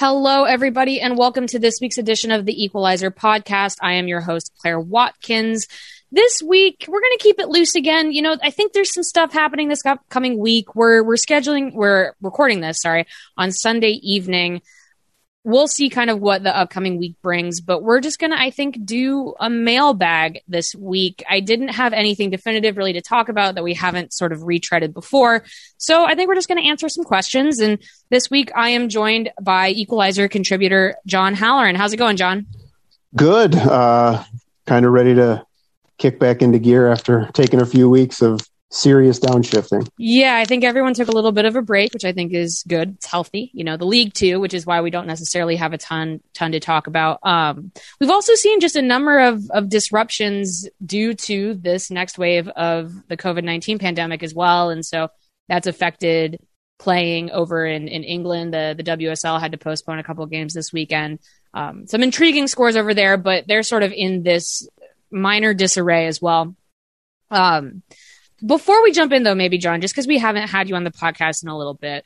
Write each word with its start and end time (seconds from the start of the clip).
Hello, 0.00 0.44
everybody, 0.44 1.00
and 1.00 1.18
welcome 1.18 1.48
to 1.48 1.58
this 1.58 1.80
week's 1.80 1.98
edition 1.98 2.30
of 2.30 2.46
the 2.46 2.62
Equalizer 2.62 3.10
podcast. 3.10 3.78
I 3.82 3.94
am 3.94 4.06
your 4.06 4.20
host, 4.20 4.52
Claire 4.60 4.78
Watkins. 4.78 5.66
This 6.12 6.40
week, 6.40 6.84
we're 6.86 7.00
going 7.00 7.16
to 7.18 7.22
keep 7.24 7.40
it 7.40 7.48
loose 7.48 7.74
again. 7.74 8.12
You 8.12 8.22
know, 8.22 8.36
I 8.40 8.50
think 8.50 8.72
there's 8.72 8.94
some 8.94 9.02
stuff 9.02 9.32
happening 9.32 9.66
this 9.66 9.84
upcoming 9.84 10.38
week. 10.38 10.76
We're 10.76 11.02
we're 11.02 11.16
scheduling, 11.16 11.74
we're 11.74 12.12
recording 12.22 12.60
this, 12.60 12.80
sorry, 12.80 13.08
on 13.36 13.50
Sunday 13.50 13.98
evening 14.00 14.62
we'll 15.48 15.66
see 15.66 15.88
kind 15.88 16.10
of 16.10 16.20
what 16.20 16.42
the 16.42 16.54
upcoming 16.54 16.98
week 16.98 17.14
brings, 17.22 17.62
but 17.62 17.82
we're 17.82 18.00
just 18.00 18.18
going 18.18 18.32
to, 18.32 18.38
I 18.38 18.50
think, 18.50 18.84
do 18.84 19.32
a 19.40 19.48
mailbag 19.48 20.42
this 20.46 20.74
week. 20.74 21.24
I 21.28 21.40
didn't 21.40 21.68
have 21.68 21.94
anything 21.94 22.28
definitive 22.28 22.76
really 22.76 22.92
to 22.92 23.00
talk 23.00 23.30
about 23.30 23.54
that 23.54 23.64
we 23.64 23.72
haven't 23.72 24.12
sort 24.12 24.32
of 24.32 24.40
retreaded 24.40 24.92
before. 24.92 25.44
So 25.78 26.04
I 26.04 26.14
think 26.14 26.28
we're 26.28 26.34
just 26.34 26.48
going 26.48 26.62
to 26.62 26.68
answer 26.68 26.90
some 26.90 27.02
questions. 27.02 27.60
And 27.60 27.78
this 28.10 28.30
week 28.30 28.50
I 28.54 28.70
am 28.70 28.90
joined 28.90 29.30
by 29.40 29.70
Equalizer 29.70 30.28
contributor 30.28 30.96
John 31.06 31.32
Halloran. 31.32 31.76
How's 31.76 31.94
it 31.94 31.96
going, 31.96 32.18
John? 32.18 32.46
Good. 33.16 33.54
Uh, 33.54 34.22
kind 34.66 34.84
of 34.84 34.92
ready 34.92 35.14
to 35.14 35.46
kick 35.96 36.18
back 36.18 36.42
into 36.42 36.58
gear 36.58 36.92
after 36.92 37.30
taking 37.32 37.62
a 37.62 37.66
few 37.66 37.88
weeks 37.88 38.20
of 38.20 38.46
serious 38.70 39.18
downshifting. 39.18 39.88
Yeah, 39.96 40.36
I 40.36 40.44
think 40.44 40.64
everyone 40.64 40.94
took 40.94 41.08
a 41.08 41.12
little 41.12 41.32
bit 41.32 41.44
of 41.44 41.56
a 41.56 41.62
break, 41.62 41.92
which 41.94 42.04
I 42.04 42.12
think 42.12 42.32
is 42.32 42.62
good. 42.66 42.94
It's 42.96 43.06
healthy. 43.06 43.50
You 43.54 43.64
know, 43.64 43.76
the 43.76 43.86
league 43.86 44.14
too, 44.14 44.40
which 44.40 44.54
is 44.54 44.66
why 44.66 44.80
we 44.80 44.90
don't 44.90 45.06
necessarily 45.06 45.56
have 45.56 45.72
a 45.72 45.78
ton 45.78 46.20
ton 46.34 46.52
to 46.52 46.60
talk 46.60 46.86
about. 46.86 47.20
Um, 47.22 47.72
we've 48.00 48.10
also 48.10 48.34
seen 48.34 48.60
just 48.60 48.76
a 48.76 48.82
number 48.82 49.18
of 49.20 49.50
of 49.50 49.68
disruptions 49.68 50.68
due 50.84 51.14
to 51.14 51.54
this 51.54 51.90
next 51.90 52.18
wave 52.18 52.48
of 52.48 52.92
the 53.08 53.16
COVID 53.16 53.44
nineteen 53.44 53.78
pandemic 53.78 54.22
as 54.22 54.34
well, 54.34 54.70
and 54.70 54.84
so 54.84 55.08
that's 55.48 55.66
affected 55.66 56.40
playing 56.78 57.30
over 57.30 57.66
in 57.66 57.88
in 57.88 58.04
England. 58.04 58.52
The 58.52 58.74
the 58.76 58.84
WSL 58.84 59.40
had 59.40 59.52
to 59.52 59.58
postpone 59.58 59.98
a 59.98 60.04
couple 60.04 60.24
of 60.24 60.30
games 60.30 60.54
this 60.54 60.72
weekend. 60.72 61.20
Um, 61.54 61.86
some 61.86 62.02
intriguing 62.02 62.46
scores 62.46 62.76
over 62.76 62.92
there, 62.92 63.16
but 63.16 63.46
they're 63.46 63.62
sort 63.62 63.82
of 63.82 63.92
in 63.92 64.22
this 64.22 64.68
minor 65.10 65.54
disarray 65.54 66.06
as 66.06 66.20
well. 66.20 66.54
Um, 67.30 67.82
before 68.44 68.82
we 68.82 68.92
jump 68.92 69.12
in, 69.12 69.22
though, 69.22 69.34
maybe, 69.34 69.58
John, 69.58 69.80
just 69.80 69.94
because 69.94 70.06
we 70.06 70.18
haven't 70.18 70.48
had 70.48 70.68
you 70.68 70.76
on 70.76 70.84
the 70.84 70.90
podcast 70.90 71.42
in 71.42 71.48
a 71.48 71.56
little 71.56 71.74
bit, 71.74 72.04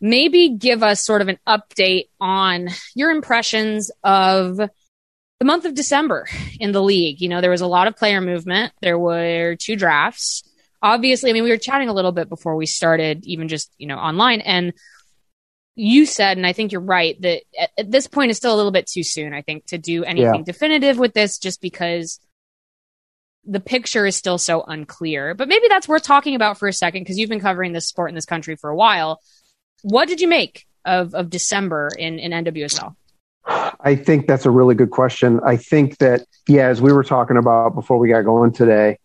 maybe 0.00 0.50
give 0.50 0.82
us 0.82 1.04
sort 1.04 1.22
of 1.22 1.28
an 1.28 1.38
update 1.46 2.08
on 2.20 2.68
your 2.94 3.10
impressions 3.10 3.90
of 4.02 4.56
the 4.56 5.44
month 5.44 5.64
of 5.64 5.74
December 5.74 6.26
in 6.58 6.72
the 6.72 6.82
league. 6.82 7.20
You 7.20 7.28
know, 7.28 7.40
there 7.40 7.50
was 7.50 7.60
a 7.60 7.66
lot 7.66 7.86
of 7.86 7.96
player 7.96 8.20
movement, 8.20 8.72
there 8.82 8.98
were 8.98 9.56
two 9.56 9.76
drafts. 9.76 10.42
Obviously, 10.82 11.28
I 11.28 11.34
mean, 11.34 11.44
we 11.44 11.50
were 11.50 11.58
chatting 11.58 11.90
a 11.90 11.92
little 11.92 12.12
bit 12.12 12.28
before 12.30 12.56
we 12.56 12.64
started, 12.66 13.26
even 13.26 13.48
just, 13.48 13.70
you 13.76 13.86
know, 13.86 13.98
online. 13.98 14.40
And 14.40 14.72
you 15.76 16.06
said, 16.06 16.36
and 16.36 16.46
I 16.46 16.52
think 16.52 16.72
you're 16.72 16.80
right, 16.80 17.20
that 17.20 17.42
at, 17.78 17.90
this 17.90 18.06
point 18.06 18.30
is 18.30 18.38
still 18.38 18.54
a 18.54 18.56
little 18.56 18.72
bit 18.72 18.86
too 18.86 19.02
soon, 19.02 19.34
I 19.34 19.42
think, 19.42 19.66
to 19.66 19.78
do 19.78 20.04
anything 20.04 20.34
yeah. 20.36 20.42
definitive 20.42 20.98
with 20.98 21.12
this 21.12 21.38
just 21.38 21.60
because 21.60 22.18
the 23.44 23.60
picture 23.60 24.06
is 24.06 24.16
still 24.16 24.38
so 24.38 24.62
unclear. 24.62 25.34
But 25.34 25.48
maybe 25.48 25.66
that's 25.68 25.88
worth 25.88 26.02
talking 26.02 26.34
about 26.34 26.58
for 26.58 26.68
a 26.68 26.72
second 26.72 27.02
because 27.02 27.18
you've 27.18 27.30
been 27.30 27.40
covering 27.40 27.72
this 27.72 27.88
sport 27.88 28.10
in 28.10 28.14
this 28.14 28.26
country 28.26 28.56
for 28.56 28.70
a 28.70 28.76
while. 28.76 29.20
What 29.82 30.08
did 30.08 30.20
you 30.20 30.28
make 30.28 30.66
of, 30.84 31.14
of 31.14 31.30
December 31.30 31.88
in, 31.98 32.18
in 32.18 32.32
NWSL? 32.32 32.94
I 33.46 33.96
think 33.96 34.26
that's 34.26 34.46
a 34.46 34.50
really 34.50 34.74
good 34.74 34.90
question. 34.90 35.40
I 35.44 35.56
think 35.56 35.98
that, 35.98 36.26
yeah, 36.46 36.68
as 36.68 36.82
we 36.82 36.92
were 36.92 37.02
talking 37.02 37.36
about 37.36 37.74
before 37.74 37.98
we 37.98 38.08
got 38.08 38.22
going 38.22 38.52
today, 38.52 38.98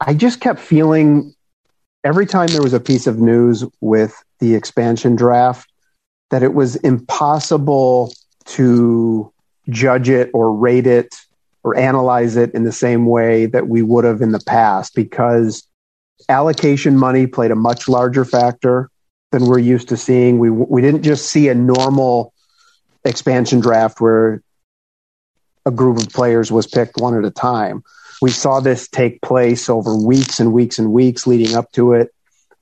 I 0.00 0.14
just 0.14 0.40
kept 0.40 0.60
feeling 0.60 1.34
every 2.04 2.26
time 2.26 2.48
there 2.48 2.62
was 2.62 2.74
a 2.74 2.80
piece 2.80 3.06
of 3.06 3.18
news 3.18 3.64
with 3.80 4.14
the 4.40 4.54
expansion 4.54 5.16
draft 5.16 5.72
that 6.30 6.42
it 6.42 6.52
was 6.52 6.76
impossible 6.76 8.12
to 8.44 9.32
judge 9.70 10.10
it 10.10 10.30
or 10.34 10.54
rate 10.54 10.86
it 10.86 11.14
or 11.64 11.76
analyze 11.76 12.36
it 12.36 12.52
in 12.54 12.64
the 12.64 12.72
same 12.72 13.06
way 13.06 13.46
that 13.46 13.68
we 13.68 13.82
would 13.82 14.04
have 14.04 14.20
in 14.20 14.32
the 14.32 14.40
past 14.46 14.94
because 14.94 15.66
allocation 16.28 16.96
money 16.96 17.26
played 17.26 17.50
a 17.50 17.56
much 17.56 17.88
larger 17.88 18.24
factor 18.24 18.90
than 19.32 19.46
we're 19.46 19.58
used 19.58 19.88
to 19.88 19.96
seeing. 19.96 20.38
We 20.38 20.50
we 20.50 20.82
didn't 20.82 21.02
just 21.02 21.28
see 21.30 21.48
a 21.48 21.54
normal 21.54 22.32
expansion 23.04 23.60
draft 23.60 24.00
where 24.00 24.42
a 25.66 25.70
group 25.70 25.98
of 25.98 26.10
players 26.10 26.52
was 26.52 26.66
picked 26.66 26.98
one 26.98 27.16
at 27.16 27.24
a 27.24 27.30
time. 27.30 27.82
We 28.20 28.30
saw 28.30 28.60
this 28.60 28.86
take 28.86 29.20
place 29.22 29.68
over 29.68 29.96
weeks 29.96 30.38
and 30.40 30.52
weeks 30.52 30.78
and 30.78 30.92
weeks 30.92 31.26
leading 31.26 31.56
up 31.56 31.72
to 31.72 31.94
it. 31.94 32.14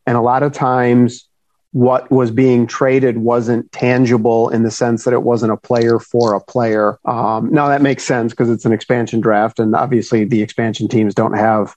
And 0.06 0.16
a 0.16 0.20
lot 0.20 0.42
of 0.42 0.52
times 0.52 1.28
what 1.72 2.10
was 2.10 2.30
being 2.30 2.66
traded 2.66 3.18
wasn't 3.18 3.70
tangible 3.72 4.50
in 4.50 4.62
the 4.62 4.70
sense 4.70 5.04
that 5.04 5.14
it 5.14 5.22
wasn't 5.22 5.50
a 5.50 5.56
player 5.56 5.98
for 5.98 6.34
a 6.34 6.40
player. 6.40 6.98
Um, 7.06 7.52
now 7.52 7.68
that 7.68 7.80
makes 7.80 8.04
sense 8.04 8.32
because 8.32 8.50
it's 8.50 8.66
an 8.66 8.72
expansion 8.72 9.20
draft, 9.20 9.58
and 9.58 9.74
obviously 9.74 10.24
the 10.24 10.42
expansion 10.42 10.86
teams 10.86 11.14
don't 11.14 11.32
have 11.32 11.74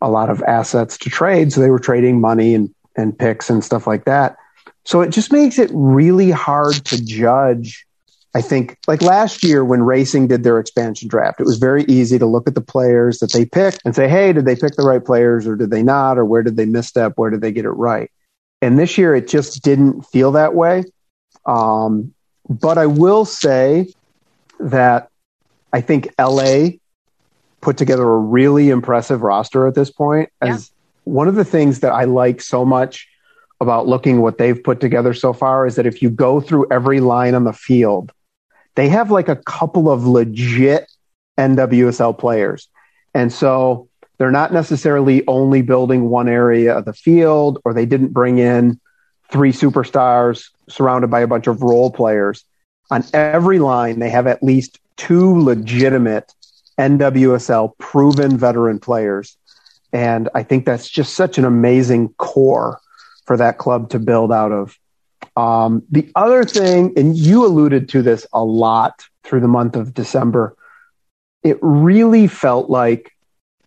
a 0.00 0.10
lot 0.10 0.30
of 0.30 0.42
assets 0.42 0.98
to 0.98 1.10
trade, 1.10 1.52
so 1.52 1.60
they 1.60 1.70
were 1.70 1.78
trading 1.78 2.20
money 2.20 2.54
and 2.54 2.74
and 2.96 3.16
picks 3.16 3.50
and 3.50 3.62
stuff 3.62 3.86
like 3.86 4.04
that. 4.04 4.36
So 4.84 5.00
it 5.00 5.10
just 5.10 5.32
makes 5.32 5.58
it 5.58 5.70
really 5.72 6.30
hard 6.30 6.74
to 6.86 7.04
judge. 7.04 7.84
I 8.34 8.40
think 8.42 8.78
like 8.86 9.00
last 9.00 9.42
year 9.42 9.64
when 9.64 9.82
racing 9.82 10.28
did 10.28 10.44
their 10.44 10.58
expansion 10.58 11.08
draft, 11.08 11.40
it 11.40 11.44
was 11.44 11.58
very 11.58 11.84
easy 11.84 12.18
to 12.18 12.26
look 12.26 12.46
at 12.46 12.54
the 12.54 12.60
players 12.60 13.18
that 13.18 13.32
they 13.32 13.44
picked 13.44 13.80
and 13.84 13.94
say, 13.94 14.08
Hey, 14.08 14.32
did 14.32 14.44
they 14.44 14.56
pick 14.56 14.76
the 14.76 14.82
right 14.82 15.04
players 15.04 15.46
or 15.46 15.56
did 15.56 15.70
they 15.70 15.82
not? 15.82 16.18
Or 16.18 16.24
where 16.24 16.42
did 16.42 16.56
they 16.56 16.66
misstep? 16.66 17.14
Where 17.16 17.30
did 17.30 17.40
they 17.40 17.52
get 17.52 17.64
it 17.64 17.70
right? 17.70 18.10
And 18.62 18.78
this 18.78 18.96
year 18.96 19.14
it 19.14 19.28
just 19.28 19.62
didn't 19.62 20.02
feel 20.02 20.32
that 20.32 20.54
way. 20.54 20.84
Um, 21.44 22.14
but 22.48 22.78
I 22.78 22.86
will 22.86 23.24
say 23.24 23.92
that 24.60 25.10
I 25.72 25.80
think 25.80 26.12
LA 26.18 26.70
put 27.60 27.76
together 27.76 28.04
a 28.04 28.18
really 28.18 28.70
impressive 28.70 29.22
roster 29.22 29.66
at 29.66 29.74
this 29.74 29.90
point. 29.90 30.30
As 30.40 30.70
yeah. 30.70 31.12
one 31.12 31.28
of 31.28 31.34
the 31.34 31.44
things 31.44 31.80
that 31.80 31.92
I 31.92 32.04
like 32.04 32.40
so 32.40 32.64
much 32.64 33.08
about 33.60 33.86
looking 33.86 34.20
what 34.20 34.38
they've 34.38 34.62
put 34.62 34.80
together 34.80 35.14
so 35.14 35.32
far 35.32 35.66
is 35.66 35.76
that 35.76 35.86
if 35.86 36.02
you 36.02 36.10
go 36.10 36.40
through 36.40 36.66
every 36.70 37.00
line 37.00 37.34
on 37.34 37.44
the 37.44 37.52
field, 37.52 38.12
they 38.74 38.88
have 38.88 39.10
like 39.10 39.28
a 39.28 39.36
couple 39.36 39.90
of 39.90 40.06
legit 40.06 40.90
NWSL 41.38 42.16
players. 42.18 42.68
And 43.14 43.32
so 43.32 43.85
they're 44.18 44.30
not 44.30 44.52
necessarily 44.52 45.22
only 45.26 45.62
building 45.62 46.08
one 46.08 46.28
area 46.28 46.76
of 46.76 46.84
the 46.84 46.92
field, 46.92 47.60
or 47.64 47.74
they 47.74 47.86
didn't 47.86 48.12
bring 48.12 48.38
in 48.38 48.80
three 49.30 49.52
superstars 49.52 50.48
surrounded 50.68 51.10
by 51.10 51.20
a 51.20 51.26
bunch 51.26 51.46
of 51.46 51.62
role 51.62 51.90
players. 51.90 52.44
On 52.90 53.04
every 53.12 53.58
line, 53.58 53.98
they 53.98 54.10
have 54.10 54.26
at 54.26 54.42
least 54.42 54.78
two 54.96 55.40
legitimate 55.40 56.32
NWSL 56.78 57.76
proven 57.78 58.36
veteran 58.36 58.78
players. 58.78 59.36
And 59.92 60.28
I 60.34 60.42
think 60.42 60.64
that's 60.64 60.88
just 60.88 61.14
such 61.14 61.38
an 61.38 61.44
amazing 61.44 62.10
core 62.18 62.80
for 63.24 63.36
that 63.36 63.58
club 63.58 63.90
to 63.90 63.98
build 63.98 64.32
out 64.32 64.52
of. 64.52 64.78
Um, 65.36 65.82
the 65.90 66.10
other 66.14 66.44
thing, 66.44 66.92
and 66.96 67.16
you 67.16 67.44
alluded 67.44 67.88
to 67.90 68.02
this 68.02 68.26
a 68.32 68.44
lot 68.44 69.04
through 69.24 69.40
the 69.40 69.48
month 69.48 69.76
of 69.76 69.92
December, 69.92 70.56
it 71.42 71.58
really 71.60 72.26
felt 72.26 72.70
like 72.70 73.12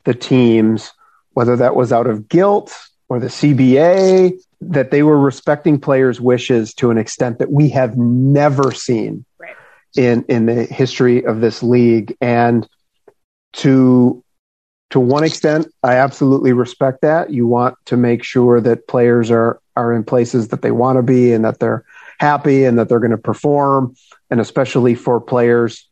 the 0.06 0.14
teams, 0.14 0.92
whether 1.34 1.56
that 1.56 1.76
was 1.76 1.92
out 1.92 2.08
of 2.08 2.28
guilt 2.28 2.76
or 3.08 3.20
the 3.20 3.28
CBA, 3.28 4.40
that 4.62 4.92
they 4.92 5.04
were 5.04 5.20
respecting 5.20 5.80
players' 5.80 6.20
wishes 6.20 6.74
to 6.76 6.92
an 6.92 6.98
extent 6.98 7.40
that 7.40 7.52
we 7.52 7.70
have 7.70 7.98
never 7.98 8.72
seen 8.72 9.26
right. 9.38 9.56
in 9.96 10.26
in 10.28 10.46
the 10.46 10.66
history 10.66 11.24
of 11.26 11.42
this 11.42 11.64
league. 11.64 12.16
And 12.22 12.68
to 13.54 14.24
to 14.90 15.00
one 15.00 15.24
extent, 15.24 15.68
I 15.84 15.96
absolutely 15.96 16.52
respect 16.52 17.02
that. 17.02 17.30
You 17.30 17.46
want 17.48 17.78
to 17.86 17.98
make 17.98 18.24
sure 18.24 18.60
that 18.62 18.88
players 18.88 19.32
are 19.32 19.62
are 19.76 19.94
in 19.94 20.04
places 20.04 20.50
that 20.50 20.62
they 20.62 20.72
want 20.72 20.98
to 20.98 21.04
be 21.04 21.32
and 21.32 21.46
that 21.46 21.60
they're 21.60 21.86
happy 22.20 22.66
and 22.66 22.78
that 22.78 22.90
they're 22.90 23.00
going 23.00 23.12
to 23.12 23.18
perform. 23.18 23.96
And 24.30 24.42
especially 24.42 24.94
for 24.96 25.22
players 25.22 25.88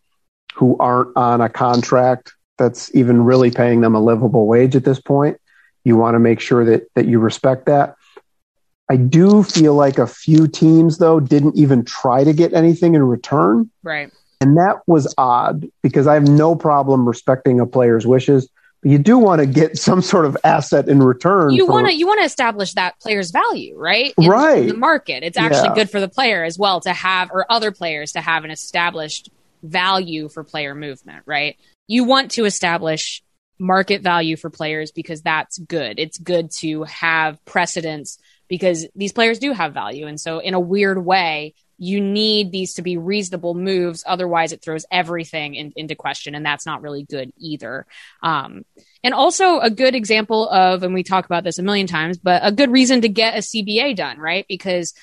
who 0.56 0.78
aren't 0.78 1.16
on 1.16 1.40
a 1.42 1.50
contract 1.50 2.34
that's 2.58 2.94
even 2.96 3.24
really 3.24 3.52
paying 3.52 3.82
them 3.82 3.96
a 3.96 4.02
livable 4.02 4.48
wage 4.48 4.76
at 4.76 4.84
this 4.84 5.00
point. 5.00 5.40
You 5.84 5.96
want 5.96 6.16
to 6.16 6.20
make 6.20 6.40
sure 6.40 6.66
that 6.66 6.88
that 6.96 7.08
you 7.08 7.20
respect 7.20 7.66
that. 7.68 7.96
I 8.90 8.96
do 8.96 9.44
feel 9.44 9.74
like 9.74 9.98
a 9.98 10.08
few 10.08 10.48
teams 10.48 10.98
though 10.98 11.20
didn't 11.20 11.58
even 11.58 11.84
try 11.84 12.24
to 12.24 12.34
get 12.34 12.54
anything 12.54 12.96
in 12.96 13.04
return. 13.04 13.70
Right. 13.84 14.12
And 14.40 14.58
that 14.58 14.82
was 14.88 15.14
odd 15.18 15.68
because 15.82 16.08
I 16.08 16.14
have 16.14 16.28
no 16.28 16.56
problem 16.56 17.08
respecting 17.08 17.60
a 17.60 17.66
player's 17.66 18.06
wishes, 18.06 18.48
but 18.82 18.92
you 18.92 18.98
do 18.98 19.18
want 19.18 19.40
to 19.42 19.48
get 19.48 19.78
some 19.88 20.02
sort 20.02 20.26
of 20.26 20.38
asset 20.44 20.88
in 20.88 21.00
return. 21.00 21.52
You 21.52 21.66
want 21.66 21.88
to 21.88 21.94
you 21.94 22.08
want 22.08 22.20
to 22.22 22.26
establish 22.26 22.74
that 22.74 23.00
player's 23.00 23.32
value, 23.32 23.78
right? 23.78 24.14
In, 24.18 24.30
right. 24.30 24.64
In 24.64 24.68
the 24.68 24.78
market. 24.78 25.24
It's 25.24 25.38
actually 25.38 25.70
yeah. 25.70 25.76
good 25.76 25.90
for 25.90 26.00
the 26.00 26.10
player 26.10 26.44
as 26.44 26.58
well 26.58 26.80
to 26.82 26.94
have 26.94 27.32
or 27.32 27.46
other 27.52 27.72
players 27.72 28.14
to 28.14 28.22
have 28.22 28.44
an 28.44 28.52
established 28.52 29.30
value 29.64 30.30
for 30.30 30.44
player 30.44 30.76
movement, 30.76 31.24
right? 31.26 31.58
You 31.88 32.04
want 32.04 32.32
to 32.32 32.46
establish 32.46 33.24
market 33.60 34.02
value 34.02 34.38
for 34.38 34.50
players 34.50 34.92
because 34.92 35.22
that's 35.22 35.58
good. 35.58 36.00
It's 36.00 36.18
good 36.18 36.52
to 36.60 36.84
have 36.84 37.44
precedence 37.46 38.20
because 38.48 38.88
these 38.96 39.14
players 39.14 39.40
do 39.40 39.52
have 39.52 39.74
value. 39.74 40.08
And 40.08 40.20
so, 40.20 40.40
in 40.40 40.54
a 40.54 40.60
weird 40.60 41.04
way, 41.04 41.54
you 41.80 42.02
need 42.02 42.52
these 42.52 42.76
to 42.76 42.82
be 42.82 42.98
reasonable 42.98 43.54
moves. 43.54 44.04
Otherwise, 44.06 44.52
it 44.52 44.64
throws 44.64 44.86
everything 44.92 45.56
in, 45.56 45.74
into 45.76 45.96
question, 45.96 46.34
and 46.34 46.46
that's 46.46 46.66
not 46.66 46.82
really 46.82 47.04
good 47.04 47.32
either. 47.38 47.86
Um, 48.24 48.66
and 49.04 49.14
also 49.14 49.60
a 49.60 49.70
good 49.70 49.94
example 49.94 50.50
of, 50.50 50.84
and 50.84 50.94
we 50.94 51.04
talk 51.04 51.26
about 51.26 51.44
this 51.44 51.60
a 51.60 51.64
million 51.64 51.88
times, 51.88 52.18
but 52.18 52.42
a 52.44 52.52
good 52.52 52.72
reason 52.72 53.02
to 53.02 53.10
get 53.10 53.36
a 53.36 53.40
CBA 53.40 53.96
done, 53.96 54.18
right? 54.18 54.46
Because 54.50 54.94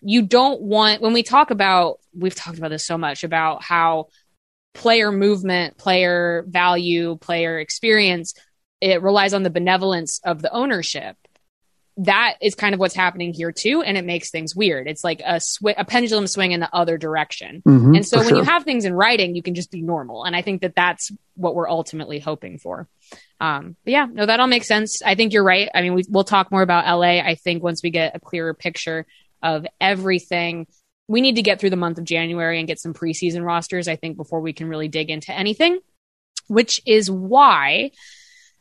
you 0.00 0.22
don't 0.22 0.60
want, 0.60 1.00
when 1.00 1.12
we 1.12 1.22
talk 1.22 1.50
about, 1.50 2.00
we've 2.12 2.34
talked 2.34 2.58
about 2.58 2.70
this 2.70 2.86
so 2.86 2.98
much 2.98 3.22
about 3.22 3.62
how 3.62 4.08
player 4.74 5.10
movement, 5.12 5.78
player 5.78 6.44
value, 6.46 7.16
player 7.16 7.58
experience, 7.58 8.34
it 8.80 9.02
relies 9.02 9.32
on 9.32 9.42
the 9.42 9.50
benevolence 9.50 10.20
of 10.24 10.42
the 10.42 10.52
ownership. 10.52 11.16
That 11.98 12.34
is 12.42 12.56
kind 12.56 12.74
of 12.74 12.80
what's 12.80 12.96
happening 12.96 13.32
here 13.32 13.52
too 13.52 13.82
and 13.82 13.96
it 13.96 14.04
makes 14.04 14.30
things 14.30 14.54
weird. 14.54 14.88
It's 14.88 15.04
like 15.04 15.22
a 15.24 15.40
sw- 15.40 15.76
a 15.76 15.84
pendulum 15.84 16.26
swing 16.26 16.50
in 16.50 16.58
the 16.58 16.68
other 16.74 16.98
direction. 16.98 17.62
Mm-hmm, 17.64 17.94
and 17.94 18.06
so 18.06 18.18
when 18.18 18.30
sure. 18.30 18.38
you 18.38 18.42
have 18.42 18.64
things 18.64 18.84
in 18.84 18.92
writing 18.92 19.36
you 19.36 19.42
can 19.42 19.54
just 19.54 19.70
be 19.70 19.80
normal 19.80 20.24
and 20.24 20.34
i 20.34 20.42
think 20.42 20.62
that 20.62 20.74
that's 20.74 21.12
what 21.36 21.54
we're 21.54 21.70
ultimately 21.70 22.18
hoping 22.18 22.58
for. 22.58 22.88
Um, 23.40 23.76
but 23.84 23.92
yeah 23.92 24.06
no 24.10 24.26
that 24.26 24.40
all 24.40 24.48
makes 24.48 24.66
sense. 24.66 25.02
I 25.02 25.14
think 25.14 25.32
you're 25.32 25.44
right. 25.44 25.68
I 25.72 25.82
mean 25.82 25.94
we, 25.94 26.02
we'll 26.08 26.24
talk 26.24 26.50
more 26.50 26.62
about 26.62 26.84
la 26.98 27.02
i 27.02 27.36
think 27.36 27.62
once 27.62 27.80
we 27.80 27.90
get 27.90 28.16
a 28.16 28.20
clearer 28.20 28.54
picture 28.54 29.06
of 29.40 29.64
everything 29.80 30.66
we 31.08 31.20
need 31.20 31.36
to 31.36 31.42
get 31.42 31.60
through 31.60 31.70
the 31.70 31.76
month 31.76 31.98
of 31.98 32.04
january 32.04 32.58
and 32.58 32.68
get 32.68 32.78
some 32.78 32.94
preseason 32.94 33.44
rosters 33.44 33.88
i 33.88 33.96
think 33.96 34.16
before 34.16 34.40
we 34.40 34.52
can 34.52 34.68
really 34.68 34.88
dig 34.88 35.10
into 35.10 35.32
anything 35.32 35.78
which 36.46 36.80
is 36.86 37.10
why 37.10 37.90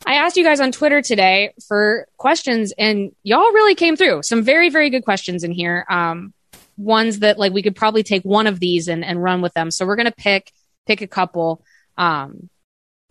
I 0.05 0.15
asked 0.15 0.35
you 0.35 0.43
guys 0.43 0.59
on 0.59 0.71
Twitter 0.71 1.01
today 1.01 1.53
for 1.67 2.07
questions, 2.17 2.73
and 2.77 3.11
y'all 3.23 3.39
really 3.39 3.75
came 3.75 3.95
through. 3.95 4.23
Some 4.23 4.43
very, 4.43 4.69
very 4.69 4.89
good 4.89 5.05
questions 5.05 5.43
in 5.43 5.51
here. 5.51 5.85
Um, 5.89 6.33
ones 6.75 7.19
that 7.19 7.37
like 7.37 7.53
we 7.53 7.63
could 7.63 7.75
probably 7.75 8.03
take 8.03 8.23
one 8.23 8.47
of 8.47 8.59
these 8.59 8.87
and, 8.87 9.05
and 9.05 9.21
run 9.21 9.41
with 9.41 9.53
them. 9.53 9.71
So 9.71 9.85
we're 9.85 9.95
gonna 9.95 10.11
pick 10.11 10.51
pick 10.85 11.01
a 11.01 11.07
couple. 11.07 11.63
Um, 11.97 12.49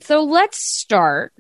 so 0.01 0.25
let's 0.25 0.59
start. 0.59 1.33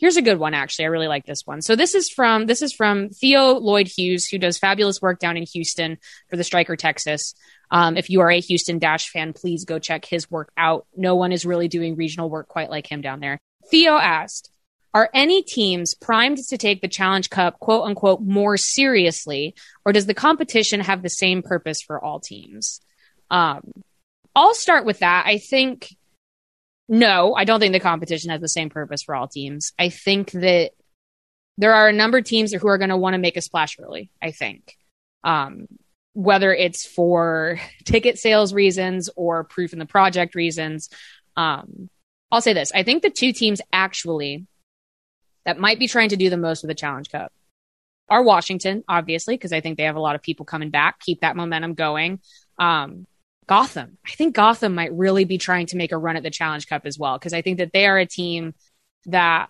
Here's 0.00 0.16
a 0.16 0.22
good 0.22 0.38
one, 0.38 0.54
actually. 0.54 0.86
I 0.86 0.88
really 0.88 1.08
like 1.08 1.26
this 1.26 1.42
one. 1.44 1.60
So 1.60 1.76
this 1.76 1.94
is 1.94 2.08
from 2.08 2.46
this 2.46 2.62
is 2.62 2.72
from 2.72 3.10
Theo 3.10 3.58
Lloyd 3.58 3.86
Hughes, 3.86 4.26
who 4.26 4.38
does 4.38 4.58
fabulous 4.58 5.02
work 5.02 5.18
down 5.18 5.36
in 5.36 5.44
Houston 5.52 5.98
for 6.30 6.36
the 6.38 6.44
Striker 6.44 6.74
Texas. 6.74 7.34
Um, 7.70 7.98
if 7.98 8.08
you 8.08 8.22
are 8.22 8.30
a 8.30 8.40
Houston 8.40 8.78
Dash 8.78 9.10
fan, 9.10 9.34
please 9.34 9.66
go 9.66 9.78
check 9.78 10.06
his 10.06 10.30
work 10.30 10.52
out. 10.56 10.86
No 10.96 11.16
one 11.16 11.32
is 11.32 11.44
really 11.44 11.68
doing 11.68 11.96
regional 11.96 12.30
work 12.30 12.48
quite 12.48 12.70
like 12.70 12.90
him 12.90 13.02
down 13.02 13.20
there. 13.20 13.38
Theo 13.70 13.92
asked, 13.92 14.50
are 14.94 15.10
any 15.12 15.42
teams 15.42 15.94
primed 15.94 16.38
to 16.48 16.56
take 16.56 16.80
the 16.80 16.88
Challenge 16.88 17.28
Cup, 17.28 17.60
quote 17.60 17.84
unquote, 17.84 18.22
more 18.22 18.56
seriously, 18.56 19.54
or 19.84 19.92
does 19.92 20.06
the 20.06 20.14
competition 20.14 20.80
have 20.80 21.02
the 21.02 21.10
same 21.10 21.42
purpose 21.42 21.82
for 21.82 22.02
all 22.02 22.20
teams? 22.20 22.80
Um, 23.30 23.60
I'll 24.34 24.54
start 24.54 24.86
with 24.86 25.00
that. 25.00 25.26
I 25.26 25.38
think 25.38 25.94
no, 26.90 27.34
I 27.36 27.44
don't 27.44 27.60
think 27.60 27.72
the 27.72 27.78
competition 27.78 28.30
has 28.30 28.40
the 28.40 28.48
same 28.48 28.68
purpose 28.68 29.04
for 29.04 29.14
all 29.14 29.28
teams. 29.28 29.72
I 29.78 29.90
think 29.90 30.32
that 30.32 30.72
there 31.56 31.72
are 31.72 31.88
a 31.88 31.92
number 31.92 32.18
of 32.18 32.24
teams 32.24 32.52
who 32.52 32.66
are 32.66 32.78
going 32.78 32.90
to 32.90 32.96
want 32.96 33.14
to 33.14 33.18
make 33.18 33.36
a 33.36 33.40
splash 33.40 33.76
early. 33.78 34.10
I 34.20 34.32
think, 34.32 34.76
um, 35.22 35.68
whether 36.14 36.52
it's 36.52 36.84
for 36.84 37.60
ticket 37.84 38.18
sales 38.18 38.52
reasons 38.52 39.08
or 39.14 39.44
proof 39.44 39.72
in 39.72 39.78
the 39.78 39.86
project 39.86 40.34
reasons. 40.34 40.90
Um, 41.36 41.88
I'll 42.32 42.40
say 42.40 42.54
this: 42.54 42.72
I 42.74 42.82
think 42.82 43.04
the 43.04 43.10
two 43.10 43.32
teams 43.32 43.60
actually 43.72 44.48
that 45.44 45.60
might 45.60 45.78
be 45.78 45.86
trying 45.86 46.08
to 46.08 46.16
do 46.16 46.28
the 46.28 46.36
most 46.36 46.62
with 46.62 46.70
the 46.70 46.74
Challenge 46.74 47.08
Cup 47.08 47.32
are 48.08 48.22
Washington, 48.24 48.82
obviously, 48.88 49.36
because 49.36 49.52
I 49.52 49.60
think 49.60 49.76
they 49.76 49.84
have 49.84 49.94
a 49.94 50.00
lot 50.00 50.16
of 50.16 50.22
people 50.22 50.44
coming 50.44 50.70
back, 50.70 50.98
keep 50.98 51.20
that 51.20 51.36
momentum 51.36 51.74
going. 51.74 52.18
Um, 52.58 53.06
Gotham, 53.50 53.98
I 54.06 54.12
think 54.12 54.36
Gotham 54.36 54.76
might 54.76 54.92
really 54.92 55.24
be 55.24 55.36
trying 55.36 55.66
to 55.66 55.76
make 55.76 55.90
a 55.90 55.98
run 55.98 56.16
at 56.16 56.22
the 56.22 56.30
Challenge 56.30 56.68
Cup 56.68 56.82
as 56.86 56.96
well, 57.00 57.18
because 57.18 57.32
I 57.32 57.42
think 57.42 57.58
that 57.58 57.72
they 57.72 57.84
are 57.88 57.98
a 57.98 58.06
team 58.06 58.54
that 59.06 59.48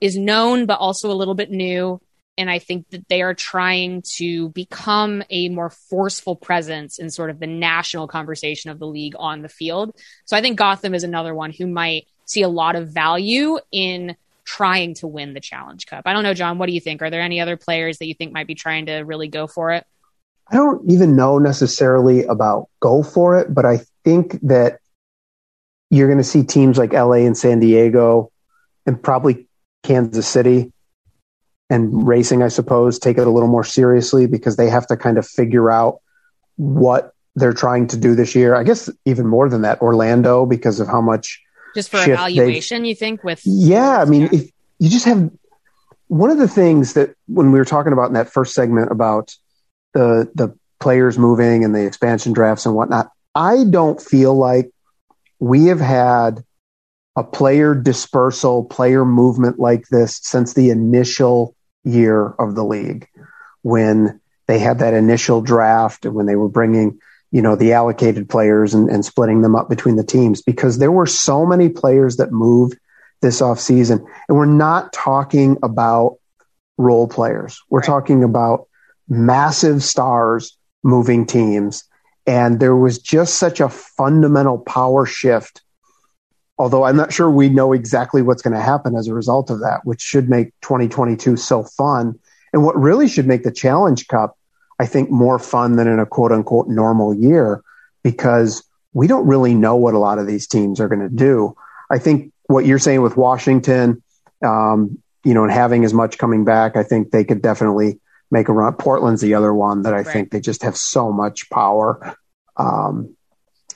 is 0.00 0.16
known, 0.16 0.66
but 0.66 0.78
also 0.78 1.10
a 1.10 1.18
little 1.18 1.34
bit 1.34 1.50
new. 1.50 2.00
And 2.38 2.48
I 2.48 2.60
think 2.60 2.88
that 2.90 3.08
they 3.08 3.22
are 3.22 3.34
trying 3.34 4.04
to 4.14 4.50
become 4.50 5.24
a 5.30 5.48
more 5.48 5.68
forceful 5.68 6.36
presence 6.36 7.00
in 7.00 7.10
sort 7.10 7.28
of 7.28 7.40
the 7.40 7.48
national 7.48 8.06
conversation 8.06 8.70
of 8.70 8.78
the 8.78 8.86
league 8.86 9.16
on 9.18 9.42
the 9.42 9.48
field. 9.48 9.96
So 10.26 10.36
I 10.36 10.42
think 10.42 10.56
Gotham 10.56 10.94
is 10.94 11.02
another 11.02 11.34
one 11.34 11.50
who 11.50 11.66
might 11.66 12.06
see 12.26 12.42
a 12.42 12.48
lot 12.48 12.76
of 12.76 12.90
value 12.90 13.58
in 13.72 14.14
trying 14.44 14.94
to 14.94 15.08
win 15.08 15.34
the 15.34 15.40
Challenge 15.40 15.84
Cup. 15.86 16.04
I 16.06 16.12
don't 16.12 16.22
know, 16.22 16.34
John. 16.34 16.58
What 16.58 16.66
do 16.66 16.72
you 16.72 16.80
think? 16.80 17.02
Are 17.02 17.10
there 17.10 17.20
any 17.20 17.40
other 17.40 17.56
players 17.56 17.98
that 17.98 18.06
you 18.06 18.14
think 18.14 18.32
might 18.32 18.46
be 18.46 18.54
trying 18.54 18.86
to 18.86 18.98
really 18.98 19.26
go 19.26 19.48
for 19.48 19.72
it? 19.72 19.84
I 20.50 20.56
don't 20.56 20.90
even 20.90 21.16
know 21.16 21.38
necessarily 21.38 22.24
about 22.24 22.68
go 22.80 23.02
for 23.02 23.38
it, 23.38 23.54
but 23.54 23.64
I 23.64 23.80
think 24.04 24.40
that 24.42 24.80
you're 25.90 26.08
going 26.08 26.18
to 26.18 26.24
see 26.24 26.42
teams 26.42 26.78
like 26.78 26.92
LA 26.92 27.24
and 27.24 27.36
San 27.36 27.60
Diego 27.60 28.30
and 28.86 29.00
probably 29.00 29.46
Kansas 29.82 30.26
City 30.26 30.72
and 31.68 32.06
racing, 32.06 32.42
I 32.42 32.48
suppose, 32.48 32.98
take 32.98 33.18
it 33.18 33.26
a 33.26 33.30
little 33.30 33.48
more 33.48 33.64
seriously 33.64 34.26
because 34.26 34.56
they 34.56 34.68
have 34.68 34.86
to 34.88 34.96
kind 34.96 35.18
of 35.18 35.26
figure 35.26 35.70
out 35.70 36.00
what 36.56 37.14
they're 37.36 37.52
trying 37.52 37.86
to 37.88 37.96
do 37.96 38.16
this 38.16 38.34
year. 38.34 38.56
I 38.56 38.64
guess 38.64 38.90
even 39.04 39.26
more 39.26 39.48
than 39.48 39.62
that, 39.62 39.80
Orlando, 39.80 40.46
because 40.46 40.80
of 40.80 40.88
how 40.88 41.00
much 41.00 41.40
just 41.74 41.90
for 41.90 42.02
evaluation 42.02 42.84
you 42.84 42.94
think 42.94 43.22
with 43.24 43.40
yeah 43.44 44.00
i 44.00 44.04
mean 44.04 44.28
if 44.32 44.50
you 44.78 44.88
just 44.88 45.04
have 45.04 45.30
one 46.08 46.30
of 46.30 46.38
the 46.38 46.48
things 46.48 46.94
that 46.94 47.14
when 47.28 47.52
we 47.52 47.58
were 47.58 47.64
talking 47.64 47.92
about 47.92 48.08
in 48.08 48.14
that 48.14 48.32
first 48.32 48.54
segment 48.54 48.90
about 48.90 49.34
the 49.94 50.30
the 50.34 50.56
players 50.78 51.18
moving 51.18 51.64
and 51.64 51.74
the 51.74 51.84
expansion 51.84 52.32
drafts 52.32 52.66
and 52.66 52.74
whatnot 52.74 53.10
i 53.34 53.64
don't 53.64 54.00
feel 54.00 54.34
like 54.34 54.70
we 55.38 55.66
have 55.66 55.80
had 55.80 56.42
a 57.16 57.24
player 57.24 57.74
dispersal 57.74 58.64
player 58.64 59.04
movement 59.04 59.58
like 59.58 59.86
this 59.88 60.20
since 60.22 60.54
the 60.54 60.70
initial 60.70 61.54
year 61.84 62.26
of 62.26 62.54
the 62.54 62.64
league 62.64 63.08
when 63.62 64.20
they 64.46 64.58
had 64.58 64.78
that 64.78 64.94
initial 64.94 65.40
draft 65.40 66.04
and 66.04 66.14
when 66.14 66.26
they 66.26 66.36
were 66.36 66.48
bringing 66.48 66.98
you 67.30 67.42
know, 67.42 67.54
the 67.54 67.72
allocated 67.72 68.28
players 68.28 68.74
and, 68.74 68.88
and 68.88 69.04
splitting 69.04 69.42
them 69.42 69.54
up 69.54 69.68
between 69.68 69.96
the 69.96 70.04
teams 70.04 70.42
because 70.42 70.78
there 70.78 70.90
were 70.90 71.06
so 71.06 71.46
many 71.46 71.68
players 71.68 72.16
that 72.16 72.32
moved 72.32 72.78
this 73.22 73.40
off 73.40 73.60
season. 73.60 74.04
And 74.28 74.36
we're 74.36 74.46
not 74.46 74.92
talking 74.92 75.56
about 75.62 76.16
role 76.76 77.06
players. 77.06 77.60
We're 77.68 77.80
right. 77.80 77.86
talking 77.86 78.24
about 78.24 78.68
massive 79.10 79.82
stars 79.82 80.56
moving 80.82 81.26
teams. 81.26 81.84
And 82.26 82.60
there 82.60 82.76
was 82.76 82.98
just 82.98 83.34
such 83.34 83.60
a 83.60 83.68
fundamental 83.68 84.58
power 84.58 85.04
shift. 85.04 85.60
Although 86.58 86.84
I'm 86.84 86.96
not 86.96 87.12
sure 87.12 87.30
we 87.30 87.48
know 87.48 87.72
exactly 87.72 88.22
what's 88.22 88.42
going 88.42 88.54
to 88.54 88.62
happen 88.62 88.96
as 88.96 89.08
a 89.08 89.14
result 89.14 89.50
of 89.50 89.60
that, 89.60 89.80
which 89.84 90.00
should 90.00 90.30
make 90.30 90.52
2022 90.62 91.36
so 91.36 91.64
fun. 91.64 92.18
And 92.52 92.64
what 92.64 92.78
really 92.78 93.08
should 93.08 93.26
make 93.26 93.42
the 93.42 93.52
Challenge 93.52 94.06
Cup 94.08 94.36
I 94.80 94.86
think, 94.86 95.10
more 95.10 95.38
fun 95.38 95.76
than 95.76 95.86
in 95.86 95.98
a 95.98 96.06
quote 96.06 96.32
unquote 96.32 96.66
normal 96.66 97.12
year 97.12 97.62
because 98.02 98.64
we 98.94 99.06
don't 99.06 99.26
really 99.26 99.54
know 99.54 99.76
what 99.76 99.92
a 99.92 99.98
lot 99.98 100.18
of 100.18 100.26
these 100.26 100.46
teams 100.46 100.80
are 100.80 100.88
going 100.88 101.02
to 101.02 101.14
do. 101.14 101.54
I 101.90 101.98
think 101.98 102.32
what 102.46 102.64
you're 102.64 102.78
saying 102.78 103.02
with 103.02 103.14
Washington, 103.14 104.02
um, 104.42 104.98
you 105.22 105.34
know, 105.34 105.42
and 105.42 105.52
having 105.52 105.84
as 105.84 105.92
much 105.92 106.16
coming 106.16 106.46
back, 106.46 106.76
I 106.76 106.82
think 106.82 107.10
they 107.10 107.24
could 107.24 107.42
definitely 107.42 108.00
make 108.30 108.48
a 108.48 108.52
run. 108.52 108.74
Portland's 108.74 109.20
the 109.20 109.34
other 109.34 109.52
one 109.52 109.82
that 109.82 109.94
I 109.94 109.98
right. 109.98 110.06
think 110.06 110.30
they 110.30 110.40
just 110.40 110.62
have 110.62 110.76
so 110.76 111.12
much 111.12 111.50
power 111.50 112.16
um, 112.56 113.16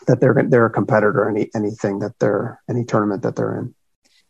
that 0.07 0.21
they're 0.21 0.35
they're 0.49 0.67
a 0.67 0.71
competitor 0.71 1.29
any 1.29 1.51
anything 1.55 2.01
that 2.01 2.19
they're 2.19 2.61
any 2.69 2.85
tournament 2.85 3.23
that 3.23 3.37
they're 3.37 3.59
in. 3.59 3.75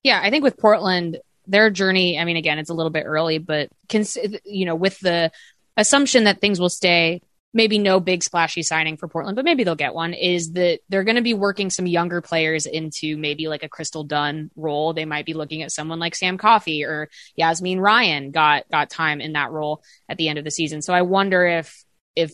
Yeah, 0.02 0.20
I 0.22 0.30
think 0.30 0.44
with 0.44 0.58
Portland, 0.58 1.18
their 1.46 1.70
journey. 1.70 2.18
I 2.18 2.24
mean, 2.24 2.36
again, 2.36 2.58
it's 2.58 2.70
a 2.70 2.74
little 2.74 2.90
bit 2.90 3.04
early, 3.06 3.38
but 3.38 3.70
cons- 3.88 4.18
you 4.44 4.66
know, 4.66 4.74
with 4.74 4.98
the 5.00 5.30
assumption 5.76 6.24
that 6.24 6.40
things 6.40 6.60
will 6.60 6.68
stay 6.68 7.22
maybe 7.54 7.78
no 7.78 8.00
big 8.00 8.23
splashy 8.23 8.62
signing 8.62 8.96
for 8.96 9.08
Portland, 9.08 9.37
but 9.37 9.44
maybe 9.44 9.64
they'll 9.64 9.76
get 9.76 9.94
one, 9.94 10.12
is 10.12 10.52
that 10.52 10.80
they're 10.88 11.04
going 11.04 11.16
to 11.16 11.23
be 11.23 11.32
working 11.32 11.70
some 11.70 11.87
younger 11.87 12.20
players 12.20 12.66
into 12.66 13.16
maybe 13.16 13.49
like 13.49 13.62
a 13.62 13.68
Crystal 13.68 14.04
Dunn 14.04 14.50
role. 14.56 14.92
They 14.92 15.04
might 15.04 15.25
be 15.25 15.34
looking 15.34 15.62
at 15.62 15.73
someone 15.73 16.00
like 16.00 16.14
Sam 16.14 16.37
Coffey 16.37 16.84
or 16.84 17.08
Yazmeen 17.40 17.80
Ryan 17.80 18.32
got 18.32 18.68
got 18.70 18.90
time 18.90 19.20
in 19.20 19.32
that 19.32 19.52
role 19.52 19.82
at 20.08 20.18
the 20.18 20.28
end 20.28 20.38
of 20.38 20.44
the 20.44 20.50
season. 20.50 20.82
So 20.82 20.92
I 20.92 21.02
wonder 21.02 21.46
if 21.46 21.84
if 22.16 22.32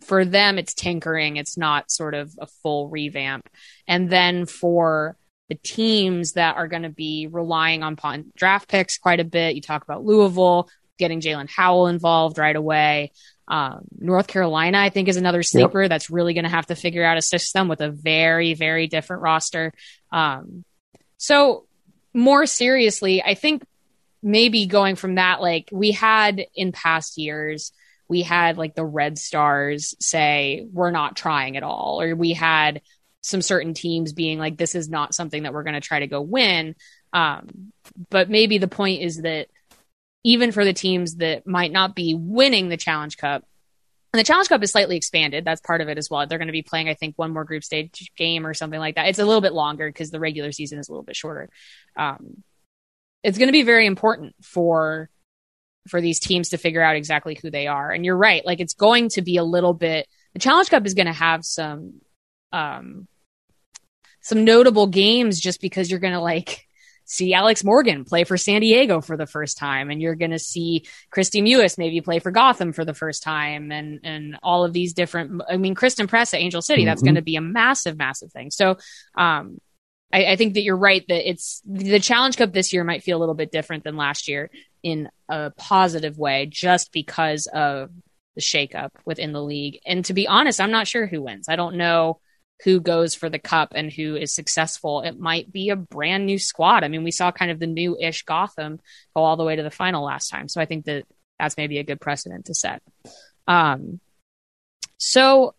for 0.00 0.24
them 0.24 0.58
it's 0.58 0.74
tinkering, 0.74 1.36
it's 1.36 1.56
not 1.56 1.90
sort 1.90 2.14
of 2.14 2.32
a 2.40 2.46
full 2.46 2.88
revamp. 2.88 3.48
And 3.86 4.10
then 4.10 4.46
for 4.46 5.16
the 5.52 5.58
teams 5.62 6.32
that 6.32 6.56
are 6.56 6.66
going 6.66 6.82
to 6.82 6.88
be 6.88 7.28
relying 7.30 7.82
on 7.82 7.96
draft 8.34 8.68
picks 8.68 8.96
quite 8.96 9.20
a 9.20 9.24
bit. 9.24 9.54
You 9.54 9.60
talk 9.60 9.84
about 9.84 10.02
Louisville, 10.02 10.70
getting 10.98 11.20
Jaelin 11.20 11.50
Howell 11.50 11.88
involved 11.88 12.38
right 12.38 12.56
away. 12.56 13.12
Um, 13.52 13.82
North 13.98 14.28
Carolina, 14.28 14.78
I 14.78 14.88
think, 14.88 15.08
is 15.08 15.18
another 15.18 15.42
sleeper 15.42 15.82
yep. 15.82 15.90
that's 15.90 16.08
really 16.08 16.32
going 16.32 16.44
to 16.44 16.50
have 16.50 16.66
to 16.66 16.74
figure 16.74 17.04
out 17.04 17.18
a 17.18 17.22
system 17.22 17.68
with 17.68 17.82
a 17.82 17.90
very, 17.90 18.54
very 18.54 18.86
different 18.86 19.22
roster. 19.22 19.74
Um, 20.10 20.64
so, 21.18 21.66
more 22.14 22.46
seriously, 22.46 23.22
I 23.22 23.34
think 23.34 23.62
maybe 24.22 24.66
going 24.66 24.96
from 24.96 25.16
that, 25.16 25.42
like 25.42 25.68
we 25.70 25.90
had 25.90 26.46
in 26.54 26.72
past 26.72 27.18
years 27.18 27.72
we 28.12 28.20
had 28.22 28.58
like 28.58 28.74
the 28.74 28.84
Red 28.84 29.18
Stars 29.18 29.94
say, 29.98 30.66
we're 30.70 30.90
not 30.90 31.16
trying 31.16 31.56
at 31.56 31.62
all. 31.62 32.02
Or 32.02 32.14
we 32.14 32.34
had 32.34 32.82
some 33.22 33.40
certain 33.40 33.72
teams 33.72 34.12
being 34.12 34.38
like, 34.38 34.58
this 34.58 34.74
is 34.74 34.90
not 34.90 35.14
something 35.14 35.44
that 35.44 35.54
we're 35.54 35.62
going 35.62 35.74
to 35.74 35.80
try 35.80 36.00
to 36.00 36.06
go 36.06 36.20
win. 36.20 36.74
Um, 37.14 37.72
but 38.10 38.28
maybe 38.28 38.58
the 38.58 38.68
point 38.68 39.00
is 39.00 39.22
that 39.22 39.48
even 40.24 40.52
for 40.52 40.64
the 40.64 40.72
teams 40.72 41.16
that 41.16 41.46
might 41.46 41.72
not 41.72 41.94
be 41.94 42.14
winning 42.14 42.68
the 42.68 42.76
Challenge 42.76 43.16
Cup, 43.16 43.44
and 44.12 44.20
the 44.20 44.24
Challenge 44.24 44.48
Cup 44.48 44.62
is 44.62 44.70
slightly 44.70 44.96
expanded. 44.96 45.44
That's 45.44 45.62
part 45.62 45.80
of 45.80 45.88
it 45.88 45.96
as 45.96 46.10
well. 46.10 46.26
They're 46.26 46.38
going 46.38 46.48
to 46.48 46.52
be 46.52 46.62
playing, 46.62 46.88
I 46.88 46.94
think, 46.94 47.14
one 47.16 47.32
more 47.32 47.44
group 47.44 47.64
stage 47.64 48.12
game 48.16 48.46
or 48.46 48.52
something 48.52 48.78
like 48.78 48.96
that. 48.96 49.08
It's 49.08 49.18
a 49.18 49.24
little 49.24 49.40
bit 49.40 49.54
longer 49.54 49.88
because 49.88 50.10
the 50.10 50.20
regular 50.20 50.52
season 50.52 50.78
is 50.78 50.88
a 50.88 50.92
little 50.92 51.04
bit 51.04 51.16
shorter. 51.16 51.48
Um, 51.96 52.42
it's 53.22 53.38
going 53.38 53.48
to 53.48 53.52
be 53.52 53.62
very 53.62 53.86
important 53.86 54.34
for 54.42 55.08
for 55.88 56.00
these 56.00 56.20
teams 56.20 56.50
to 56.50 56.58
figure 56.58 56.82
out 56.82 56.94
exactly 56.94 57.38
who 57.40 57.50
they 57.50 57.66
are. 57.66 57.90
And 57.90 58.04
you're 58.04 58.16
right, 58.16 58.44
like 58.44 58.60
it's 58.60 58.74
going 58.74 59.08
to 59.10 59.22
be 59.22 59.38
a 59.38 59.44
little 59.44 59.74
bit. 59.74 60.06
The 60.34 60.38
Challenge 60.38 60.68
Cup 60.68 60.86
is 60.86 60.94
going 60.94 61.06
to 61.06 61.12
have 61.12 61.44
some 61.44 62.00
um 62.52 63.08
some 64.20 64.44
notable 64.44 64.86
games 64.86 65.40
just 65.40 65.60
because 65.60 65.90
you're 65.90 66.00
going 66.00 66.12
to 66.12 66.20
like 66.20 66.66
see 67.12 67.34
Alex 67.34 67.62
Morgan 67.62 68.04
play 68.04 68.24
for 68.24 68.36
San 68.36 68.62
Diego 68.62 69.00
for 69.00 69.16
the 69.16 69.26
first 69.26 69.58
time, 69.58 69.90
and 69.90 70.00
you're 70.00 70.14
going 70.14 70.30
to 70.30 70.38
see 70.38 70.86
Kristie 71.14 71.42
Mewis 71.42 71.76
maybe 71.76 72.00
play 72.00 72.18
for 72.18 72.30
Gotham 72.30 72.72
for 72.72 72.84
the 72.84 72.94
first 72.94 73.22
time, 73.22 73.70
and 73.70 74.00
and 74.02 74.38
all 74.42 74.64
of 74.64 74.72
these 74.72 74.94
different. 74.94 75.42
I 75.48 75.58
mean, 75.58 75.74
Christen 75.74 76.06
Press 76.06 76.32
at 76.32 76.40
Angel 76.40 76.62
City, 76.62 76.82
mm-hmm. 76.82 76.88
that's 76.88 77.02
going 77.02 77.16
to 77.16 77.22
be 77.22 77.36
a 77.36 77.42
massive, 77.42 77.98
massive 77.98 78.32
thing. 78.32 78.50
So, 78.50 78.78
um, 79.14 79.60
I, 80.12 80.24
I, 80.32 80.36
think 80.36 80.54
that 80.54 80.62
you're 80.62 80.76
right 80.76 81.04
that 81.08 81.28
it's 81.28 81.60
the 81.66 82.00
Challenge 82.00 82.36
Cup 82.36 82.52
this 82.52 82.72
year 82.72 82.82
might 82.82 83.02
feel 83.02 83.18
a 83.18 83.20
little 83.20 83.34
bit 83.34 83.52
different 83.52 83.84
than 83.84 83.96
last 83.96 84.26
year 84.26 84.50
in 84.82 85.10
a 85.28 85.50
positive 85.50 86.18
way, 86.18 86.46
just 86.46 86.92
because 86.92 87.46
of 87.52 87.90
the 88.34 88.40
shakeup 88.40 88.90
within 89.04 89.32
the 89.32 89.42
league. 89.42 89.80
And 89.84 90.04
to 90.06 90.14
be 90.14 90.26
honest, 90.26 90.60
I'm 90.60 90.70
not 90.70 90.88
sure 90.88 91.06
who 91.06 91.22
wins. 91.22 91.48
I 91.48 91.56
don't 91.56 91.76
know 91.76 92.20
who 92.64 92.80
goes 92.80 93.14
for 93.14 93.28
the 93.28 93.38
cup 93.38 93.72
and 93.74 93.92
who 93.92 94.16
is 94.16 94.34
successful. 94.34 95.02
It 95.02 95.18
might 95.18 95.52
be 95.52 95.70
a 95.70 95.76
brand 95.76 96.26
new 96.26 96.38
squad. 96.38 96.84
I 96.84 96.88
mean, 96.88 97.04
we 97.04 97.10
saw 97.10 97.32
kind 97.32 97.50
of 97.50 97.58
the 97.58 97.66
new 97.66 97.96
ish 97.98 98.22
Gotham 98.22 98.78
go 99.16 99.22
all 99.22 99.36
the 99.36 99.44
way 99.44 99.56
to 99.56 99.62
the 99.62 99.70
final 99.70 100.04
last 100.04 100.28
time. 100.28 100.48
So 100.48 100.60
I 100.60 100.66
think 100.66 100.84
that 100.84 101.04
that's 101.38 101.56
maybe 101.56 101.78
a 101.78 101.84
good 101.84 102.00
precedent 102.00 102.46
to 102.46 102.54
set. 102.54 102.82
Um, 103.48 104.00
so 104.96 105.54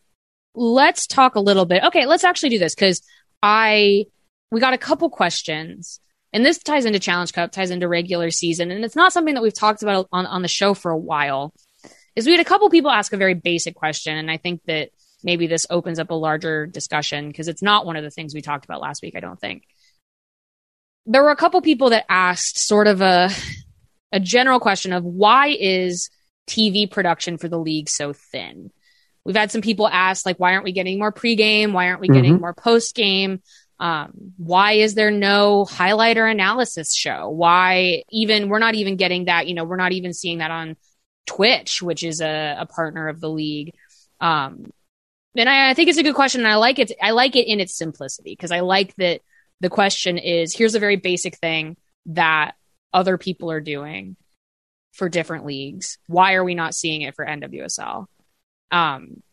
let's 0.56 1.08
talk 1.08 1.36
a 1.36 1.42
little 1.42 1.66
bit. 1.66 1.84
Okay, 1.84 2.06
let's 2.06 2.24
actually 2.24 2.50
do 2.50 2.60
this 2.60 2.76
because 2.76 3.02
I, 3.42 4.06
we 4.52 4.62
got 4.62 4.74
a 4.74 4.78
couple 4.78 5.10
questions 5.10 6.00
and 6.34 6.44
this 6.44 6.58
ties 6.58 6.86
into 6.86 7.00
Challenge 7.00 7.32
Cup, 7.32 7.52
ties 7.52 7.70
into 7.70 7.88
regular 7.88 8.32
season. 8.32 8.72
And 8.72 8.84
it's 8.84 8.96
not 8.96 9.14
something 9.14 9.36
that 9.36 9.44
we've 9.44 9.54
talked 9.54 9.84
about 9.84 10.08
on, 10.12 10.26
on 10.26 10.42
the 10.42 10.48
show 10.48 10.74
for 10.74 10.92
a 10.92 10.98
while. 10.98 11.54
Is 12.16 12.26
we 12.26 12.32
had 12.32 12.42
a 12.42 12.46
couple 12.46 12.70
people 12.70 12.92
ask 12.92 13.14
a 13.14 13.18
very 13.18 13.36
basic 13.36 13.76
question. 13.76 14.18
And 14.18 14.32
I 14.32 14.38
think 14.38 14.62
that 14.66 14.90
maybe 15.24 15.48
this 15.48 15.68
opens 15.70 16.00
up 16.00 16.12
a 16.12 16.16
larger 16.16 16.66
discussion 16.66 17.28
because 17.28 17.48
it's 17.48 17.62
not 17.62 17.86
one 17.86 17.96
of 17.96 18.04
the 18.04 18.10
things 18.10 18.34
we 18.34 18.42
talked 18.42 18.66
about 18.66 18.82
last 18.82 19.02
week, 19.02 19.16
I 19.16 19.20
don't 19.20 19.40
think. 19.40 19.64
There 21.06 21.24
were 21.24 21.32
a 21.32 21.36
couple 21.36 21.62
people 21.62 21.90
that 21.90 22.06
asked 22.10 22.60
sort 22.60 22.88
of 22.88 23.02
a 23.02 23.30
a 24.12 24.20
general 24.20 24.60
question 24.60 24.94
of 24.94 25.04
why 25.04 25.56
is 25.60 26.10
TV 26.48 26.90
production 26.90 27.38
for 27.38 27.48
the 27.48 27.60
league 27.60 27.90
so 27.90 28.14
thin? 28.14 28.72
We've 29.26 29.36
had 29.36 29.52
some 29.52 29.62
people 29.62 29.88
ask 29.88 30.26
like 30.26 30.40
why 30.40 30.54
aren't 30.54 30.66
we 30.66 30.72
getting 30.72 31.00
more 31.00 31.12
pregame? 31.12 31.72
Why 31.72 31.88
aren't 31.88 32.02
we 32.02 32.08
mm-hmm. 32.08 32.16
getting 32.16 32.40
more 32.40 32.54
postgame? 32.54 33.42
Um, 33.80 34.34
why 34.38 34.74
is 34.74 34.96
there 34.96 35.12
no 35.12 35.66
highlighter 35.70 36.30
analysis 36.30 36.96
show? 36.96 37.30
Why 37.30 38.04
even 38.12 38.48
we're 38.48 38.60
not 38.60 38.76
even 38.76 38.96
getting 38.96 39.26
that, 39.26 39.48
you 39.48 39.56
know, 39.56 39.66
we're 39.66 39.76
not 39.76 39.92
even 39.92 40.14
seeing 40.14 40.38
that 40.38 40.52
on 40.52 40.78
Twitch, 41.26 41.82
which 41.82 42.04
is 42.04 42.22
a, 42.22 42.58
a 42.60 42.66
partner 42.66 43.08
of 43.08 43.20
the 43.20 43.30
league. 43.30 43.74
Um, 44.22 44.72
and 45.36 45.50
I, 45.50 45.70
I 45.70 45.74
think 45.74 45.90
it's 45.90 45.98
a 45.98 46.04
good 46.04 46.16
question. 46.16 46.42
And 46.42 46.48
I 46.48 46.56
like 46.56 46.80
it. 46.80 46.92
I 47.02 47.12
like 47.12 47.36
it 47.36 47.48
in 47.48 47.60
its 47.60 47.76
simplicity 47.76 48.32
because 48.32 48.52
I 48.52 48.60
like 48.60 48.96
that 48.96 49.22
the 49.60 49.70
question 49.70 50.18
is 50.18 50.56
here's 50.56 50.76
a 50.76 50.80
very 50.80 50.98
basic 50.98 51.38
thing 51.38 51.78
that 52.08 52.56
other 52.94 53.18
people 53.18 53.50
are 53.52 53.62
doing 53.62 54.16
for 54.92 55.10
different 55.10 55.46
leagues. 55.46 55.98
Why 56.08 56.34
are 56.34 56.44
we 56.44 56.54
not 56.54 56.76
seeing 56.76 57.02
it 57.02 57.16
for 57.16 57.26
NWSL? 57.26 58.06
Um, 58.72 59.24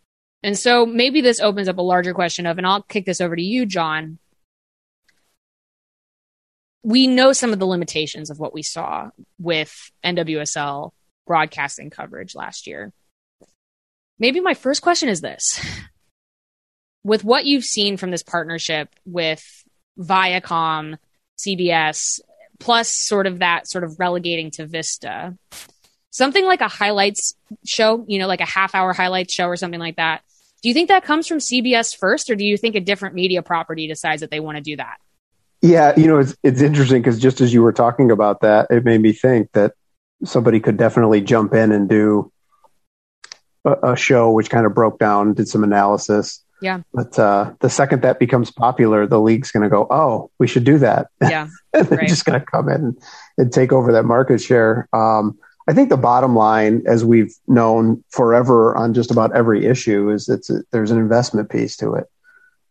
and 0.43 0.59
so 0.59 0.87
maybe 0.87 1.21
this 1.21 1.41
opens 1.41 1.69
up 1.69 1.79
a 1.79 1.83
larger 1.83 2.15
question 2.15 2.47
of, 2.47 2.59
and 2.59 2.67
I'll 2.67 2.83
kick 2.83 3.05
this 3.05 3.21
over 3.21 3.37
to 3.37 3.43
you, 3.43 3.67
John. 3.67 4.19
We 6.83 7.07
know 7.07 7.33
some 7.35 7.53
of 7.53 7.59
the 7.59 7.67
limitations 7.67 8.31
of 8.31 8.39
what 8.39 8.55
we 8.55 8.63
saw 8.63 9.11
with 9.39 9.91
NWSL 10.03 10.93
broadcasting 11.27 11.91
coverage 11.91 12.35
last 12.35 12.67
year. 12.67 12.93
Maybe 14.19 14.41
my 14.41 14.55
first 14.55 14.81
question 14.81 15.09
is 15.09 15.21
this 15.21 15.61
with 17.05 17.25
what 17.25 17.45
you've 17.45 17.65
seen 17.65 17.97
from 17.97 18.11
this 18.11 18.23
partnership 18.23 18.95
with 19.05 19.65
Viacom, 19.99 20.99
CBS, 21.39 22.21
plus 22.59 22.89
sort 22.89 23.27
of 23.27 23.39
that 23.41 23.69
sort 23.69 23.85
of 23.85 23.99
relegating 23.99 24.51
to 24.53 24.67
Vista, 24.67 25.37
something 26.11 26.45
like 26.45 26.61
a 26.61 26.69
highlights 26.69 27.35
show, 27.65 28.05
you 28.07 28.19
know, 28.19 28.27
like 28.27 28.41
a 28.41 28.47
half 28.47 28.75
hour 28.75 28.93
highlights 28.93 29.33
show 29.33 29.47
or 29.47 29.57
something 29.57 29.81
like 29.81 29.97
that. 29.97 30.23
Do 30.63 30.69
you 30.69 30.75
think 30.75 30.89
that 30.89 31.05
comes 31.05 31.27
from 31.27 31.39
CBS 31.39 31.97
first, 31.97 32.29
or 32.29 32.37
do 32.37 32.45
you 32.45 32.59
think 32.59 32.77
a 32.77 32.81
different 32.81 33.15
media 33.15 33.43
property 33.43 33.87
decides 33.87 34.21
that 34.21 34.31
they 34.31 34.41
want 34.41 34.57
to 34.57 34.63
do 34.63 34.77
that? 34.77 34.99
Yeah, 35.63 35.95
you 35.97 36.07
know, 36.07 36.19
it's 36.19 36.37
it's 36.43 36.61
interesting 36.61 37.01
because 37.01 37.19
just 37.19 37.41
as 37.41 37.53
you 37.53 37.63
were 37.63 37.73
talking 37.73 38.11
about 38.11 38.41
that, 38.43 38.67
it 38.71 38.85
made 38.85 39.01
me 39.01 39.13
think 39.13 39.53
that 39.53 39.73
somebody 40.25 40.61
could 40.61 40.77
definitely 40.77 41.23
jump 41.23 41.55
in 41.55 41.73
and 41.73 41.89
do 41.89 42.31
a, 43.65 43.93
a 43.93 43.97
show 43.97 44.31
which 44.33 44.51
kind 44.51 44.67
of 44.67 44.75
broke 44.75 44.99
down, 44.99 45.33
did 45.33 45.49
some 45.49 45.65
analysis, 45.65 46.45
yeah. 46.61 46.81
But 46.93 47.19
uh, 47.19 47.53
the 47.61 47.71
second 47.71 48.03
that 48.03 48.19
becomes 48.19 48.51
popular, 48.51 49.07
the 49.07 49.21
league's 49.21 49.51
going 49.51 49.63
to 49.63 49.69
go, 49.69 49.87
oh, 49.91 50.31
we 50.39 50.47
should 50.47 50.65
do 50.65 50.79
that. 50.79 51.09
Yeah. 51.21 51.49
and 51.73 51.87
they're 51.87 51.99
right. 51.99 52.09
just 52.09 52.25
going 52.25 52.41
to 52.41 52.47
come 52.47 52.69
in 52.69 52.75
and, 52.75 53.03
and, 53.39 53.53
take 53.53 53.73
over 53.73 53.93
that 53.93 54.05
market 54.05 54.41
share. 54.41 54.89
Um, 54.93 55.39
I 55.69 55.73
think 55.73 55.89
the 55.89 55.97
bottom 55.97 56.35
line, 56.35 56.83
as 56.87 57.05
we've 57.05 57.33
known 57.47 58.03
forever 58.11 58.77
on 58.77 58.95
just 58.95 59.11
about 59.11 59.35
every 59.37 59.67
issue, 59.67 60.11
is 60.11 60.27
that 60.27 60.65
there's 60.73 60.91
an 60.91 60.99
investment 60.99 61.51
piece 61.51 61.77
to 61.77 61.95
it. 61.95 62.07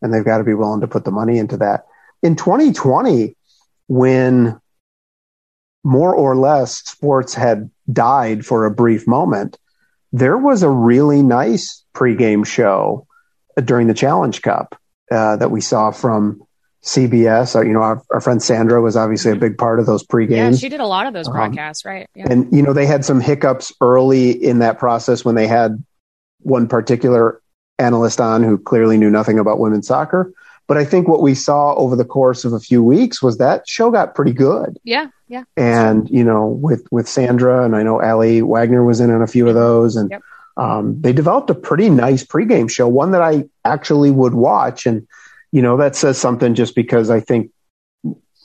And 0.02 0.14
they've 0.14 0.26
got 0.26 0.40
to 0.40 0.44
be 0.44 0.54
willing 0.54 0.82
to 0.82 0.88
put 0.88 1.06
the 1.06 1.12
money 1.12 1.38
into 1.38 1.58
that. 1.58 1.86
In 2.22 2.36
2020, 2.36 3.36
when 3.88 4.60
more 5.84 6.14
or 6.14 6.36
less 6.36 6.78
sports 6.80 7.34
had 7.34 7.70
died 7.92 8.46
for 8.46 8.66
a 8.66 8.72
brief 8.72 9.08
moment, 9.08 9.58
there 10.12 10.38
was 10.38 10.64
a 10.64 10.70
really 10.70 11.22
nice 11.22 11.84
pregame 11.94 12.46
show 12.46 13.08
during 13.66 13.88
the 13.88 13.94
Challenge 13.94 14.42
Cup 14.42 14.80
uh, 15.12 15.36
that 15.38 15.52
we 15.52 15.62
saw 15.62 15.92
from 15.92 16.42
CBS. 16.84 17.56
Uh, 17.56 17.62
you 17.62 17.74
know, 17.74 17.82
our, 17.82 18.02
our, 18.12 18.22
friend 18.22 18.42
Sandra 18.42 18.82
was 18.82 18.96
obviously 18.96 19.32
a 19.32 19.36
big 19.36 19.58
part 19.58 19.80
of 19.80 19.86
those 19.86 20.04
pre 20.04 20.26
games. 20.26 20.62
Yeah, 20.62 20.68
she 20.68 20.70
did 20.70 20.80
a 20.80 20.88
lot 20.88 21.08
of 21.08 21.14
those 21.14 21.28
um, 21.28 21.34
broadcasts, 21.34 21.86
um, 21.86 21.92
right? 21.92 22.10
Yeah. 22.16 22.28
And 22.30 22.52
you 22.54 22.62
know, 22.62 22.74
they 22.74 22.86
had 22.86 23.04
some 23.04 23.20
hiccups 23.20 23.74
early 23.82 24.32
in 24.32 24.60
that 24.60 24.80
process 24.80 25.26
when 25.26 25.36
they 25.36 25.48
had 25.48 25.84
one 26.40 26.68
particular 26.68 27.42
analyst 27.78 28.22
on 28.22 28.44
who 28.44 28.58
clearly 28.58 28.98
knew 28.98 29.10
nothing 29.10 29.40
about 29.40 29.60
women's 29.60 29.88
soccer. 29.88 30.32
But 30.68 30.78
I 30.78 30.86
think 30.86 31.08
what 31.08 31.22
we 31.22 31.34
saw 31.34 31.74
over 31.74 31.96
the 31.96 32.06
course 32.06 32.46
of 32.46 32.54
a 32.54 32.60
few 32.60 32.84
weeks 32.84 33.24
was 33.24 33.40
that 33.40 33.68
show 33.68 33.90
got 33.90 34.14
pretty 34.14 34.34
good. 34.34 34.78
Yeah, 34.84 35.08
yeah. 35.28 35.44
And 35.58 36.08
you 36.10 36.24
know, 36.24 36.46
with 36.46 36.88
with 36.92 37.10
Sandra 37.10 37.66
and 37.66 37.76
I 37.76 37.84
know 37.84 38.02
Aly 38.02 38.42
Wagner 38.42 38.86
was 38.86 39.00
in 39.00 39.10
on 39.10 39.22
a 39.22 39.28
few 39.28 39.48
of 39.48 39.56
those, 39.56 39.96
and 39.96 40.12
yep 40.12 40.22
um, 40.60 41.00
they 41.00 41.14
developed 41.14 41.50
a 41.50 41.56
pretty 41.56 41.90
nice 41.90 42.24
pregame 42.24 42.70
show, 42.70 42.88
one 42.88 43.12
that 43.12 43.22
I 43.22 43.46
actually 43.64 44.12
would 44.12 44.34
watch. 44.34 44.86
And, 44.86 45.08
you 45.54 45.62
know, 45.62 45.78
that 45.78 45.96
says 45.96 46.18
something 46.18 46.54
just 46.54 46.76
because 46.76 47.10
I 47.10 47.22
think 47.22 47.52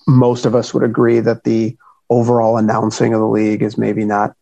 most 0.07 0.47
of 0.47 0.55
us 0.55 0.73
would 0.73 0.85
agree 0.85 1.19
that 1.19 1.43
the 1.43 1.77
overall 2.09 2.57
announcing 2.57 3.15
of 3.15 3.21
the 3.21 3.27
league 3.27 3.63
has 3.63 3.77
maybe 3.77 4.05
not 4.05 4.37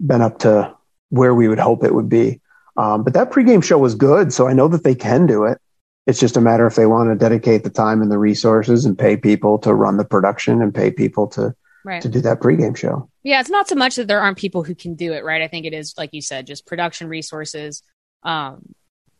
been 0.00 0.22
up 0.22 0.38
to 0.40 0.74
where 1.10 1.34
we 1.34 1.46
would 1.46 1.58
hope 1.58 1.84
it 1.84 1.94
would 1.94 2.08
be. 2.08 2.40
Um, 2.78 3.04
but 3.04 3.12
that 3.12 3.30
pregame 3.30 3.62
show 3.62 3.76
was 3.76 3.94
good. 3.94 4.32
So 4.32 4.48
I 4.48 4.54
know 4.54 4.68
that 4.68 4.82
they 4.82 4.94
can 4.94 5.26
do 5.26 5.44
it. 5.44 5.58
It's 6.06 6.20
just 6.20 6.38
a 6.38 6.40
matter 6.40 6.66
if 6.66 6.76
they 6.76 6.86
want 6.86 7.10
to 7.10 7.16
dedicate 7.16 7.64
the 7.64 7.70
time 7.70 8.00
and 8.00 8.10
the 8.10 8.16
resources 8.16 8.86
and 8.86 8.98
pay 8.98 9.18
people 9.18 9.58
to 9.58 9.74
run 9.74 9.98
the 9.98 10.06
production 10.06 10.62
and 10.62 10.74
pay 10.74 10.90
people 10.90 11.26
to 11.28 11.54
right. 11.84 12.02
to 12.02 12.08
do 12.08 12.20
that 12.20 12.40
pregame 12.40 12.76
show. 12.76 13.08
Yeah, 13.22 13.40
it's 13.40 13.50
not 13.50 13.68
so 13.68 13.74
much 13.74 13.96
that 13.96 14.08
there 14.08 14.20
aren't 14.20 14.38
people 14.38 14.62
who 14.62 14.74
can 14.74 14.94
do 14.94 15.12
it, 15.12 15.24
right? 15.24 15.42
I 15.42 15.48
think 15.48 15.66
it 15.66 15.74
is, 15.74 15.94
like 15.96 16.10
you 16.12 16.22
said, 16.22 16.46
just 16.46 16.66
production 16.66 17.08
resources, 17.08 17.82
um, 18.22 18.74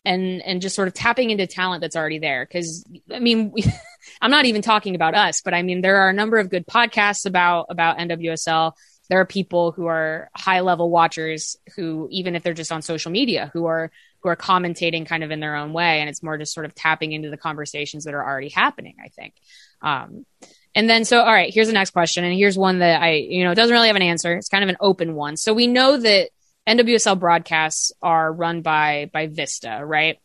and 0.05 0.41
and 0.43 0.63
just 0.63 0.75
sort 0.75 0.89
of 0.89 0.95
tapping 0.95 1.31
into 1.31 1.47
talent 1.47 1.83
that's 1.83 1.97
already 1.97 2.19
there. 2.19 2.47
Because 2.47 2.85
I 3.13 3.19
mean, 3.19 3.53
we, 3.53 3.65
I'm 4.21 4.31
not 4.31 4.47
even 4.47 4.63
talking 4.63 4.95
about 4.95 5.15
us, 5.15 5.43
but 5.43 5.55
I 5.55 5.63
mean, 5.63 5.81
there 5.81 5.99
are 5.99 6.09
a 6.11 6.15
number 6.15 6.39
of 6.39 6.51
good 6.51 6.67
podcasts 6.67 7.27
about 7.27 7.67
about 7.69 7.99
NWSL. 7.99 8.73
There 9.09 9.21
are 9.21 9.27
people 9.27 9.73
who 9.73 9.87
are 9.87 10.31
high 10.37 10.61
level 10.61 10.89
watchers 10.89 11.57
who, 11.75 12.09
even 12.13 12.37
if 12.37 12.43
they're 12.43 12.55
just 12.55 12.73
on 12.73 12.81
social 12.81 13.11
media, 13.11 13.51
who 13.53 13.67
are 13.67 13.91
who 14.23 14.29
are 14.29 14.37
commentating 14.37 15.07
kind 15.07 15.25
of 15.25 15.31
in 15.31 15.41
their 15.41 15.57
own 15.57 15.73
way, 15.73 16.01
and 16.01 16.09
it's 16.09 16.23
more 16.23 16.39
just 16.39 16.55
sort 16.55 16.67
of 16.67 16.75
tapping 16.75 17.13
into 17.13 17.31
the 17.31 17.37
conversations 17.37 18.05
that 18.05 18.15
are 18.15 18.25
already 18.27 18.51
happening. 18.51 18.97
I 19.03 19.09
think. 19.09 19.35
Um, 19.83 20.25
and 20.75 20.89
then, 20.89 21.05
so, 21.05 21.21
all 21.21 21.33
right, 21.33 21.53
here's 21.53 21.67
the 21.67 21.73
next 21.73 21.91
question. 21.91 22.25
And 22.25 22.35
here's 22.35 22.57
one 22.57 22.79
that 22.79 23.03
I, 23.03 23.15
you 23.15 23.45
know, 23.45 23.55
doesn't 23.55 23.75
really 23.75 23.89
have 23.89 23.97
an 23.97 24.03
answer. 24.03 24.35
It's 24.35 24.49
kind 24.49 24.63
of 24.63 24.71
an 24.71 24.77
open 24.81 25.15
one. 25.15 25.37
So 25.37 25.53
we 25.53 25.67
know 25.67 25.97
that 25.97 26.31
NWSL 26.69 27.19
broadcasts 27.19 27.93
are 28.03 28.33
run 28.33 28.63
by 28.63 29.11
by 29.13 29.27
Vista, 29.27 29.81
right? 29.85 30.19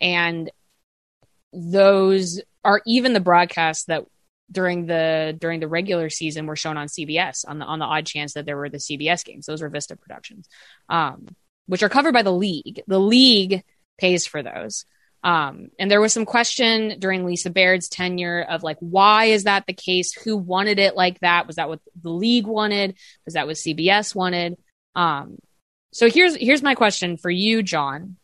And 0.00 0.50
those 1.52 2.40
are 2.64 2.82
even 2.86 3.14
the 3.14 3.20
broadcasts 3.20 3.84
that 3.86 4.04
during 4.50 4.86
the 4.86 5.36
during 5.38 5.60
the 5.60 5.68
regular 5.68 6.10
season 6.10 6.46
were 6.46 6.56
shown 6.56 6.76
on 6.76 6.88
CBS 6.88 7.44
on 7.46 7.58
the 7.58 7.64
on 7.64 7.78
the 7.78 7.84
odd 7.84 8.06
chance 8.06 8.34
that 8.34 8.44
there 8.44 8.56
were 8.56 8.68
the 8.68 8.78
CBS 8.78 9.24
games. 9.24 9.46
Those 9.46 9.62
were 9.62 9.68
Vista 9.68 9.96
productions, 9.96 10.48
um, 10.88 11.26
which 11.66 11.82
are 11.82 11.88
covered 11.88 12.12
by 12.12 12.22
the 12.22 12.32
league. 12.32 12.82
The 12.86 13.00
league 13.00 13.62
pays 13.98 14.26
for 14.26 14.42
those. 14.42 14.84
Um, 15.24 15.70
and 15.78 15.90
there 15.90 16.00
was 16.00 16.12
some 16.12 16.24
question 16.24 16.98
during 16.98 17.24
Lisa 17.24 17.50
Baird's 17.50 17.88
tenure 17.88 18.40
of 18.42 18.62
like, 18.62 18.76
why 18.80 19.26
is 19.26 19.44
that 19.44 19.66
the 19.66 19.72
case? 19.72 20.12
Who 20.12 20.36
wanted 20.36 20.78
it 20.78 20.94
like 20.94 21.18
that? 21.20 21.46
Was 21.46 21.56
that 21.56 21.68
what 21.68 21.80
the 22.00 22.10
league 22.10 22.46
wanted? 22.46 22.96
Was 23.24 23.34
that 23.34 23.46
what 23.46 23.56
CBS 23.56 24.14
wanted? 24.14 24.56
Um, 24.94 25.38
so 25.92 26.08
here's 26.08 26.36
here's 26.36 26.62
my 26.62 26.74
question 26.74 27.16
for 27.16 27.30
you, 27.30 27.62
John. 27.62 28.16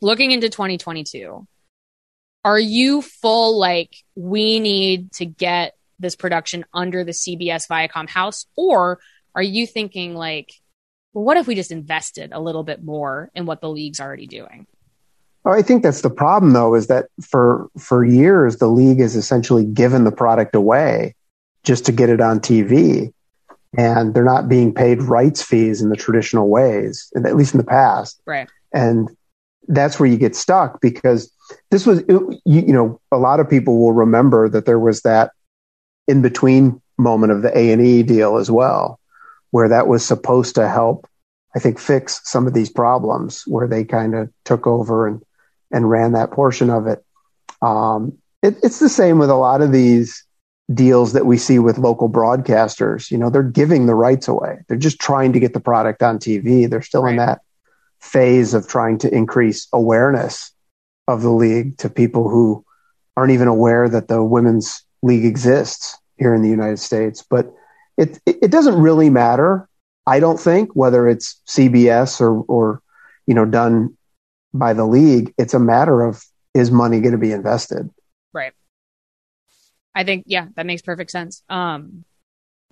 Looking 0.00 0.30
into 0.30 0.48
2022, 0.48 1.46
are 2.44 2.58
you 2.58 3.02
full 3.02 3.58
like 3.58 3.96
we 4.14 4.60
need 4.60 5.12
to 5.12 5.24
get 5.24 5.74
this 5.98 6.14
production 6.14 6.64
under 6.72 7.04
the 7.04 7.12
CBS 7.12 7.68
Viacom 7.68 8.08
house, 8.08 8.46
or 8.56 9.00
are 9.34 9.42
you 9.42 9.66
thinking 9.66 10.14
like, 10.14 10.52
well, 11.12 11.24
what 11.24 11.36
if 11.36 11.46
we 11.46 11.54
just 11.54 11.72
invested 11.72 12.32
a 12.32 12.40
little 12.40 12.62
bit 12.62 12.82
more 12.82 13.30
in 13.34 13.46
what 13.46 13.60
the 13.60 13.68
league's 13.68 14.00
already 14.00 14.26
doing? 14.26 14.66
Oh, 15.44 15.52
I 15.52 15.62
think 15.62 15.82
that's 15.82 16.02
the 16.02 16.10
problem, 16.10 16.52
though, 16.52 16.74
is 16.74 16.88
that 16.88 17.06
for 17.22 17.68
for 17.78 18.04
years 18.04 18.58
the 18.58 18.68
league 18.68 19.00
has 19.00 19.16
essentially 19.16 19.64
given 19.64 20.04
the 20.04 20.12
product 20.12 20.54
away 20.54 21.14
just 21.64 21.86
to 21.86 21.92
get 21.92 22.10
it 22.10 22.20
on 22.20 22.40
TV, 22.40 23.12
and 23.76 24.14
they're 24.14 24.24
not 24.24 24.48
being 24.48 24.74
paid 24.74 25.02
rights 25.02 25.42
fees 25.42 25.80
in 25.80 25.90
the 25.90 25.96
traditional 25.96 26.48
ways, 26.48 27.12
at 27.16 27.36
least 27.36 27.54
in 27.54 27.58
the 27.58 27.64
past. 27.64 28.20
Right. 28.26 28.48
And 28.72 29.08
that's 29.68 29.98
where 30.00 30.08
you 30.08 30.16
get 30.16 30.34
stuck 30.34 30.80
because 30.80 31.30
this 31.70 31.86
was, 31.86 32.02
you, 32.08 32.38
you 32.44 32.72
know, 32.72 33.00
a 33.12 33.18
lot 33.18 33.40
of 33.40 33.48
people 33.48 33.78
will 33.78 33.92
remember 33.92 34.48
that 34.48 34.66
there 34.66 34.78
was 34.78 35.02
that 35.02 35.32
in 36.06 36.22
between 36.22 36.80
moment 36.96 37.32
of 37.32 37.42
the 37.42 37.56
A 37.56 37.72
and 37.72 37.82
E 37.82 38.02
deal 38.02 38.38
as 38.38 38.50
well, 38.50 38.98
where 39.50 39.68
that 39.68 39.86
was 39.86 40.04
supposed 40.04 40.54
to 40.56 40.68
help, 40.68 41.06
I 41.54 41.58
think, 41.58 41.78
fix 41.78 42.20
some 42.24 42.46
of 42.46 42.54
these 42.54 42.70
problems 42.70 43.44
where 43.46 43.68
they 43.68 43.84
kind 43.84 44.14
of 44.14 44.30
took 44.44 44.66
over 44.66 45.06
and 45.06 45.22
and 45.70 45.88
ran 45.88 46.12
that 46.12 46.30
portion 46.30 46.70
of 46.70 46.86
it. 46.86 47.04
Um, 47.62 48.18
it. 48.42 48.56
It's 48.62 48.78
the 48.78 48.88
same 48.88 49.18
with 49.18 49.30
a 49.30 49.34
lot 49.34 49.62
of 49.62 49.72
these 49.72 50.24
deals 50.72 51.14
that 51.14 51.26
we 51.26 51.38
see 51.38 51.58
with 51.58 51.78
local 51.78 52.08
broadcasters. 52.08 53.10
You 53.10 53.18
know, 53.18 53.30
they're 53.30 53.42
giving 53.42 53.86
the 53.86 53.94
rights 53.94 54.28
away. 54.28 54.58
They're 54.68 54.76
just 54.76 55.00
trying 55.00 55.32
to 55.32 55.40
get 55.40 55.54
the 55.54 55.60
product 55.60 56.02
on 56.02 56.18
TV. 56.18 56.68
They're 56.68 56.82
still 56.82 57.04
right. 57.04 57.12
in 57.12 57.16
that 57.16 57.40
phase 58.00 58.54
of 58.54 58.68
trying 58.68 58.98
to 58.98 59.12
increase 59.12 59.66
awareness 59.72 60.52
of 61.08 61.22
the 61.22 61.30
league 61.30 61.78
to 61.78 61.90
people 61.90 62.28
who 62.28 62.64
aren't 63.16 63.32
even 63.32 63.48
aware 63.48 63.88
that 63.88 64.08
the 64.08 64.22
women's 64.22 64.84
league 65.02 65.24
exists 65.24 65.96
here 66.18 66.34
in 66.34 66.42
the 66.42 66.48
United 66.48 66.78
States. 66.78 67.24
But 67.28 67.52
it 67.96 68.20
it 68.26 68.50
doesn't 68.50 68.80
really 68.80 69.10
matter. 69.10 69.68
I 70.06 70.20
don't 70.20 70.38
think 70.38 70.70
whether 70.74 71.08
it's 71.08 71.40
CBS 71.48 72.20
or 72.20 72.42
or 72.42 72.80
you 73.26 73.34
know 73.34 73.44
done 73.44 73.97
by 74.52 74.72
the 74.72 74.86
league. 74.86 75.34
It's 75.38 75.54
a 75.54 75.60
matter 75.60 76.02
of 76.02 76.24
is 76.54 76.70
money 76.70 77.00
going 77.00 77.12
to 77.12 77.18
be 77.18 77.32
invested? 77.32 77.90
Right. 78.32 78.52
I 79.94 80.04
think 80.04 80.24
yeah, 80.26 80.46
that 80.56 80.66
makes 80.66 80.82
perfect 80.82 81.10
sense. 81.10 81.42
Um, 81.48 82.04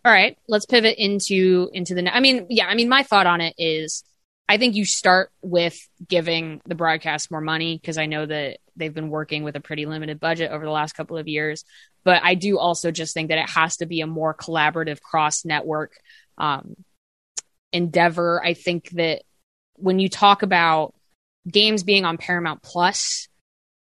all 0.04 0.12
right, 0.12 0.38
let's 0.46 0.66
pivot 0.66 0.96
into 0.98 1.68
into 1.72 1.94
the. 1.94 2.14
I 2.14 2.20
mean, 2.20 2.46
yeah, 2.48 2.66
I 2.66 2.74
mean, 2.74 2.88
my 2.88 3.02
thought 3.02 3.26
on 3.26 3.40
it 3.40 3.54
is, 3.58 4.04
I 4.48 4.56
think 4.56 4.76
you 4.76 4.84
start 4.84 5.32
with 5.42 5.76
giving 6.06 6.60
the 6.66 6.76
broadcast 6.76 7.30
more 7.30 7.40
money 7.40 7.76
because 7.76 7.98
I 7.98 8.06
know 8.06 8.24
that 8.24 8.58
they've 8.76 8.94
been 8.94 9.08
working 9.08 9.42
with 9.42 9.56
a 9.56 9.60
pretty 9.60 9.86
limited 9.86 10.20
budget 10.20 10.52
over 10.52 10.64
the 10.64 10.70
last 10.70 10.92
couple 10.92 11.16
of 11.16 11.26
years. 11.26 11.64
But 12.04 12.22
I 12.22 12.36
do 12.36 12.58
also 12.58 12.92
just 12.92 13.14
think 13.14 13.30
that 13.30 13.38
it 13.38 13.50
has 13.50 13.78
to 13.78 13.86
be 13.86 14.00
a 14.00 14.06
more 14.06 14.32
collaborative 14.32 15.00
cross 15.00 15.44
network 15.44 15.94
um, 16.38 16.76
endeavor. 17.72 18.40
I 18.44 18.54
think 18.54 18.90
that 18.90 19.22
when 19.74 19.98
you 19.98 20.08
talk 20.08 20.42
about 20.42 20.94
games 21.50 21.82
being 21.82 22.04
on 22.04 22.18
Paramount 22.18 22.62
Plus, 22.62 23.28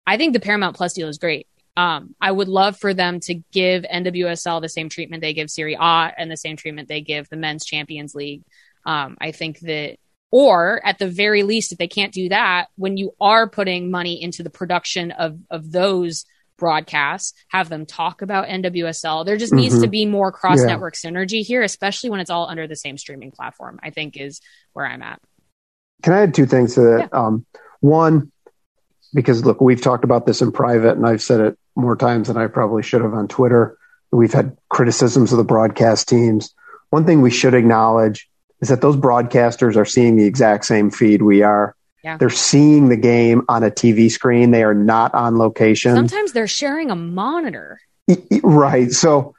I 0.05 0.17
think 0.17 0.33
the 0.33 0.39
Paramount 0.39 0.75
Plus 0.75 0.93
deal 0.93 1.07
is 1.07 1.17
great. 1.17 1.47
Um, 1.75 2.15
I 2.21 2.31
would 2.31 2.47
love 2.47 2.77
for 2.77 2.93
them 2.93 3.19
to 3.21 3.35
give 3.51 3.83
NWSL 3.83 4.61
the 4.61 4.69
same 4.69 4.89
treatment 4.89 5.21
they 5.21 5.33
give 5.33 5.49
Serie 5.49 5.77
A 5.79 6.11
and 6.15 6.29
the 6.29 6.37
same 6.37 6.55
treatment 6.55 6.87
they 6.87 7.01
give 7.01 7.29
the 7.29 7.35
Men's 7.35 7.65
Champions 7.65 8.13
League. 8.13 8.43
Um, 8.85 9.17
I 9.19 9.31
think 9.31 9.59
that, 9.61 9.97
or 10.29 10.81
at 10.85 10.99
the 10.99 11.09
very 11.09 11.43
least, 11.43 11.71
if 11.71 11.77
they 11.77 11.87
can't 11.87 12.13
do 12.13 12.29
that, 12.29 12.67
when 12.75 12.97
you 12.97 13.15
are 13.19 13.49
putting 13.49 13.89
money 13.89 14.21
into 14.21 14.43
the 14.43 14.49
production 14.49 15.11
of 15.11 15.39
of 15.49 15.71
those 15.71 16.25
broadcasts, 16.57 17.33
have 17.47 17.69
them 17.69 17.85
talk 17.85 18.21
about 18.21 18.47
NWSL. 18.47 19.25
There 19.25 19.37
just 19.37 19.51
mm-hmm. 19.51 19.61
needs 19.61 19.81
to 19.81 19.87
be 19.87 20.05
more 20.05 20.31
cross 20.31 20.61
network 20.61 20.95
yeah. 21.03 21.09
synergy 21.09 21.43
here, 21.43 21.63
especially 21.63 22.09
when 22.09 22.19
it's 22.19 22.29
all 22.29 22.47
under 22.47 22.67
the 22.67 22.75
same 22.75 22.97
streaming 22.97 23.31
platform. 23.31 23.79
I 23.81 23.89
think 23.89 24.17
is 24.17 24.41
where 24.73 24.85
I'm 24.85 25.01
at. 25.01 25.19
Can 26.03 26.13
I 26.13 26.21
add 26.21 26.33
two 26.33 26.45
things 26.45 26.75
to 26.75 26.81
that? 26.81 27.09
Yeah. 27.11 27.19
Um, 27.19 27.45
one, 27.79 28.31
because 29.13 29.43
look, 29.45 29.61
we've 29.61 29.81
talked 29.81 30.03
about 30.03 30.25
this 30.25 30.41
in 30.41 30.51
private, 30.51 30.95
and 30.97 31.07
I've 31.07 31.21
said 31.21 31.39
it 31.39 31.57
more 31.75 31.95
times 31.95 32.27
than 32.27 32.37
I 32.37 32.47
probably 32.47 32.83
should 32.83 33.01
have 33.01 33.13
on 33.13 33.27
Twitter. 33.27 33.77
We've 34.11 34.33
had 34.33 34.55
criticisms 34.69 35.31
of 35.31 35.37
the 35.37 35.43
broadcast 35.43 36.07
teams. 36.07 36.53
One 36.91 37.05
thing 37.05 37.21
we 37.21 37.31
should 37.31 37.55
acknowledge 37.55 38.29
is 38.61 38.69
that 38.69 38.81
those 38.81 38.95
broadcasters 38.95 39.75
are 39.75 39.85
seeing 39.85 40.15
the 40.15 40.25
exact 40.25 40.65
same 40.65 40.91
feed 40.91 41.21
we 41.21 41.41
are. 41.41 41.75
Yeah. 42.03 42.17
They're 42.17 42.29
seeing 42.29 42.89
the 42.89 42.97
game 42.97 43.43
on 43.47 43.63
a 43.63 43.71
TV 43.71 44.11
screen. 44.11 44.51
They 44.51 44.63
are 44.63 44.73
not 44.73 45.13
on 45.13 45.37
location. 45.37 45.95
Sometimes 45.95 46.33
they're 46.33 46.47
sharing 46.47 46.91
a 46.91 46.95
monitor. 46.95 47.79
Right. 48.43 48.91
So, 48.91 49.33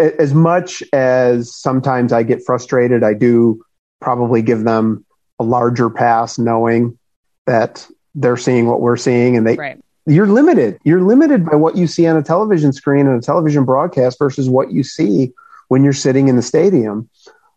as 0.00 0.34
much 0.34 0.82
as 0.92 1.54
sometimes 1.54 2.12
I 2.12 2.24
get 2.24 2.44
frustrated, 2.44 3.04
I 3.04 3.14
do 3.14 3.64
probably 4.00 4.42
give 4.42 4.64
them 4.64 5.04
a 5.38 5.44
larger 5.44 5.90
pass 5.90 6.38
knowing 6.38 6.98
that 7.46 7.86
they're 8.14 8.36
seeing 8.36 8.66
what 8.66 8.80
we're 8.80 8.96
seeing 8.96 9.36
and 9.36 9.46
they 9.46 9.56
right. 9.56 9.82
you're 10.06 10.26
limited. 10.26 10.78
You're 10.84 11.02
limited 11.02 11.46
by 11.46 11.56
what 11.56 11.76
you 11.76 11.86
see 11.86 12.06
on 12.06 12.16
a 12.16 12.22
television 12.22 12.72
screen 12.72 13.06
and 13.06 13.22
a 13.22 13.24
television 13.24 13.64
broadcast 13.64 14.18
versus 14.18 14.48
what 14.48 14.72
you 14.72 14.82
see 14.82 15.32
when 15.68 15.84
you're 15.84 15.92
sitting 15.92 16.28
in 16.28 16.36
the 16.36 16.42
stadium. 16.42 17.08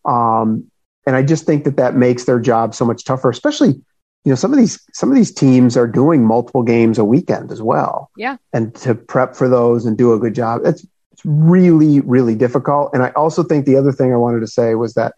Um, 0.05 0.71
and 1.07 1.15
i 1.15 1.23
just 1.23 1.45
think 1.45 1.63
that 1.63 1.77
that 1.77 1.95
makes 1.95 2.25
their 2.25 2.39
job 2.39 2.75
so 2.75 2.85
much 2.85 3.03
tougher 3.03 3.29
especially 3.29 3.69
you 4.23 4.29
know 4.29 4.35
some 4.35 4.51
of 4.53 4.57
these 4.57 4.79
some 4.93 5.09
of 5.09 5.15
these 5.15 5.33
teams 5.33 5.75
are 5.75 5.87
doing 5.87 6.25
multiple 6.25 6.63
games 6.63 6.97
a 6.97 7.05
weekend 7.05 7.51
as 7.51 7.61
well. 7.61 8.11
Yeah. 8.15 8.37
And 8.53 8.73
to 8.75 8.93
prep 8.93 9.35
for 9.35 9.49
those 9.49 9.85
and 9.85 9.97
do 9.97 10.13
a 10.13 10.19
good 10.19 10.35
job 10.35 10.61
it's 10.63 10.85
it's 11.11 11.21
really 11.25 12.01
really 12.01 12.35
difficult. 12.35 12.91
And 12.93 13.03
i 13.03 13.09
also 13.11 13.43
think 13.43 13.65
the 13.65 13.77
other 13.77 13.91
thing 13.91 14.13
i 14.13 14.17
wanted 14.17 14.41
to 14.41 14.47
say 14.47 14.75
was 14.75 14.93
that 14.93 15.15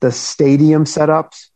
the 0.00 0.10
stadium 0.10 0.84
setups 0.84 1.48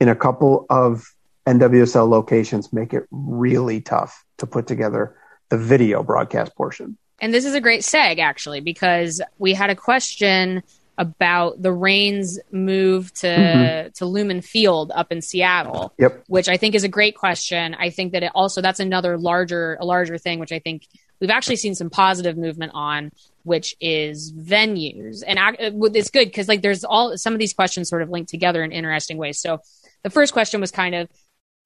in 0.00 0.08
a 0.08 0.16
couple 0.16 0.66
of 0.70 1.14
NWSL 1.46 2.08
locations 2.08 2.72
make 2.72 2.92
it 2.92 3.04
really 3.10 3.80
tough 3.80 4.24
to 4.38 4.46
put 4.46 4.66
together 4.66 5.16
the 5.50 5.58
video 5.58 6.02
broadcast 6.02 6.54
portion. 6.56 6.96
And 7.20 7.34
this 7.34 7.44
is 7.44 7.54
a 7.54 7.60
great 7.60 7.82
seg, 7.82 8.18
actually, 8.18 8.60
because 8.60 9.20
we 9.38 9.52
had 9.52 9.68
a 9.68 9.76
question 9.76 10.62
about 10.96 11.60
the 11.60 11.72
Reign's 11.72 12.38
move 12.50 13.12
to 13.14 13.26
mm-hmm. 13.26 13.88
to 13.94 14.06
Lumen 14.06 14.42
Field 14.42 14.92
up 14.94 15.10
in 15.10 15.22
Seattle. 15.22 15.92
Yep. 15.98 16.24
Which 16.28 16.48
I 16.48 16.56
think 16.56 16.74
is 16.74 16.84
a 16.84 16.88
great 16.88 17.16
question. 17.16 17.74
I 17.74 17.90
think 17.90 18.12
that 18.12 18.22
it 18.22 18.32
also 18.34 18.60
that's 18.60 18.80
another 18.80 19.18
larger 19.18 19.76
a 19.80 19.84
larger 19.84 20.18
thing, 20.18 20.38
which 20.38 20.52
I 20.52 20.58
think 20.58 20.86
we've 21.20 21.30
actually 21.30 21.56
seen 21.56 21.74
some 21.74 21.90
positive 21.90 22.36
movement 22.36 22.72
on, 22.74 23.12
which 23.44 23.76
is 23.80 24.32
venues, 24.32 25.22
and 25.26 25.38
it's 25.58 26.10
good 26.10 26.26
because 26.26 26.48
like 26.48 26.62
there's 26.62 26.84
all 26.84 27.16
some 27.16 27.32
of 27.32 27.38
these 27.38 27.54
questions 27.54 27.88
sort 27.88 28.02
of 28.02 28.10
linked 28.10 28.30
together 28.30 28.62
in 28.62 28.70
interesting 28.72 29.16
ways. 29.16 29.38
So 29.38 29.60
the 30.02 30.10
first 30.10 30.32
question 30.32 30.60
was 30.60 30.70
kind 30.70 30.94
of 30.94 31.08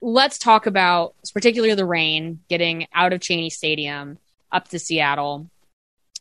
let's 0.00 0.38
talk 0.38 0.66
about 0.66 1.14
particularly 1.32 1.74
the 1.74 1.86
Reign 1.86 2.40
getting 2.48 2.86
out 2.92 3.12
of 3.12 3.20
Cheney 3.20 3.50
Stadium 3.50 4.18
up 4.52 4.68
to 4.68 4.78
Seattle. 4.78 5.50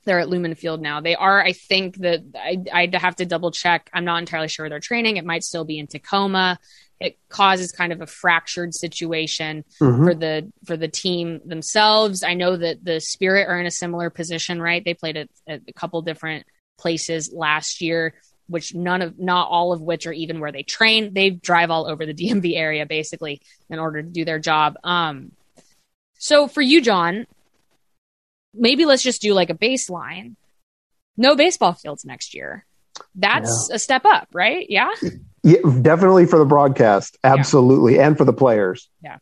They're 0.06 0.20
at 0.20 0.30
Lumen 0.30 0.56
Field 0.56 0.82
now. 0.82 1.02
They 1.02 1.16
are, 1.16 1.42
I 1.42 1.54
think 1.54 1.98
that 1.98 2.22
I, 2.36 2.64
I'd 2.72 2.96
have 2.96 3.18
to 3.18 3.26
double 3.26 3.52
check. 3.52 3.90
I'm 3.94 4.06
not 4.06 4.20
entirely 4.20 4.48
sure 4.50 4.68
they're 4.68 4.80
training. 4.80 5.18
It 5.18 5.26
might 5.26 5.44
still 5.44 5.66
be 5.66 5.80
in 5.80 5.88
Tacoma. 5.88 6.60
It 7.00 7.18
causes 7.30 7.72
kind 7.72 7.92
of 7.92 8.02
a 8.02 8.08
fractured 8.08 8.74
situation 8.74 9.66
mm-hmm. 9.82 10.04
for 10.04 10.14
the 10.14 10.52
for 10.66 10.78
the 10.78 10.88
team 10.88 11.42
themselves. 11.46 12.24
I 12.24 12.34
know 12.34 12.56
that 12.56 12.84
the 12.84 13.02
Spirit 13.02 13.48
are 13.50 13.60
in 13.60 13.66
a 13.66 13.72
similar 13.72 14.10
position, 14.10 14.62
right? 14.62 14.84
They 14.84 14.94
played 14.94 15.18
at, 15.18 15.30
at 15.48 15.62
a 15.68 15.74
couple 15.74 16.02
different 16.02 16.46
places 16.78 17.32
last 17.34 17.82
year 17.82 18.14
which 18.48 18.74
none 18.74 19.02
of 19.02 19.20
not 19.20 19.48
all 19.50 19.74
of 19.74 19.82
which 19.82 20.06
are 20.06 20.14
even 20.14 20.40
where 20.40 20.52
they 20.52 20.64
train. 20.64 21.14
They 21.14 21.30
drive 21.30 21.72
all 21.72 21.88
over 21.88 22.06
the 22.06 22.14
DMV 22.22 22.56
area 22.56 22.86
basically 22.86 23.42
in 23.70 23.80
order 23.80 24.02
to 24.02 24.10
do 24.10 24.26
their 24.26 24.40
job. 24.40 24.76
Um, 24.84 25.32
so 26.18 26.48
for 26.48 26.62
you, 26.62 26.82
John, 26.82 27.26
maybe 28.54 28.86
let's 28.86 29.04
just 29.04 29.22
do 29.22 29.34
like 29.34 29.50
a 29.50 29.56
baseline. 29.56 30.36
No 31.18 31.36
baseball 31.36 31.74
fields 31.74 32.06
next 32.06 32.34
year. 32.34 32.66
That's 33.16 33.68
yeah. 33.70 33.76
a 33.76 33.80
step 33.80 34.06
up, 34.06 34.28
right? 34.34 34.66
Yeah. 34.70 34.90
Yeah, 35.46 35.58
definitely 35.82 36.26
for 36.26 36.40
the 36.40 36.46
broadcast, 36.46 37.18
absolutely, 37.22 37.96
yeah. 37.96 38.08
and 38.08 38.18
for 38.18 38.24
the 38.24 38.32
players. 38.32 38.90
Yeah. 39.04 39.18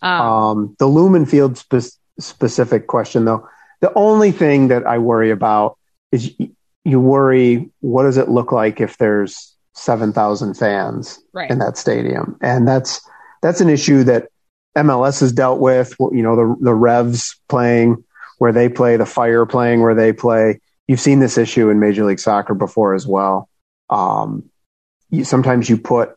Um, 0.00 0.20
um, 0.20 0.76
the 0.78 0.86
Lumen 0.86 1.26
Field 1.26 1.58
spe- 1.58 1.98
specific 2.20 2.86
question, 2.86 3.24
though, 3.24 3.48
the 3.80 3.92
only 3.94 4.30
thing 4.30 4.68
that 4.68 4.86
I 4.86 4.98
worry 4.98 5.32
about 5.32 5.76
is 6.12 6.32
you 6.84 7.00
worry 7.00 7.70
what 7.80 8.04
does 8.04 8.16
it 8.16 8.28
look 8.28 8.52
like 8.52 8.80
if 8.80 8.98
there's 8.98 9.54
seven 9.74 10.12
thousand 10.12 10.54
fans 10.54 11.18
right. 11.32 11.50
in 11.50 11.58
that 11.58 11.76
stadium, 11.76 12.36
and 12.40 12.66
that's 12.66 13.00
that's 13.42 13.60
an 13.60 13.68
issue 13.68 14.04
that 14.04 14.28
MLS 14.76 15.20
has 15.20 15.32
dealt 15.32 15.60
with. 15.60 15.94
You 15.98 16.22
know, 16.22 16.36
the 16.36 16.56
the 16.60 16.74
Revs 16.74 17.38
playing 17.48 18.02
where 18.38 18.52
they 18.52 18.68
play, 18.68 18.96
the 18.96 19.06
Fire 19.06 19.46
playing 19.46 19.80
where 19.80 19.94
they 19.94 20.12
play. 20.12 20.60
You've 20.86 21.00
seen 21.00 21.20
this 21.20 21.36
issue 21.36 21.68
in 21.68 21.80
Major 21.80 22.04
League 22.04 22.20
Soccer 22.20 22.54
before 22.54 22.94
as 22.94 23.06
well. 23.06 23.48
Um, 23.90 24.48
you, 25.10 25.24
sometimes 25.24 25.68
you 25.68 25.76
put 25.76 26.14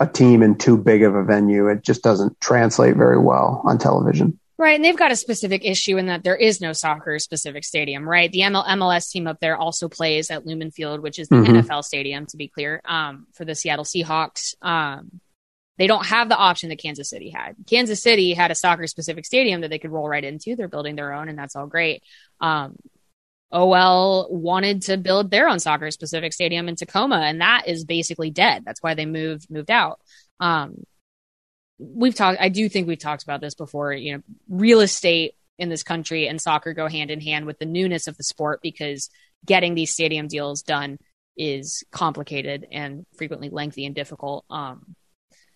a 0.00 0.06
team 0.06 0.42
in 0.42 0.56
too 0.56 0.76
big 0.76 1.02
of 1.02 1.14
a 1.14 1.22
venue, 1.22 1.68
it 1.68 1.82
just 1.82 2.02
doesn't 2.02 2.40
translate 2.40 2.96
very 2.96 3.18
well 3.18 3.62
on 3.64 3.78
television. 3.78 4.38
Right. 4.60 4.74
And 4.74 4.84
they've 4.84 4.94
got 4.94 5.10
a 5.10 5.16
specific 5.16 5.64
issue 5.64 5.96
in 5.96 6.08
that 6.08 6.22
there 6.22 6.36
is 6.36 6.60
no 6.60 6.74
soccer 6.74 7.18
specific 7.18 7.64
stadium, 7.64 8.06
right? 8.06 8.30
The 8.30 8.40
ML- 8.40 8.66
MLS 8.66 9.10
team 9.10 9.26
up 9.26 9.40
there 9.40 9.56
also 9.56 9.88
plays 9.88 10.30
at 10.30 10.44
Lumen 10.44 10.70
Field, 10.70 11.00
which 11.00 11.18
is 11.18 11.28
the 11.28 11.36
mm-hmm. 11.36 11.66
NFL 11.66 11.82
stadium, 11.82 12.26
to 12.26 12.36
be 12.36 12.46
clear, 12.46 12.82
um, 12.84 13.26
for 13.32 13.46
the 13.46 13.54
Seattle 13.54 13.86
Seahawks. 13.86 14.54
Um, 14.60 15.22
they 15.78 15.86
don't 15.86 16.04
have 16.04 16.28
the 16.28 16.36
option 16.36 16.68
that 16.68 16.78
Kansas 16.78 17.08
City 17.08 17.30
had. 17.30 17.56
Kansas 17.66 18.02
City 18.02 18.34
had 18.34 18.50
a 18.50 18.54
soccer 18.54 18.86
specific 18.86 19.24
stadium 19.24 19.62
that 19.62 19.70
they 19.70 19.78
could 19.78 19.92
roll 19.92 20.06
right 20.06 20.22
into. 20.22 20.56
They're 20.56 20.68
building 20.68 20.94
their 20.94 21.14
own, 21.14 21.30
and 21.30 21.38
that's 21.38 21.56
all 21.56 21.66
great. 21.66 22.02
Um, 22.38 22.76
OL 23.50 24.28
wanted 24.30 24.82
to 24.82 24.98
build 24.98 25.30
their 25.30 25.48
own 25.48 25.58
soccer 25.58 25.90
specific 25.90 26.34
stadium 26.34 26.68
in 26.68 26.76
Tacoma, 26.76 27.16
and 27.16 27.40
that 27.40 27.66
is 27.66 27.86
basically 27.86 28.28
dead. 28.30 28.64
That's 28.66 28.82
why 28.82 28.92
they 28.92 29.06
moved 29.06 29.50
moved 29.50 29.70
out. 29.70 30.00
Um, 30.38 30.84
we've 31.80 32.14
talked. 32.14 32.40
I 32.40 32.50
do 32.50 32.68
think 32.68 32.86
we've 32.86 32.98
talked 32.98 33.22
about 33.22 33.40
this 33.40 33.54
before. 33.54 33.92
You 33.92 34.16
know, 34.16 34.22
real 34.48 34.80
estate 34.80 35.34
in 35.58 35.68
this 35.68 35.82
country 35.82 36.28
and 36.28 36.40
soccer 36.40 36.74
go 36.74 36.88
hand 36.88 37.10
in 37.10 37.20
hand 37.20 37.46
with 37.46 37.58
the 37.58 37.66
newness 37.66 38.06
of 38.06 38.16
the 38.16 38.24
sport 38.24 38.60
because 38.62 39.10
getting 39.44 39.74
these 39.74 39.92
stadium 39.92 40.28
deals 40.28 40.62
done 40.62 40.98
is 41.36 41.84
complicated 41.90 42.66
and 42.70 43.06
frequently 43.16 43.48
lengthy 43.48 43.86
and 43.86 43.94
difficult. 43.94 44.44
Um, 44.50 44.94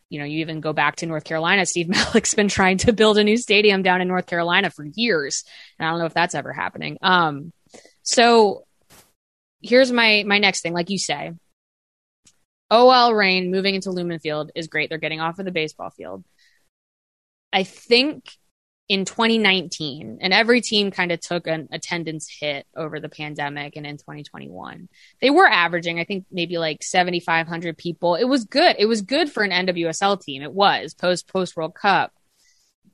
you 0.09 0.19
know, 0.19 0.25
you 0.25 0.41
even 0.41 0.61
go 0.61 0.73
back 0.73 0.97
to 0.97 1.07
North 1.07 1.25
Carolina. 1.25 1.67
Steve 1.67 1.89
Malik's 2.15 2.35
been 2.35 2.49
trying 2.49 2.79
to 2.79 2.93
build 2.93 3.19
a 3.19 3.25
new 3.25 3.37
stadium 3.37 3.83
down 3.83 4.01
in 4.01 4.09
North 4.09 4.27
Carolina 4.27 4.71
for 4.71 4.85
years, 4.95 5.45
and 5.79 5.87
I 5.87 5.91
don't 5.91 6.01
know 6.01 6.07
if 6.07 6.15
that's 6.15 6.35
ever 6.35 6.53
happening. 6.53 6.99
Um, 7.03 7.53
so 8.03 8.67
here's 9.63 9.91
my 9.91 10.25
my 10.27 10.39
next 10.39 10.63
thing. 10.63 10.73
Like 10.73 10.91
you 10.91 10.99
say, 10.99 11.33
OL 12.75 13.15
Reign 13.15 13.51
moving 13.51 13.77
into 13.77 13.93
Lumen 13.93 14.19
Field 14.19 14.51
is 14.55 14.67
great. 14.67 14.89
They're 14.89 14.99
getting 14.99 15.21
off 15.21 15.39
of 15.39 15.45
the 15.45 15.53
baseball 15.53 15.91
field. 15.91 16.25
I 17.53 17.63
think 17.63 18.25
in 18.89 19.05
2019, 19.05 20.19
and 20.21 20.33
every 20.33 20.61
team 20.61 20.91
kind 20.91 21.13
of 21.13 21.21
took 21.21 21.47
an 21.47 21.69
attendance 21.73 22.29
hit 22.29 22.67
over 22.77 22.99
the 22.99 23.09
pandemic 23.09 23.77
and 23.77 23.87
in 23.87 23.97
2021. 23.97 24.89
They 25.21 25.31
were 25.31 25.47
averaging, 25.47 26.01
I 26.01 26.05
think, 26.05 26.27
maybe 26.33 26.59
like 26.59 26.83
7,500 26.83 27.79
people. 27.79 28.17
It 28.17 28.25
was 28.25 28.45
good. 28.45 28.77
It 28.79 28.87
was 28.87 29.03
good 29.03 29.31
for 29.31 29.45
an 29.45 29.53
NWSL 29.53 30.21
team. 30.21 30.43
It 30.43 30.53
was 30.53 30.95
post 30.95 31.29
post 31.29 31.57
World 31.57 31.75
Cup. 31.75 32.13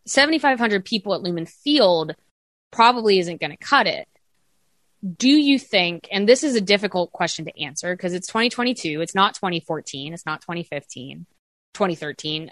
7,500 0.07 0.85
people 0.85 1.14
at 1.14 1.23
Lumen 1.23 1.47
Field 1.47 2.14
probably 2.71 3.19
isn't 3.19 3.40
going 3.40 3.51
to 3.51 3.57
cut 3.57 3.87
it 3.87 4.07
do 5.17 5.29
you 5.29 5.59
think, 5.59 6.09
and 6.11 6.29
this 6.29 6.45
is 6.45 6.57
a 6.57 6.61
difficult 6.61 7.13
question 7.13 7.45
to 7.47 7.63
answer 7.63 7.95
because 7.97 8.15
it's 8.15 8.27
2022, 8.27 9.01
it's 9.01 9.15
not 9.15 9.35
2014, 9.35 10.13
it's 10.13 10.27
not 10.27 10.41
2015, 10.43 11.27
2013. 11.75 12.51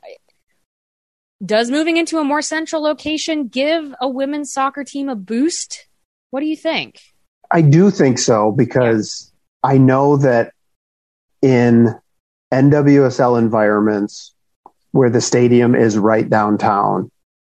Does 1.44 1.70
moving 1.70 1.96
into 1.96 2.18
a 2.18 2.24
more 2.24 2.42
central 2.42 2.82
location 2.82 3.48
give 3.48 3.94
a 4.00 4.08
women's 4.08 4.52
soccer 4.52 4.84
team 4.84 5.08
a 5.08 5.14
boost? 5.14 5.86
What 6.30 6.40
do 6.40 6.46
you 6.46 6.56
think? 6.56 7.00
I 7.50 7.62
do 7.62 7.90
think 7.90 8.18
so 8.18 8.52
because. 8.52 9.32
I 9.62 9.76
know 9.78 10.18
that 10.18 10.52
in 11.42 11.94
NWSL 12.52 13.38
environments 13.38 14.34
where 14.92 15.10
the 15.10 15.20
stadium 15.20 15.74
is 15.74 15.98
right 15.98 16.28
downtown, 16.28 17.10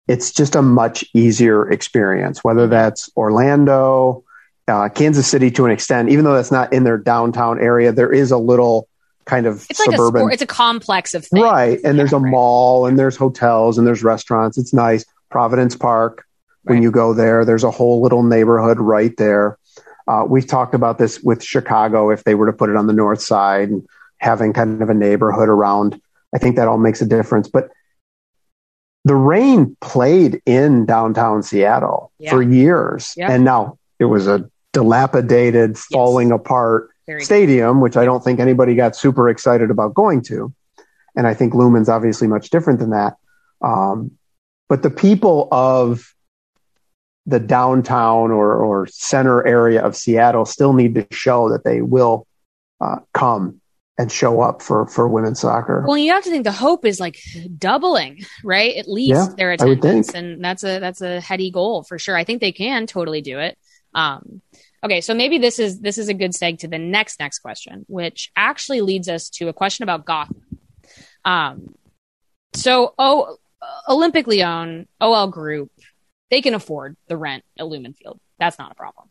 it's 0.08 0.32
just 0.32 0.56
a 0.56 0.62
much 0.62 1.06
easier 1.14 1.70
experience, 1.72 2.44
whether 2.44 2.68
that's 2.68 3.10
Orlando, 3.16 4.23
uh, 4.68 4.90
Kansas 4.90 5.28
City 5.28 5.52
to 5.52 5.66
an 5.66 5.72
extent, 5.72 6.10
even 6.10 6.26
though 6.26 6.34
that's 6.34 6.52
not 6.52 6.74
in 6.74 6.84
their 6.84 6.98
downtown 6.98 7.60
area, 7.60 7.92
there 7.92 8.12
is 8.12 8.32
a 8.32 8.38
little 8.38 8.88
kind 9.26 9.46
of 9.46 9.66
it's 9.70 9.84
suburban. 9.84 10.04
Like 10.04 10.14
a 10.14 10.18
sport, 10.18 10.34
it's 10.34 10.42
a 10.42 10.48
complex 10.48 11.14
of 11.14 11.26
things. 11.26 11.44
Right. 11.44 11.80
And 11.84 11.84
yeah, 11.84 11.92
there's 11.94 12.14
a 12.14 12.20
right. 12.20 12.30
mall 12.30 12.86
and 12.86 12.98
there's 12.98 13.16
hotels 13.16 13.78
and 13.78 13.86
there's 13.86 14.04
restaurants. 14.04 14.58
It's 14.58 14.74
nice. 14.74 15.06
Providence 15.30 15.76
Park, 15.76 16.26
when 16.64 16.78
right. 16.78 16.84
you 16.84 16.92
go 16.92 17.14
there, 17.14 17.46
there's 17.46 17.64
a 17.64 17.72
whole 17.72 18.02
little 18.02 18.24
neighborhood 18.24 18.80
right 18.80 19.16
there. 19.18 19.58
Uh, 20.08 20.26
we've 20.28 20.48
talked 20.48 20.76
about 20.76 20.98
this 20.98 21.22
with 21.22 21.44
Chicago 21.44 22.10
if 22.10 22.24
they 22.24 22.36
were 22.36 22.46
to 22.46 22.54
put 22.54 22.70
it 22.70 22.76
on 22.76 22.88
the 22.88 22.94
north 22.94 23.22
side 23.22 23.70
and 23.70 23.88
having 24.18 24.54
kind 24.54 24.82
of 24.82 24.90
a 24.90 24.94
neighborhood 24.94 25.50
around. 25.50 26.00
I 26.36 26.40
think 26.40 26.56
that 26.58 26.68
all 26.68 26.78
makes 26.78 27.02
a 27.02 27.06
difference. 27.06 27.48
But 27.48 27.70
the 29.06 29.16
Reign 29.16 29.78
played 29.82 30.42
in 30.46 30.86
downtown 30.86 31.44
Seattle 31.44 32.12
yeah. 32.20 32.32
for 32.32 32.42
years. 32.42 33.14
Yeah. 33.16 33.32
And 33.32 33.46
now 33.46 33.78
it 34.00 34.06
was 34.06 34.28
a 34.28 34.50
dilapidated, 34.74 35.78
falling 35.78 36.32
apart 36.32 36.90
Very 37.08 37.24
stadium, 37.24 37.80
which 37.80 37.96
I 37.96 38.06
don't 38.06 38.24
think 38.24 38.40
anybody 38.40 38.76
got 38.76 38.96
super 38.96 39.30
excited 39.30 39.72
about 39.72 39.94
going 39.94 40.22
to. 40.24 40.54
And 41.16 41.28
I 41.28 41.34
think 41.34 41.54
Lumen's 41.54 41.90
obviously 41.90 42.28
much 42.28 42.50
different 42.50 42.80
than 42.80 42.90
that. 42.90 43.16
Um, 43.62 44.12
but 44.68 44.84
the 44.84 44.90
people 44.90 45.48
of 45.52 46.14
the 47.26 47.40
downtown 47.40 48.32
or, 48.32 48.56
or 48.56 48.88
center 48.88 49.46
area 49.46 49.82
of 49.82 49.96
Seattle 49.96 50.46
still 50.46 50.74
need 50.74 50.96
to 50.96 51.08
show 51.12 51.50
that 51.50 51.64
they 51.64 51.82
will 51.82 52.28
uh, 52.82 52.98
come 53.14 53.62
and 53.98 54.12
show 54.12 54.42
up 54.42 54.62
for 54.62 54.88
for 54.88 55.08
women's 55.08 55.40
soccer. 55.40 55.86
Well, 55.88 55.98
you 55.98 56.12
have 56.12 56.24
to 56.24 56.30
think 56.30 56.44
the 56.44 56.52
hope 56.52 56.84
is 56.86 57.00
like 57.00 57.20
doubling, 57.58 58.26
right? 58.44 58.76
At 58.76 58.90
least 58.90 59.30
yeah, 59.30 59.36
their 59.38 59.52
attendance, 59.52 60.14
and 60.14 60.44
that's 60.44 60.64
a 60.64 60.80
that's 60.80 61.02
a 61.02 61.22
heady 61.22 61.52
goal 61.52 61.84
for 61.84 62.00
sure. 62.00 62.18
I 62.18 62.24
think 62.24 62.42
they 62.42 62.52
can 62.52 62.88
totally 62.88 63.22
do 63.22 63.40
it. 63.40 63.58
Um, 63.96 64.42
okay, 64.84 65.02
so 65.02 65.14
maybe 65.14 65.38
this 65.38 65.60
is 65.60 65.80
this 65.80 65.98
is 65.98 66.10
a 66.10 66.14
good 66.14 66.32
seg 66.32 66.60
to 66.60 66.68
the 66.68 66.78
next 66.78 67.20
next 67.20 67.40
question, 67.40 67.86
which 67.88 68.32
actually 68.36 68.82
leads 68.82 69.10
us 69.10 69.30
to 69.32 69.48
a 69.48 69.54
question 69.54 69.84
about 69.84 70.06
Gotham. 70.06 70.44
Um, 71.26 71.76
so 72.54 72.94
oh, 72.98 73.38
Olympic 73.88 74.28
Lyon, 74.28 74.88
OL 75.00 75.28
Group, 75.28 75.72
they 76.30 76.42
can 76.42 76.54
afford 76.54 76.98
the 77.08 77.18
rent 77.18 77.44
at 77.58 77.68
Lumen 77.68 77.94
Field. 77.94 78.20
That's 78.40 78.60
not 78.60 78.72
a 78.72 78.76
problem. 78.76 79.10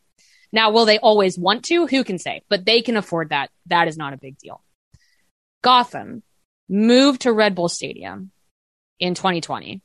Now, 0.53 0.71
will 0.71 0.85
they 0.85 0.99
always 0.99 1.38
want 1.38 1.64
to? 1.66 1.87
Who 1.87 2.05
can 2.05 2.18
say? 2.18 2.42
But 2.49 2.64
they 2.66 2.83
can 2.83 2.97
afford 2.97 3.31
that. 3.31 3.51
That 3.66 3.88
is 3.88 3.97
not 3.97 4.12
a 4.12 4.18
big 4.18 4.37
deal. 4.38 4.62
Gotham 5.62 6.23
moved 6.68 7.23
to 7.23 7.33
Red 7.33 7.55
Bull 7.55 7.68
Stadium 7.68 8.31
in 9.01 9.14
2020, 9.14 9.81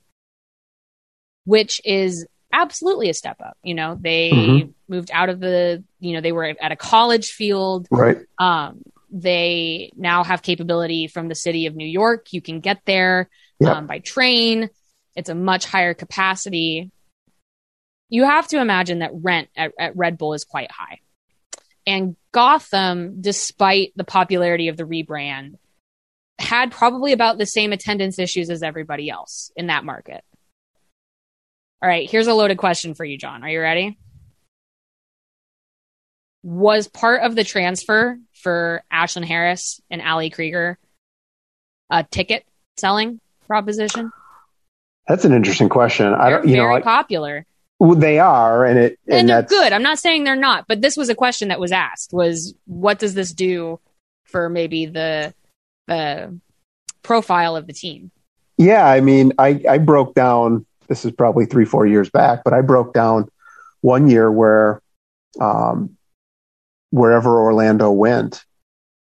which 1.46 1.80
is 1.86 2.28
absolutely 2.52 3.10
a 3.10 3.14
step 3.14 3.38
up. 3.40 3.58
You 3.64 3.76
know, 3.76 3.98
they 4.00 4.32
mm-hmm. 4.32 4.72
Moved 4.88 5.10
out 5.14 5.30
of 5.30 5.40
the, 5.40 5.84
you 6.00 6.14
know, 6.14 6.22
they 6.22 6.32
were 6.32 6.56
at 6.60 6.72
a 6.72 6.76
college 6.76 7.32
field. 7.32 7.88
Right. 7.92 8.18
Um, 8.38 8.82
they 9.12 9.92
now 9.96 10.24
have 10.24 10.42
capability 10.42 11.08
from 11.08 11.28
the 11.28 11.36
city 11.36 11.66
of 11.66 11.76
New 11.76 11.88
York. 11.88 12.34
You 12.34 12.42
can 12.42 12.60
get 12.60 12.82
there 12.86 13.30
um, 13.66 13.88
by 13.88 14.00
train. 14.00 14.70
It's 15.16 15.30
a 15.30 15.36
much 15.36 15.66
higher 15.66 15.94
capacity. 15.94 16.92
You 18.10 18.24
have 18.26 18.48
to 18.50 18.60
imagine 18.60 19.00
that 19.00 19.12
rent 19.14 19.50
at, 19.56 19.72
at 19.80 19.96
Red 19.96 20.18
Bull 20.18 20.34
is 20.34 20.44
quite 20.44 20.72
high. 20.72 21.00
And 21.86 22.18
Gotham, 22.34 23.22
despite 23.22 23.94
the 23.96 24.04
popularity 24.04 24.68
of 24.68 24.78
the 24.78 24.84
rebrand, 24.84 25.56
had 26.38 26.72
probably 26.72 27.14
about 27.14 27.38
the 27.38 27.46
same 27.46 27.74
attendance 27.74 28.20
issues 28.20 28.50
as 28.50 28.62
everybody 28.62 29.10
else 29.10 29.52
in 29.56 29.68
that 29.68 29.86
market. 29.86 30.24
All 31.82 31.90
right, 31.90 32.10
here's 32.10 32.28
a 32.28 32.34
loaded 32.34 32.58
question 32.58 32.94
for 32.94 33.06
you, 33.06 33.18
John. 33.18 33.44
Are 33.44 33.50
you 33.50 33.62
ready? 33.62 33.98
Was 36.48 36.88
part 36.88 37.24
of 37.24 37.36
the 37.36 37.44
transfer 37.44 38.18
for 38.34 38.82
Ashlyn 38.90 39.26
Harris 39.26 39.82
and 39.92 40.02
Ali 40.02 40.30
Krieger 40.30 40.78
a 41.90 42.06
ticket 42.06 42.46
selling 42.78 43.20
proposition? 43.48 44.14
That's 45.10 45.26
an 45.26 45.34
interesting 45.34 45.68
question. 45.68 46.12
They're 46.12 46.22
I 46.22 46.30
don't, 46.30 46.48
you 46.48 46.56
very 46.56 46.68
know, 46.68 46.74
like, 46.76 46.86
popular. 46.86 47.46
Well, 47.80 47.96
they 47.96 48.20
are, 48.20 48.64
and 48.64 48.80
it 48.80 48.98
and, 49.08 49.20
and 49.20 49.30
they're 49.30 49.44
good. 49.44 49.74
I'm 49.74 49.84
not 49.84 50.00
saying 50.00 50.24
they're 50.24 50.38
not, 50.38 50.70
but 50.70 50.82
this 50.82 50.96
was 50.96 51.10
a 51.10 51.16
question 51.16 51.50
that 51.50 51.60
was 51.60 51.74
asked: 51.74 52.14
was 52.14 52.54
what 52.66 52.98
does 52.98 53.14
this 53.14 53.34
do 53.34 53.82
for 54.24 54.48
maybe 54.48 54.86
the 54.86 55.34
the 55.88 56.40
profile 57.04 57.58
of 57.58 57.68
the 57.68 57.74
team? 57.74 58.10
Yeah, 58.58 58.88
I 58.88 59.02
mean, 59.02 59.34
I 59.38 59.62
I 59.70 59.80
broke 59.80 60.16
down 60.16 60.66
this 60.88 61.04
is 61.04 61.12
probably 61.12 61.46
three, 61.46 61.66
four 61.66 61.86
years 61.86 62.10
back, 62.10 62.46
but 62.46 62.54
I 62.54 62.62
broke 62.62 62.94
down 62.94 63.28
one 63.82 64.10
year 64.10 64.32
where 64.32 64.82
um, 65.42 65.97
wherever 66.92 67.42
Orlando 67.42 67.92
went, 67.92 68.44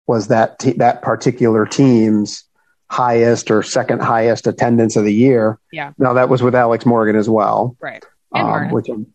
was 0.08 0.28
that 0.28 0.60
te- 0.60 0.74
that 0.74 1.02
particular 1.02 1.66
team's 1.66 2.44
highest 2.90 3.52
or 3.52 3.62
second 3.64 4.02
highest 4.02 4.48
attendance 4.48 4.96
of 4.96 5.04
the 5.04 5.14
year. 5.14 5.60
Yeah. 5.72 5.92
Now 5.98 6.14
that 6.14 6.30
was 6.30 6.42
with 6.42 6.56
Alex 6.56 6.86
Morgan 6.86 7.16
as 7.16 7.30
well. 7.30 7.76
Right. 7.80 8.04
Um, 8.34 8.72
which 8.72 8.88
I'm, 8.90 9.08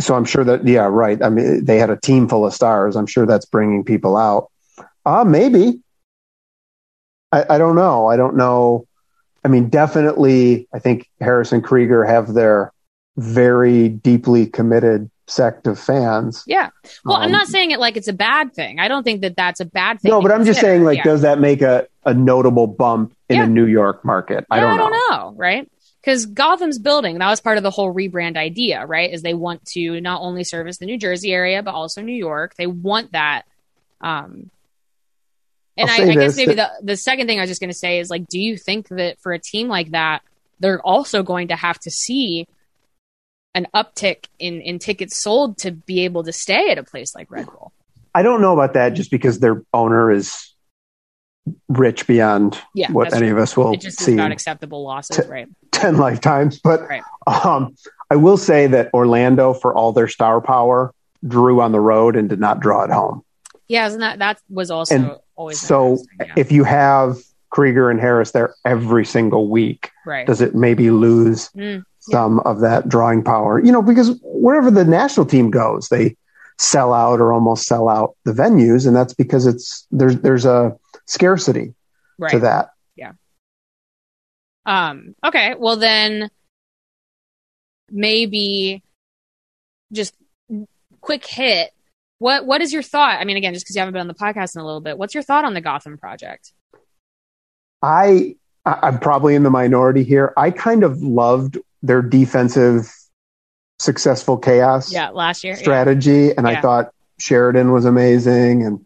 so 0.00 0.14
I'm 0.14 0.24
sure 0.24 0.44
that 0.44 0.66
yeah, 0.66 0.86
right. 0.86 1.22
I 1.22 1.28
mean, 1.28 1.64
they 1.64 1.78
had 1.78 1.90
a 1.90 1.96
team 1.96 2.28
full 2.28 2.46
of 2.46 2.54
stars. 2.54 2.96
I'm 2.96 3.06
sure 3.06 3.26
that's 3.26 3.46
bringing 3.46 3.84
people 3.84 4.16
out. 4.16 4.50
Uh 5.04 5.24
maybe. 5.24 5.80
I, 7.30 7.44
I 7.50 7.58
don't 7.58 7.76
know. 7.76 8.06
I 8.08 8.16
don't 8.16 8.36
know. 8.36 8.86
I 9.44 9.48
mean, 9.48 9.68
definitely. 9.68 10.68
I 10.72 10.78
think 10.78 11.08
Harrison 11.20 11.62
Krieger 11.62 12.04
have 12.04 12.34
their 12.34 12.72
very 13.16 13.88
deeply 13.88 14.46
committed 14.46 15.10
sect 15.28 15.66
of 15.66 15.78
fans. 15.78 16.42
yeah. 16.46 16.70
Well, 17.04 17.16
I'm 17.16 17.26
Um, 17.26 17.32
not 17.32 17.46
saying 17.48 17.70
it 17.70 17.78
like 17.78 17.96
it's 17.96 18.08
a 18.08 18.12
bad 18.12 18.54
thing. 18.54 18.80
I 18.80 18.88
don't 18.88 19.04
think 19.04 19.20
that 19.20 19.36
that's 19.36 19.60
a 19.60 19.64
bad 19.66 20.00
thing. 20.00 20.10
No, 20.10 20.22
but 20.22 20.32
I'm 20.32 20.44
just 20.44 20.60
saying, 20.60 20.84
like, 20.84 20.96
Yeah. 20.98 21.04
does 21.04 21.20
that 21.22 21.38
make 21.38 21.60
a, 21.62 21.86
a 22.04 22.14
notable 22.14 22.66
bump 22.66 23.14
in 23.28 23.36
Yeah. 23.36 23.44
a 23.44 23.46
New 23.46 23.66
York 23.66 24.04
market? 24.04 24.46
I 24.50 24.56
Yeah, 24.56 24.62
don't 24.62 24.72
I 24.72 24.76
know. 24.76 24.90
don't 24.90 25.10
know, 25.10 25.32
right? 25.36 25.70
Because 26.00 26.26
Gotham's 26.26 26.78
building, 26.78 27.18
that 27.18 27.28
was 27.28 27.40
part 27.40 27.58
of 27.58 27.62
the 27.62 27.70
whole 27.70 27.92
rebrand 27.92 28.36
idea, 28.36 28.86
right? 28.86 29.12
Is 29.12 29.20
they 29.22 29.34
want 29.34 29.64
to 29.72 30.00
not 30.00 30.22
only 30.22 30.44
service 30.44 30.78
the 30.78 30.86
New 30.86 30.96
Jersey 30.96 31.32
area, 31.32 31.62
but 31.62 31.74
also 31.74 32.00
New 32.00 32.12
York. 32.16 32.54
They 32.56 32.66
want 32.66 33.12
that. 33.12 33.42
Um, 34.00 34.50
and 35.76 35.90
I'll 35.90 36.10
I, 36.10 36.14
guess 36.14 36.36
maybe 36.36 36.54
the, 36.54 36.70
the 36.82 36.96
second 36.96 37.26
thing 37.26 37.38
I 37.38 37.42
was 37.42 37.50
just 37.50 37.60
going 37.60 37.70
to 37.70 37.76
say 37.78 37.98
is 37.98 38.08
like, 38.10 38.26
do 38.28 38.38
you 38.38 38.56
think 38.56 38.88
that 38.88 39.20
for 39.20 39.32
a 39.32 39.38
team 39.38 39.68
like 39.68 39.90
that, 39.90 40.22
they're 40.58 40.80
also 40.80 41.22
going 41.22 41.48
to 41.48 41.56
have 41.56 41.78
to 41.80 41.90
see 41.90 42.48
an 43.58 43.66
uptick 43.74 44.26
in, 44.38 44.60
in 44.60 44.78
tickets 44.78 45.16
sold 45.16 45.58
to 45.58 45.72
be 45.72 46.04
able 46.04 46.22
to 46.24 46.32
stay 46.32 46.70
at 46.70 46.78
a 46.78 46.82
place 46.84 47.14
like 47.14 47.30
Red 47.30 47.46
Bull? 47.46 47.72
I 48.14 48.22
don't 48.22 48.40
know 48.40 48.52
about 48.52 48.74
that 48.74 48.90
just 48.94 49.10
because 49.10 49.38
their 49.40 49.62
owner 49.74 50.10
is 50.10 50.54
rich 51.68 52.06
beyond 52.06 52.58
Yeah, 52.74 52.90
what 52.92 53.12
any 53.14 53.28
of 53.28 53.38
us 53.38 53.56
will 53.56 53.72
It 53.72 53.80
just 53.80 54.00
is 54.00 54.06
see 54.06 54.14
about 54.14 54.32
acceptable 54.32 54.82
losses, 54.84 55.16
T- 55.16 55.30
right? 55.30 55.48
10 55.72 55.96
lifetimes. 55.96 56.58
But 56.60 56.88
Right. 56.88 57.02
um, 57.26 57.74
I 58.10 58.16
will 58.16 58.36
say 58.36 58.66
that 58.68 58.92
Orlando, 58.94 59.52
for 59.54 59.74
all 59.74 59.92
their 59.92 60.08
star 60.08 60.40
power, 60.40 60.92
drew 61.26 61.60
on 61.60 61.72
the 61.72 61.80
road 61.80 62.16
and 62.16 62.28
did 62.28 62.40
not 62.40 62.60
draw 62.60 62.84
at 62.84 62.90
home. 62.90 63.22
Yeah, 63.66 63.86
isn't 63.86 64.00
that 64.00 64.18
that 64.20 64.40
was 64.48 64.70
also 64.70 64.94
And 64.94 65.16
always 65.36 65.60
So 65.60 65.98
yeah. 66.20 66.32
if 66.36 66.50
you 66.52 66.64
have 66.64 67.16
Krieger 67.50 67.90
and 67.90 67.98
Harris 68.00 68.32
there 68.32 68.54
every 68.64 69.04
single 69.04 69.48
week, 69.48 69.90
right. 70.06 70.26
does 70.26 70.40
it 70.40 70.54
maybe 70.54 70.90
lose 70.90 71.50
Mm, 71.56 71.82
some 72.10 72.40
of 72.40 72.60
that 72.60 72.88
drawing 72.88 73.22
power? 73.22 73.58
You 73.58 73.72
know, 73.72 73.82
because 73.82 74.18
wherever 74.22 74.70
the 74.70 74.84
national 74.84 75.26
team 75.26 75.50
goes, 75.50 75.88
they 75.88 76.16
sell 76.58 76.92
out 76.92 77.20
or 77.20 77.32
almost 77.32 77.66
sell 77.66 77.88
out 77.88 78.16
the 78.24 78.32
venues, 78.32 78.86
and 78.86 78.94
that's 78.94 79.14
because 79.14 79.46
it's 79.46 79.86
there's 79.90 80.16
there's 80.20 80.44
a 80.44 80.76
scarcity 81.06 81.74
right. 82.18 82.30
to 82.32 82.40
that. 82.40 82.70
Yeah. 82.96 83.12
Um, 84.66 85.14
okay, 85.24 85.54
well 85.58 85.76
then 85.76 86.30
maybe 87.90 88.82
just 89.92 90.14
quick 91.00 91.24
hit. 91.24 91.72
What 92.18 92.46
what 92.46 92.60
is 92.60 92.72
your 92.72 92.82
thought? 92.82 93.20
I 93.20 93.24
mean, 93.24 93.36
again, 93.36 93.54
just 93.54 93.64
because 93.64 93.76
you 93.76 93.80
haven't 93.80 93.94
been 93.94 94.00
on 94.00 94.08
the 94.08 94.14
podcast 94.14 94.56
in 94.56 94.60
a 94.60 94.64
little 94.64 94.80
bit, 94.80 94.98
what's 94.98 95.14
your 95.14 95.22
thought 95.22 95.44
on 95.44 95.54
the 95.54 95.60
Gotham 95.60 95.96
project? 95.96 96.52
I 97.82 98.36
I- 98.64 98.80
I'm 98.82 98.98
probably 98.98 99.34
in 99.34 99.44
the 99.44 99.50
minority 99.50 100.02
here. 100.02 100.32
I 100.36 100.50
kind 100.50 100.82
of 100.82 101.00
loved 101.00 101.58
their 101.82 102.02
defensive 102.02 102.92
successful 103.78 104.36
chaos 104.36 104.92
Yeah, 104.92 105.10
last 105.10 105.44
year. 105.44 105.54
Yeah. 105.54 105.58
strategy, 105.60 106.30
and 106.36 106.46
Yeah. 106.46 106.58
I 106.58 106.60
thought 106.60 106.92
Sheridan 107.18 107.72
was 107.72 107.84
amazing, 107.84 108.64
and 108.64 108.80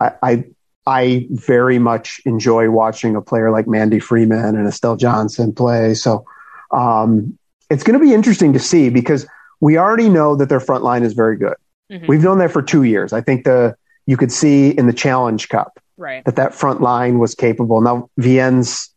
I, 0.00 0.12
I 0.22 0.44
I 0.84 1.26
very 1.30 1.78
much 1.78 2.20
enjoy 2.24 2.68
watching 2.68 3.14
a 3.14 3.22
player 3.22 3.52
like 3.52 3.68
Mandy 3.68 4.00
Freeman 4.00 4.56
and 4.56 4.66
Estelle 4.66 4.96
Johnson 4.96 5.52
play. 5.54 5.94
So 5.94 6.24
um, 6.72 7.38
it's 7.70 7.84
going 7.84 7.96
to 7.98 8.04
be 8.04 8.12
interesting 8.12 8.52
to 8.54 8.58
see 8.58 8.88
because 8.90 9.24
we 9.60 9.78
already 9.78 10.08
know 10.08 10.34
that 10.34 10.48
their 10.48 10.58
front 10.58 10.82
line 10.82 11.04
is 11.04 11.12
very 11.12 11.36
good. 11.36 11.54
Mhm. 11.92 12.08
We've 12.08 12.22
known 12.24 12.38
that 12.38 12.50
for 12.50 12.62
two 12.62 12.82
years. 12.82 13.12
I 13.12 13.20
think 13.20 13.44
the 13.44 13.76
you 14.06 14.16
could 14.16 14.32
see 14.32 14.70
in 14.70 14.88
the 14.88 14.92
Challenge 14.92 15.48
Cup 15.48 15.78
Right. 15.96 16.24
that 16.24 16.34
that 16.34 16.52
front 16.52 16.80
line 16.80 17.20
was 17.20 17.36
capable. 17.36 17.80
Now 17.80 18.10
Viens 18.18 18.88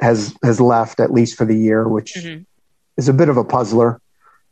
has 0.00 0.34
has 0.42 0.62
left 0.62 0.98
at 0.98 1.12
least 1.12 1.36
for 1.36 1.44
the 1.44 1.56
year, 1.56 1.86
which 1.86 2.14
Mhm. 2.14 2.46
Is 2.98 3.08
a 3.08 3.14
bit 3.14 3.30
of 3.30 3.38
a 3.38 3.44
puzzler 3.44 4.00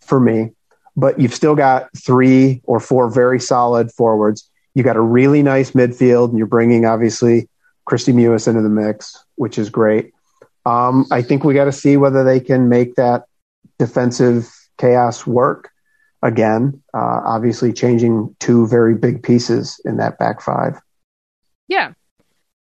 for 0.00 0.18
me. 0.18 0.52
But 0.96 1.20
you've 1.20 1.35
still 1.35 1.54
got 1.54 1.88
three 1.94 2.62
or 2.64 2.80
four 2.80 3.11
very 3.11 3.38
solid 3.38 3.92
forwards. 3.92 4.48
You 4.74 4.82
got 4.82 4.96
a 4.96 5.00
really 5.00 5.42
nice 5.42 5.72
midfield, 5.72 6.30
and 6.30 6.38
you're 6.38 6.46
bringing 6.46 6.87
obviously 6.87 7.48
Kristie 7.87 8.14
Mewis 8.14 8.48
into 8.48 8.62
the 8.62 8.70
mix, 8.70 9.22
which 9.35 9.59
is 9.59 9.68
great. 9.68 10.12
Um, 10.64 11.06
I 11.11 11.22
think 11.22 11.44
we 11.44 11.54
got 11.54 11.66
to 11.66 11.72
see 11.72 11.96
whether 11.96 12.24
they 12.24 12.40
can 12.40 12.68
make 12.68 12.94
that 12.94 13.24
defensive 13.78 14.48
chaos 14.78 15.26
work 15.26 15.70
again. 16.22 16.82
Uh, 16.94 17.20
obviously, 17.24 17.72
changing 17.72 18.35
two 18.40 18.66
very 18.66 18.94
big 18.94 19.22
pieces 19.22 19.80
in 19.85 19.98
that 19.98 20.18
back 20.18 20.40
five. 20.40 20.80
Yeah. 21.68 21.92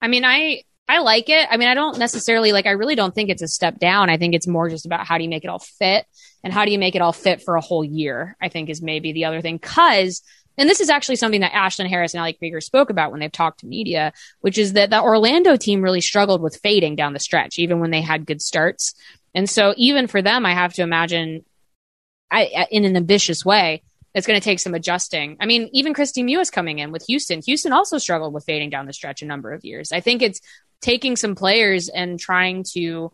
I 0.02 0.08
mean, 0.08 0.26
I 0.26 0.64
I 0.88 1.00
like 1.00 1.30
it. 1.30 1.48
I 1.50 1.58
mean, 1.58 1.68
I 1.68 1.74
don't 1.74 1.98
necessarily 1.98 2.52
like 2.52 2.68
I 2.68 2.72
really 2.72 2.96
don't 2.96 3.14
think 3.14 3.30
it's 3.30 3.42
a 3.42 3.48
step 3.48 3.80
down. 3.80 4.10
I 4.10 4.18
think 4.18 4.36
it's 4.36 4.48
more 4.48 4.70
just 4.70 4.86
about 4.86 5.06
how 5.08 5.18
do 5.18 5.24
you 5.24 5.30
make 5.30 5.44
it 5.44 5.50
all 5.50 5.60
fit 5.60 6.06
and 6.44 6.54
how 6.54 6.64
do 6.66 6.72
you 6.72 6.78
make 6.78 6.96
it 6.96 7.02
all 7.02 7.14
fit 7.14 7.42
for 7.42 7.56
a 7.56 7.62
whole 7.62 7.84
year, 7.84 8.38
I 8.40 8.50
think 8.50 8.70
is 8.70 8.82
maybe 8.82 9.12
the 9.12 9.26
other 9.26 9.42
thing. 9.42 9.58
Cause 9.58 10.22
and 10.58 10.70
this 10.70 10.80
is 10.80 10.90
actually 10.90 11.18
something 11.18 11.42
that 11.42 11.52
Ashlyn 11.52 11.90
Harris 11.90 12.14
and 12.14 12.22
Ali 12.22 12.34
Krieger 12.34 12.62
spoke 12.62 12.90
about 12.90 13.12
when 13.12 13.20
they've 13.20 13.32
talked 13.32 13.60
to 13.62 13.68
media, 13.68 14.14
which 14.40 14.58
is 14.58 14.74
that 14.74 14.90
the 14.90 15.02
Orlando 15.02 15.58
team 15.58 15.82
really 15.82 16.02
struggled 16.02 16.42
with 16.42 16.60
fading 16.62 16.96
down 16.96 17.14
the 17.14 17.20
stretch, 17.20 17.60
even 17.60 17.80
when 17.80 17.92
they 17.92 18.02
had 18.02 18.26
good 18.26 18.42
starts. 18.42 18.94
And 19.34 19.50
so 19.50 19.74
even 19.76 20.08
for 20.08 20.22
them, 20.22 20.46
I 20.46 20.54
have 20.54 20.74
to 20.76 20.82
imagine 20.82 21.44
I, 22.32 22.50
I- 22.56 22.68
in 22.72 22.86
an 22.86 22.96
ambitious 22.96 23.44
way, 23.44 23.84
it's 24.14 24.26
going 24.26 24.40
to 24.40 24.44
take 24.44 24.62
some 24.62 24.74
adjusting. 24.74 25.36
I 25.42 25.46
mean, 25.46 25.70
even 25.74 25.94
Kristie 25.94 26.24
Mewis 26.24 26.50
coming 26.50 26.80
in 26.80 26.94
with 26.94 27.04
Houston. 27.08 27.42
Houston 27.46 27.74
also 27.74 27.98
struggled 27.98 28.34
with 28.34 28.46
fading 28.46 28.70
down 28.70 28.86
the 28.86 28.94
stretch 28.94 29.22
a 29.22 29.26
number 29.26 29.52
of 29.52 29.66
years. 29.66 29.92
I 29.92 30.00
think 30.00 30.22
it's 30.22 30.40
taking 30.82 31.16
some 31.16 31.36
players 31.36 31.90
and 31.90 32.20
trying 32.20 32.64
to 32.74 33.12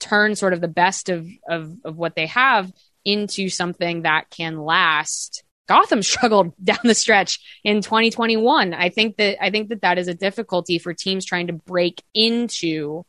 turn 0.00 0.34
sort 0.36 0.52
of 0.52 0.60
the 0.60 0.68
best 0.68 1.08
of, 1.08 1.26
of, 1.48 1.72
of 1.84 1.96
what 1.96 2.14
they 2.14 2.26
have 2.26 2.72
into 3.04 3.48
something 3.48 4.02
that 4.02 4.30
can 4.30 4.58
last. 4.58 5.42
Gotham 5.68 6.02
struggled 6.02 6.52
down 6.62 6.78
the 6.84 6.94
stretch 6.94 7.40
in 7.64 7.82
2021. 7.82 8.74
I 8.74 8.88
think 8.90 9.16
that 9.16 9.42
I 9.42 9.50
think 9.50 9.68
that 9.70 9.82
that 9.82 9.98
is 9.98 10.08
a 10.08 10.14
difficulty 10.14 10.78
for 10.78 10.94
teams 10.94 11.24
trying 11.24 11.48
to 11.48 11.52
break 11.52 12.02
into 12.14 13.04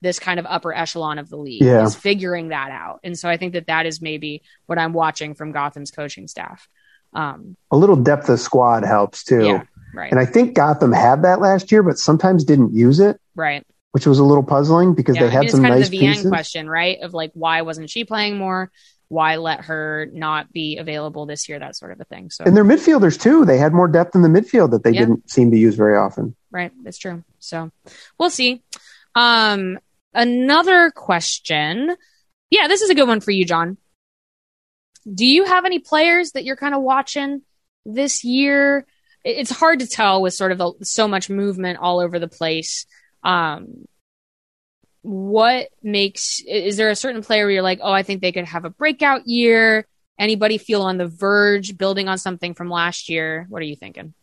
this 0.00 0.18
kind 0.18 0.40
of 0.40 0.46
upper 0.48 0.74
echelon 0.74 1.18
of 1.18 1.28
the 1.28 1.36
league 1.36 1.62
Yeah. 1.62 1.84
is 1.84 1.94
figuring 1.94 2.48
that 2.48 2.70
out. 2.72 3.00
And 3.04 3.16
so 3.16 3.28
I 3.28 3.36
think 3.36 3.52
that 3.52 3.68
that 3.68 3.86
is 3.86 4.00
maybe 4.02 4.42
what 4.66 4.78
I'm 4.78 4.92
watching 4.92 5.34
from 5.34 5.52
Gotham's 5.52 5.90
coaching 5.92 6.26
staff. 6.26 6.68
Um, 7.12 7.56
A 7.70 7.76
little 7.76 7.94
depth 7.96 8.28
of 8.28 8.40
squad 8.40 8.84
helps 8.84 9.22
too. 9.22 9.44
yeah, 9.44 9.62
right, 9.94 10.10
And 10.10 10.20
I 10.20 10.24
think 10.26 10.54
Gotham 10.54 10.92
had 10.92 11.22
that 11.22 11.40
last 11.40 11.70
year, 11.72 11.82
but 11.82 11.98
sometimes 11.98 12.44
didn't 12.44 12.74
use 12.74 13.00
it, 13.00 13.20
right. 13.34 13.64
which 13.92 14.06
was 14.06 14.18
a 14.18 14.24
little 14.24 14.42
puzzling 14.44 14.94
because 14.94 15.16
Yeah, 15.16 15.22
they 15.22 15.28
I 15.28 15.30
had 15.30 15.38
mean, 15.40 15.44
it's 15.46 15.54
some 15.54 15.62
kind 15.62 15.74
nice 15.76 15.86
of 15.86 15.90
the 15.90 15.98
pieces. 16.00 16.28
question, 16.28 16.68
right? 16.68 16.98
Of 17.02 17.14
like, 17.14 17.30
why 17.34 17.62
wasn't 17.62 17.90
she 17.90 18.04
playing 18.04 18.36
more? 18.38 18.70
Why 19.08 19.36
let 19.36 19.62
her 19.66 20.08
not 20.12 20.52
be 20.52 20.78
available 20.78 21.26
this 21.26 21.46
year? 21.48 21.58
That 21.58 21.76
sort 21.76 21.92
of 21.92 22.00
a 22.00 22.04
thing. 22.04 22.30
So, 22.30 22.44
And 22.44 22.56
their 22.56 22.64
midfielders 22.64 23.20
too. 23.20 23.44
They 23.44 23.58
had 23.58 23.74
more 23.74 23.86
depth 23.88 24.14
in 24.14 24.22
the 24.22 24.28
midfield 24.28 24.70
that 24.70 24.84
they 24.84 24.92
Yeah. 24.92 25.00
didn't 25.00 25.30
seem 25.30 25.50
to 25.50 25.56
use 25.58 25.74
very 25.74 25.96
often. 25.96 26.34
right, 26.50 26.72
that's 26.82 26.98
true. 26.98 27.22
So, 27.38 27.70
we'll 28.18 28.30
see. 28.30 28.62
Um, 29.14 29.78
another 30.14 30.90
question. 30.90 31.94
Yeah, 32.50 32.68
this 32.68 32.80
is 32.82 32.88
a 32.90 32.94
good 32.94 33.08
one 33.08 33.20
for 33.20 33.30
you, 33.30 33.44
John. 33.44 33.76
Do 35.12 35.26
you 35.26 35.44
have 35.44 35.64
any 35.64 35.78
players 35.80 36.32
that 36.32 36.44
you're 36.44 36.56
kind 36.56 36.74
of 36.74 36.82
watching 36.82 37.42
this 37.84 38.24
year? 38.24 38.86
It- 39.24 39.38
It's 39.38 39.50
hard 39.50 39.80
to 39.80 39.86
tell 39.86 40.22
with 40.22 40.34
sort 40.34 40.52
of 40.52 40.58
the, 40.58 40.72
so 40.82 41.06
much 41.08 41.30
movement 41.30 41.78
all 41.80 42.00
over 42.00 42.18
the 42.18 42.28
place. 42.28 42.86
Um, 43.22 43.86
what 45.02 45.68
makes 45.82 46.40
is 46.46 46.76
there 46.76 46.90
a 46.90 46.96
certain 46.96 47.22
player 47.22 47.44
where 47.44 47.50
you're 47.50 47.62
like, 47.62 47.80
oh, 47.82 47.92
I 47.92 48.02
think 48.02 48.20
they 48.20 48.32
could 48.32 48.44
have 48.44 48.64
a 48.64 48.70
breakout 48.70 49.26
year? 49.26 49.86
Anybody 50.18 50.58
feel 50.58 50.82
on 50.82 50.98
the 50.98 51.08
verge, 51.08 51.76
building 51.76 52.08
on 52.08 52.18
something 52.18 52.54
from 52.54 52.70
last 52.70 53.08
year? 53.08 53.46
What 53.48 53.62
are 53.62 53.64
you 53.66 53.74
thinking? 53.76 54.14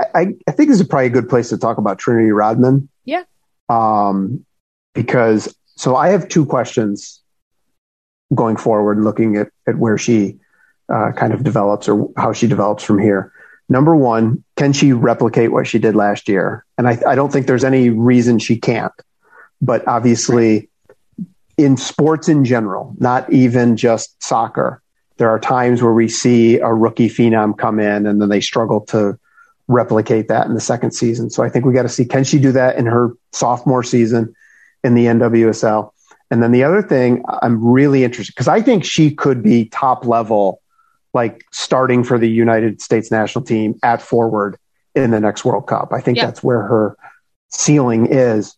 I, 0.00 0.34
I 0.48 0.52
think 0.52 0.68
this 0.70 0.80
is 0.80 0.86
probably 0.86 1.06
a 1.06 1.10
good 1.10 1.28
place 1.28 1.50
to 1.50 1.58
talk 1.58 1.78
about 1.78 1.98
Trinity 1.98 2.30
Rodman. 2.32 2.88
Yeah. 3.04 3.24
Um, 3.68 4.44
because 4.94 5.54
so 5.76 5.96
I 5.96 6.08
have 6.08 6.28
two 6.28 6.46
questions 6.46 7.20
going 8.34 8.56
forward, 8.56 8.98
looking 9.02 9.36
at, 9.36 9.48
at 9.66 9.76
where 9.76 9.98
she 9.98 10.38
uh, 10.88 11.12
kind 11.12 11.32
of 11.34 11.44
develops 11.44 11.88
or 11.88 12.10
how 12.16 12.32
she 12.32 12.46
develops 12.46 12.82
from 12.82 12.98
here. 12.98 13.32
Number 13.72 13.96
one, 13.96 14.44
can 14.56 14.74
she 14.74 14.92
replicate 14.92 15.50
what 15.50 15.66
she 15.66 15.78
did 15.78 15.96
last 15.96 16.28
year? 16.28 16.66
And 16.76 16.86
I, 16.86 16.98
I 17.08 17.14
don't 17.14 17.32
think 17.32 17.46
there's 17.46 17.64
any 17.64 17.88
reason 17.88 18.38
she 18.38 18.58
can't. 18.58 18.92
But 19.62 19.88
obviously, 19.88 20.68
in 21.56 21.78
sports 21.78 22.28
in 22.28 22.44
general, 22.44 22.94
not 22.98 23.32
even 23.32 23.78
just 23.78 24.22
soccer, 24.22 24.82
there 25.16 25.30
are 25.30 25.40
times 25.40 25.80
where 25.80 25.94
we 25.94 26.06
see 26.06 26.58
a 26.58 26.70
rookie 26.70 27.08
phenom 27.08 27.56
come 27.56 27.80
in 27.80 28.06
and 28.06 28.20
then 28.20 28.28
they 28.28 28.42
struggle 28.42 28.82
to 28.88 29.18
replicate 29.68 30.28
that 30.28 30.46
in 30.46 30.52
the 30.52 30.60
second 30.60 30.90
season. 30.90 31.30
So 31.30 31.42
I 31.42 31.48
think 31.48 31.64
we 31.64 31.72
got 31.72 31.84
to 31.84 31.88
see 31.88 32.04
can 32.04 32.24
she 32.24 32.38
do 32.38 32.52
that 32.52 32.76
in 32.76 32.84
her 32.84 33.12
sophomore 33.32 33.82
season 33.82 34.34
in 34.84 34.94
the 34.94 35.06
NWSL. 35.06 35.92
And 36.30 36.42
then 36.42 36.52
the 36.52 36.64
other 36.64 36.82
thing 36.82 37.24
I'm 37.40 37.64
really 37.64 38.04
interested 38.04 38.34
because 38.34 38.48
I 38.48 38.60
think 38.60 38.84
she 38.84 39.14
could 39.14 39.42
be 39.42 39.64
top 39.64 40.04
level, 40.04 40.60
like 41.14 41.44
starting 41.52 42.04
for 42.04 42.18
the 42.18 42.28
United 42.28 42.80
States 42.80 43.10
national 43.10 43.44
team 43.44 43.78
at 43.82 44.00
forward 44.00 44.58
in 44.94 45.10
the 45.10 45.20
next 45.20 45.44
World 45.44 45.66
Cup. 45.66 45.92
I 45.92 46.00
think 46.00 46.18
that's 46.18 46.42
where 46.42 46.62
her 46.62 46.96
ceiling 47.50 48.06
is. 48.10 48.56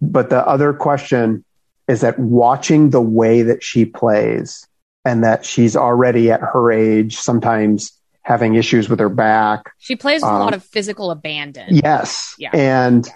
But 0.00 0.30
the 0.30 0.46
other 0.46 0.72
question 0.72 1.44
is 1.88 2.02
that 2.02 2.18
watching 2.18 2.90
the 2.90 3.00
way 3.00 3.42
that 3.42 3.62
she 3.62 3.84
plays 3.84 4.66
and 5.04 5.24
that 5.24 5.44
she's 5.44 5.74
already 5.76 6.30
at 6.30 6.40
her 6.40 6.70
age, 6.70 7.16
sometimes 7.16 7.92
having 8.22 8.54
issues 8.54 8.88
with 8.88 9.00
her 9.00 9.08
back. 9.08 9.72
She 9.78 9.96
plays 9.96 10.20
with 10.20 10.30
um, 10.30 10.40
a 10.40 10.44
lot 10.44 10.54
of 10.54 10.62
physical 10.62 11.10
abandon. 11.10 11.66
Yes. 11.70 12.34
Yeah. 12.38 12.50
And, 12.52 13.08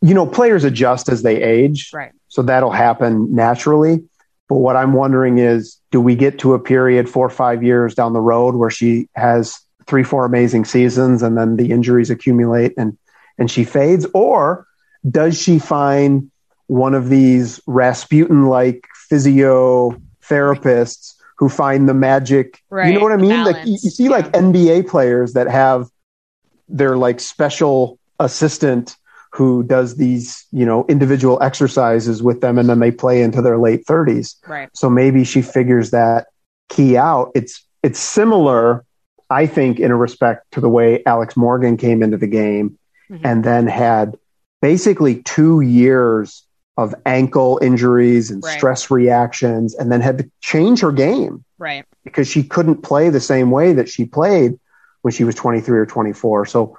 you 0.00 0.14
know, 0.14 0.26
players 0.26 0.64
adjust 0.64 1.10
as 1.10 1.22
they 1.22 1.42
age. 1.42 1.90
Right. 1.92 2.12
So 2.28 2.42
that'll 2.42 2.70
happen 2.70 3.34
naturally. 3.34 4.02
But 4.50 4.56
what 4.56 4.74
I'm 4.74 4.94
wondering 4.94 5.38
is 5.38 5.78
do 5.92 6.00
we 6.00 6.16
get 6.16 6.40
to 6.40 6.54
a 6.54 6.58
period 6.58 7.08
four 7.08 7.24
or 7.24 7.30
five 7.30 7.62
years 7.62 7.94
down 7.94 8.12
the 8.12 8.20
road 8.20 8.56
where 8.56 8.68
she 8.68 9.08
has 9.14 9.60
three, 9.86 10.02
four 10.02 10.24
amazing 10.24 10.64
seasons 10.64 11.22
and 11.22 11.38
then 11.38 11.54
the 11.54 11.70
injuries 11.70 12.10
accumulate 12.10 12.74
and, 12.76 12.98
and 13.38 13.48
she 13.48 13.62
fades? 13.62 14.06
Or 14.12 14.66
does 15.08 15.40
she 15.40 15.60
find 15.60 16.32
one 16.66 16.94
of 16.94 17.08
these 17.08 17.60
Rasputin 17.68 18.46
like 18.46 18.88
physio 18.92 19.92
therapists 20.28 21.14
who 21.36 21.48
find 21.48 21.88
the 21.88 21.94
magic? 21.94 22.60
Right, 22.70 22.88
you 22.88 22.94
know 22.94 23.04
what 23.04 23.12
I 23.12 23.18
mean? 23.18 23.44
Like 23.44 23.64
you, 23.64 23.74
you 23.74 23.90
see 23.90 24.04
yeah. 24.04 24.10
like 24.10 24.32
NBA 24.32 24.88
players 24.88 25.34
that 25.34 25.46
have 25.46 25.88
their 26.68 26.96
like 26.96 27.20
special 27.20 28.00
assistant 28.18 28.96
who 29.32 29.62
does 29.62 29.96
these, 29.96 30.44
you 30.50 30.66
know, 30.66 30.84
individual 30.88 31.40
exercises 31.42 32.22
with 32.22 32.40
them 32.40 32.58
and 32.58 32.68
then 32.68 32.80
they 32.80 32.90
play 32.90 33.22
into 33.22 33.40
their 33.40 33.58
late 33.58 33.86
30s. 33.86 34.36
Right. 34.46 34.68
So 34.74 34.90
maybe 34.90 35.24
she 35.24 35.40
figures 35.40 35.90
that 35.92 36.26
key 36.68 36.96
out. 36.96 37.30
It's 37.34 37.64
it's 37.82 37.98
similar, 37.98 38.84
I 39.30 39.46
think, 39.46 39.78
in 39.78 39.90
a 39.90 39.96
respect 39.96 40.50
to 40.52 40.60
the 40.60 40.68
way 40.68 41.02
Alex 41.06 41.36
Morgan 41.36 41.76
came 41.76 42.02
into 42.02 42.16
the 42.16 42.26
game 42.26 42.78
mm-hmm. 43.10 43.24
and 43.24 43.44
then 43.44 43.66
had 43.66 44.16
basically 44.60 45.22
two 45.22 45.60
years 45.60 46.44
of 46.76 46.94
ankle 47.06 47.58
injuries 47.62 48.30
and 48.30 48.42
right. 48.42 48.56
stress 48.56 48.90
reactions 48.90 49.74
and 49.74 49.92
then 49.92 50.00
had 50.00 50.18
to 50.18 50.30
change 50.40 50.80
her 50.80 50.92
game. 50.92 51.44
Right. 51.58 51.84
Because 52.04 52.28
she 52.28 52.42
couldn't 52.42 52.82
play 52.82 53.10
the 53.10 53.20
same 53.20 53.50
way 53.50 53.74
that 53.74 53.88
she 53.88 54.06
played 54.06 54.58
when 55.02 55.12
she 55.12 55.24
was 55.24 55.34
23 55.34 55.78
or 55.78 55.86
24. 55.86 56.46
So 56.46 56.76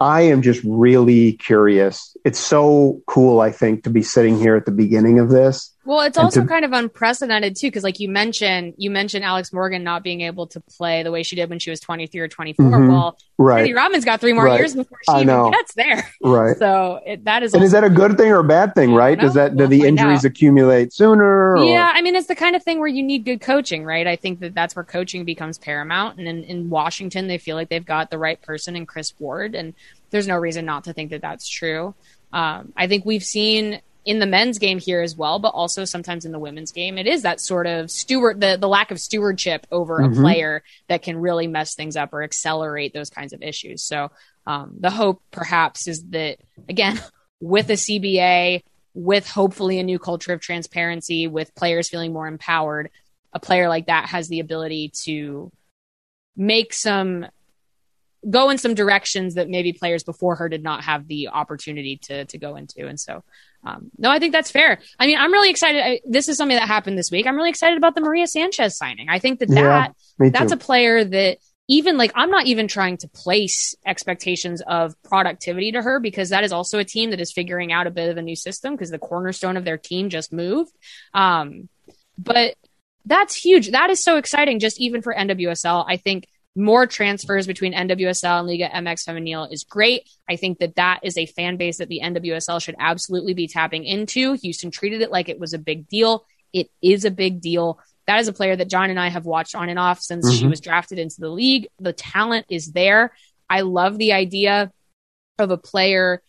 I 0.00 0.22
am 0.22 0.42
just 0.42 0.62
really 0.64 1.34
curious. 1.34 2.16
It's 2.24 2.38
so 2.38 3.00
cool, 3.06 3.40
I 3.40 3.50
think, 3.50 3.84
to 3.84 3.90
be 3.90 4.02
sitting 4.02 4.38
here 4.38 4.56
at 4.56 4.66
the 4.66 4.72
beginning 4.72 5.18
of 5.18 5.30
this. 5.30 5.74
Well, 5.86 6.00
it's 6.00 6.18
also 6.18 6.42
to, 6.42 6.46
kind 6.48 6.64
of 6.64 6.72
unprecedented 6.72 7.54
too, 7.54 7.68
because 7.68 7.84
like 7.84 8.00
you 8.00 8.08
mentioned, 8.08 8.74
you 8.76 8.90
mentioned 8.90 9.24
Alex 9.24 9.52
Morgan 9.52 9.84
not 9.84 10.02
being 10.02 10.22
able 10.22 10.48
to 10.48 10.60
play 10.60 11.04
the 11.04 11.12
way 11.12 11.22
she 11.22 11.36
did 11.36 11.48
when 11.48 11.60
she 11.60 11.70
was 11.70 11.78
23 11.78 12.20
or 12.20 12.28
24. 12.28 12.66
Mm-hmm, 12.66 12.88
well, 12.90 13.16
right. 13.38 13.58
Trinity 13.58 13.74
Rodman's 13.74 14.04
got 14.04 14.20
three 14.20 14.32
more 14.32 14.46
right. 14.46 14.58
years 14.58 14.74
before 14.74 14.98
she 15.08 15.20
even 15.20 15.50
gets 15.52 15.74
there. 15.74 16.10
Right. 16.22 16.56
So 16.58 17.00
it, 17.06 17.24
that 17.24 17.44
is. 17.44 17.54
And 17.54 17.62
is 17.62 17.70
that 17.70 17.84
a 17.84 17.90
good 17.90 18.16
thing 18.16 18.32
or 18.32 18.40
a 18.40 18.44
bad 18.44 18.74
thing? 18.74 18.92
Right? 18.92 19.18
Does 19.18 19.34
that 19.34 19.54
we'll 19.54 19.68
do 19.68 19.78
the 19.78 19.86
injuries 19.86 20.18
out. 20.18 20.24
accumulate 20.24 20.92
sooner? 20.92 21.52
Or? 21.52 21.64
Yeah, 21.64 21.92
I 21.94 22.02
mean, 22.02 22.16
it's 22.16 22.26
the 22.26 22.34
kind 22.34 22.56
of 22.56 22.64
thing 22.64 22.80
where 22.80 22.88
you 22.88 23.04
need 23.04 23.24
good 23.24 23.40
coaching, 23.40 23.84
right? 23.84 24.08
I 24.08 24.16
think 24.16 24.40
that 24.40 24.54
that's 24.54 24.74
where 24.74 24.84
coaching 24.84 25.24
becomes 25.24 25.56
paramount. 25.56 26.18
And 26.18 26.26
in, 26.26 26.42
in 26.44 26.68
Washington, 26.68 27.28
they 27.28 27.38
feel 27.38 27.54
like 27.54 27.68
they've 27.68 27.86
got 27.86 28.10
the 28.10 28.18
right 28.18 28.42
person 28.42 28.74
in 28.74 28.86
Kris 28.86 29.14
Ward, 29.20 29.54
and 29.54 29.72
there's 30.10 30.26
no 30.26 30.36
reason 30.36 30.64
not 30.64 30.84
to 30.84 30.92
think 30.92 31.10
that 31.10 31.22
that's 31.22 31.48
true. 31.48 31.94
Um, 32.32 32.72
I 32.76 32.88
think 32.88 33.04
we've 33.04 33.24
seen 33.24 33.80
in 34.06 34.20
the 34.20 34.26
men's 34.26 34.58
game 34.60 34.78
here 34.78 35.02
as 35.02 35.16
well, 35.16 35.40
but 35.40 35.48
also 35.48 35.84
sometimes 35.84 36.24
in 36.24 36.30
the 36.30 36.38
women's 36.38 36.70
game, 36.70 36.96
it 36.96 37.08
is 37.08 37.22
that 37.22 37.40
sort 37.40 37.66
of 37.66 37.90
steward 37.90 38.40
the 38.40 38.56
the 38.58 38.68
lack 38.68 38.92
of 38.92 39.00
stewardship 39.00 39.66
over 39.72 39.98
mm-hmm. 39.98 40.18
a 40.18 40.22
player 40.22 40.62
that 40.88 41.02
can 41.02 41.18
really 41.18 41.48
mess 41.48 41.74
things 41.74 41.96
up 41.96 42.14
or 42.14 42.22
accelerate 42.22 42.94
those 42.94 43.10
kinds 43.10 43.32
of 43.32 43.42
issues. 43.42 43.82
So 43.82 44.12
um, 44.46 44.76
the 44.78 44.90
hope 44.90 45.20
perhaps 45.32 45.88
is 45.88 46.04
that 46.10 46.38
again 46.68 47.02
with 47.40 47.68
a 47.68 47.74
CBA, 47.74 48.62
with 48.94 49.28
hopefully 49.28 49.80
a 49.80 49.82
new 49.82 49.98
culture 49.98 50.32
of 50.32 50.40
transparency, 50.40 51.26
with 51.26 51.54
players 51.56 51.88
feeling 51.88 52.12
more 52.12 52.28
empowered, 52.28 52.90
a 53.32 53.40
player 53.40 53.68
like 53.68 53.86
that 53.86 54.08
has 54.08 54.28
the 54.28 54.40
ability 54.40 54.92
to 55.04 55.50
make 56.36 56.72
some 56.72 57.26
go 58.28 58.50
in 58.50 58.58
some 58.58 58.74
directions 58.74 59.34
that 59.34 59.48
maybe 59.48 59.72
players 59.72 60.02
before 60.02 60.36
her 60.36 60.48
did 60.48 60.62
not 60.62 60.84
have 60.84 61.06
the 61.06 61.28
opportunity 61.28 61.96
to 61.96 62.24
to 62.26 62.38
go 62.38 62.56
into. 62.56 62.86
And 62.86 62.98
so, 62.98 63.24
um, 63.66 63.90
no, 63.98 64.10
I 64.10 64.20
think 64.20 64.32
that's 64.32 64.50
fair. 64.50 64.78
I 64.98 65.06
mean, 65.06 65.18
I'm 65.18 65.32
really 65.32 65.50
excited. 65.50 65.82
I, 65.82 66.00
this 66.08 66.28
is 66.28 66.36
something 66.36 66.56
that 66.56 66.68
happened 66.68 66.96
this 66.96 67.10
week. 67.10 67.26
I'm 67.26 67.34
really 67.34 67.50
excited 67.50 67.76
about 67.76 67.96
the 67.96 68.00
Maria 68.00 68.28
Sanchez 68.28 68.76
signing. 68.76 69.08
I 69.08 69.18
think 69.18 69.40
that 69.40 69.48
that 69.48 69.94
that's 70.18 70.52
a 70.52 70.56
player 70.56 71.04
that 71.04 71.38
even 71.68 71.96
like 71.96 72.12
I'm 72.14 72.30
not 72.30 72.46
even 72.46 72.68
trying 72.68 72.96
to 72.98 73.08
place 73.08 73.74
expectations 73.84 74.62
of 74.64 74.94
productivity 75.02 75.72
to 75.72 75.82
her 75.82 75.98
because 75.98 76.28
that 76.28 76.44
is 76.44 76.52
also 76.52 76.78
a 76.78 76.84
team 76.84 77.10
that 77.10 77.20
is 77.20 77.32
figuring 77.32 77.72
out 77.72 77.88
a 77.88 77.90
bit 77.90 78.08
of 78.08 78.16
a 78.16 78.22
new 78.22 78.36
system 78.36 78.74
because 78.74 78.90
the 78.90 79.00
cornerstone 79.00 79.56
of 79.56 79.64
their 79.64 79.78
team 79.78 80.10
just 80.10 80.32
moved. 80.32 80.72
Um, 81.12 81.68
but 82.16 82.54
that's 83.04 83.34
huge. 83.34 83.72
That 83.72 83.90
is 83.90 84.02
so 84.02 84.16
exciting. 84.16 84.60
Just 84.60 84.80
even 84.80 85.02
for 85.02 85.12
NWSL, 85.12 85.84
I 85.88 85.96
think 85.96 86.28
more 86.56 86.86
transfers 86.86 87.46
between 87.46 87.74
NWSL 87.74 88.38
and 88.38 88.48
Liga 88.48 88.68
MX 88.68 89.06
Femenil 89.06 89.52
is 89.52 89.64
great. 89.64 90.08
I 90.28 90.36
think 90.36 90.58
that 90.58 90.76
that 90.76 91.00
is 91.02 91.18
a 91.18 91.26
fan 91.26 91.58
base 91.58 91.78
that 91.78 91.88
the 91.88 92.00
NWSL 92.02 92.62
should 92.62 92.76
absolutely 92.78 93.34
be 93.34 93.46
tapping 93.46 93.84
into. 93.84 94.32
Houston 94.34 94.70
treated 94.70 95.02
it 95.02 95.10
like 95.10 95.28
it 95.28 95.38
was 95.38 95.52
a 95.52 95.58
big 95.58 95.86
deal. 95.88 96.24
It 96.52 96.70
is 96.80 97.04
a 97.04 97.10
big 97.10 97.42
deal. 97.42 97.78
That 98.06 98.20
is 98.20 98.28
a 98.28 98.32
player 98.32 98.56
that 98.56 98.70
John 98.70 98.88
and 98.88 98.98
I 98.98 99.08
have 99.08 99.26
watched 99.26 99.54
on 99.54 99.68
and 99.68 99.78
off 99.78 100.00
since 100.00 100.26
mm-hmm. 100.26 100.38
she 100.38 100.46
was 100.46 100.60
drafted 100.60 100.98
into 100.98 101.16
the 101.20 101.28
league. 101.28 101.68
The 101.78 101.92
talent 101.92 102.46
is 102.48 102.72
there. 102.72 103.12
I 103.50 103.60
love 103.60 103.98
the 103.98 104.14
idea 104.14 104.72
of 105.38 105.50
a 105.50 105.58
player 105.58 106.22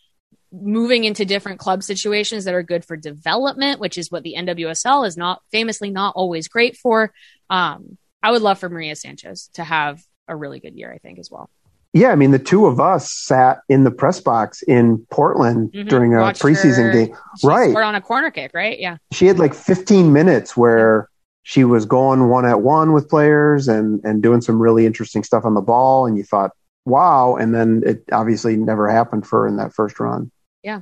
moving 0.52 1.04
into 1.04 1.26
different 1.26 1.60
club 1.60 1.84
situations 1.84 2.46
that 2.46 2.54
are 2.54 2.64
good 2.64 2.84
for 2.84 2.98
development, 2.98 3.80
which 3.80 3.98
is 3.98 4.12
what 4.12 4.24
the 4.24 4.36
NWSL 4.38 5.08
is 5.08 5.16
not 5.16 5.42
famously 5.52 5.90
not 5.90 6.16
always 6.16 6.48
great 6.48 6.78
for. 6.78 7.14
Um, 7.50 7.98
I 8.22 8.32
would 8.32 8.42
love 8.42 8.60
for 8.60 8.70
Maria 8.70 8.96
Sanchez 8.96 9.50
to 9.54 9.64
have 9.64 10.02
a 10.28 10.36
really 10.36 10.60
good 10.60 10.76
year, 10.76 10.92
I 10.92 10.98
think, 10.98 11.20
as 11.20 11.32
well. 11.32 11.50
Yeah, 11.94 12.10
I 12.10 12.16
mean, 12.16 12.32
the 12.32 12.40
two 12.40 12.66
of 12.66 12.80
us 12.80 13.12
sat 13.12 13.62
in 13.70 13.84
the 13.84 13.92
press 13.92 14.20
box 14.20 14.62
in 14.62 15.06
Portland 15.10 15.72
mm-hmm. 15.72 15.88
during 15.88 16.14
a 16.14 16.20
Watched 16.20 16.42
preseason 16.42 16.86
her, 16.86 16.92
game. 16.92 17.16
right. 17.44 17.76
on 17.76 17.96
a 17.96 18.02
corner 18.02 18.30
kick, 18.30 18.52
right? 18.54 18.78
Yeah. 18.80 18.98
She 19.12 19.26
had 19.26 19.40
like 19.40 19.54
15 19.54 20.14
minutes 20.14 20.56
where 20.56 21.10
she 21.44 21.64
was 21.64 21.86
going 21.86 22.28
one 22.28 22.46
at 22.46 22.62
one 22.62 22.94
with 22.94 23.10
players 23.10 23.68
and, 23.68 24.02
and 24.04 24.22
doing 24.22 24.42
some 24.42 24.62
really 24.62 24.86
interesting 24.86 25.24
stuff 25.24 25.46
on 25.46 25.54
the 25.54 25.62
ball. 25.62 26.06
And 26.06 26.18
you 26.18 26.24
thought, 26.24 26.52
wow. 26.86 27.36
And 27.36 27.56
then 27.56 27.84
it 27.86 28.04
obviously 28.12 28.58
never 28.58 28.90
happened 28.90 29.26
for 29.26 29.42
her 29.42 29.48
in 29.48 29.58
that 29.58 29.74
first 29.74 30.00
run. 30.00 30.30
Yeah. 30.62 30.82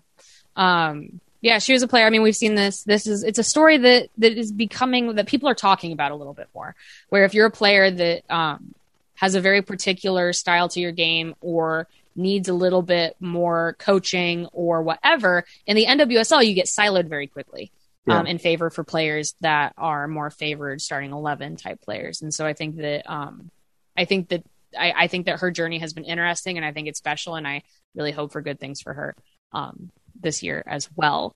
Um, 0.55 1.21
yeah, 1.41 1.59
she 1.59 1.73
was 1.73 1.83
a 1.83 1.87
player. 1.87 2.07
I 2.07 2.09
mean, 2.09 2.23
we've 2.23 2.35
seen 2.35 2.55
this. 2.55 2.83
This 2.83 3.05
is 3.05 3.23
it's 3.23 3.37
a 3.37 3.43
story 3.43 3.77
that 3.77 4.09
that 4.17 4.35
is 4.35 4.51
becoming 4.51 5.13
that 5.13 5.27
people 5.27 5.47
are 5.47 5.53
talking 5.53 5.91
about 5.91 6.11
a 6.11 6.15
little 6.15 6.33
bit 6.33 6.47
more. 6.55 6.75
Where 7.09 7.23
if 7.23 7.35
you're 7.35 7.45
a 7.45 7.51
player 7.51 7.91
that 7.91 8.23
um, 8.31 8.73
has 9.15 9.35
a 9.35 9.41
very 9.41 9.61
particular 9.61 10.33
style 10.33 10.69
to 10.69 10.79
your 10.79 10.91
game 10.91 11.35
or 11.41 11.87
needs 12.15 12.47
a 12.47 12.53
little 12.53 12.81
bit 12.81 13.15
more 13.19 13.75
coaching 13.79 14.47
or 14.53 14.81
whatever, 14.81 15.45
in 15.65 15.75
the 15.75 15.85
NWSL, 15.85 16.45
you 16.45 16.53
get 16.53 16.67
siloed 16.67 17.07
very 17.07 17.27
quickly 17.27 17.71
yeah. 18.07 18.19
um, 18.19 18.27
in 18.27 18.37
favor 18.37 18.69
for 18.69 18.83
players 18.83 19.35
that 19.41 19.73
are 19.77 20.07
more 20.07 20.29
favored 20.29 20.81
starting 20.81 21.11
11 21.11 21.57
type 21.57 21.81
players. 21.81 22.21
And 22.21 22.33
so 22.33 22.45
I 22.45 22.53
think 22.53 22.77
that, 22.77 23.09
um, 23.11 23.51
I 23.97 24.05
think 24.05 24.29
that, 24.29 24.43
I, 24.77 24.93
I, 24.95 25.07
think 25.07 25.25
that 25.25 25.39
her 25.39 25.51
journey 25.51 25.79
has 25.79 25.93
been 25.93 26.03
interesting 26.03 26.57
and 26.57 26.65
I 26.65 26.71
think 26.71 26.87
it's 26.87 26.97
special 26.97 27.35
and 27.35 27.47
I 27.47 27.63
really 27.95 28.11
hope 28.11 28.31
for 28.31 28.41
good 28.41 28.59
things 28.59 28.81
for 28.81 28.93
her 28.93 29.15
um, 29.53 29.91
this 30.19 30.43
year 30.43 30.63
as 30.65 30.89
well. 30.95 31.33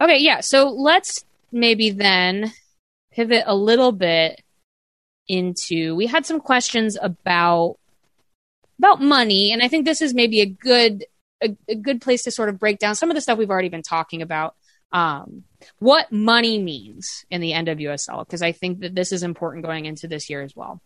Okay, 0.00 0.18
yeah. 0.18 0.40
So 0.40 0.70
let's 0.70 1.24
maybe 1.52 1.90
then 1.90 2.52
pivot 3.12 3.44
a 3.46 3.54
little 3.54 3.92
bit 3.92 4.42
into 5.30 5.94
we 5.94 6.06
had 6.06 6.26
some 6.26 6.40
questions 6.40 6.98
about 7.00 7.76
about 8.78 9.00
money 9.00 9.52
and 9.52 9.62
i 9.62 9.68
think 9.68 9.84
this 9.84 10.02
is 10.02 10.14
maybe 10.14 10.40
a 10.40 10.46
good 10.46 11.04
a, 11.42 11.56
a 11.68 11.74
good 11.74 12.00
place 12.00 12.24
to 12.24 12.30
sort 12.30 12.48
of 12.48 12.58
break 12.58 12.78
down 12.78 12.94
some 12.94 13.10
of 13.10 13.14
the 13.14 13.20
stuff 13.20 13.38
we've 13.38 13.50
already 13.50 13.68
been 13.68 13.82
talking 13.82 14.22
about 14.22 14.54
um, 14.92 15.44
what 15.78 16.10
money 16.10 16.58
means 16.58 17.24
in 17.30 17.40
the 17.40 17.52
nwsl 17.52 18.24
because 18.26 18.42
i 18.42 18.52
think 18.52 18.80
that 18.80 18.94
this 18.94 19.12
is 19.12 19.22
important 19.22 19.64
going 19.64 19.86
into 19.86 20.08
this 20.08 20.28
year 20.28 20.42
as 20.42 20.54
well. 20.56 20.80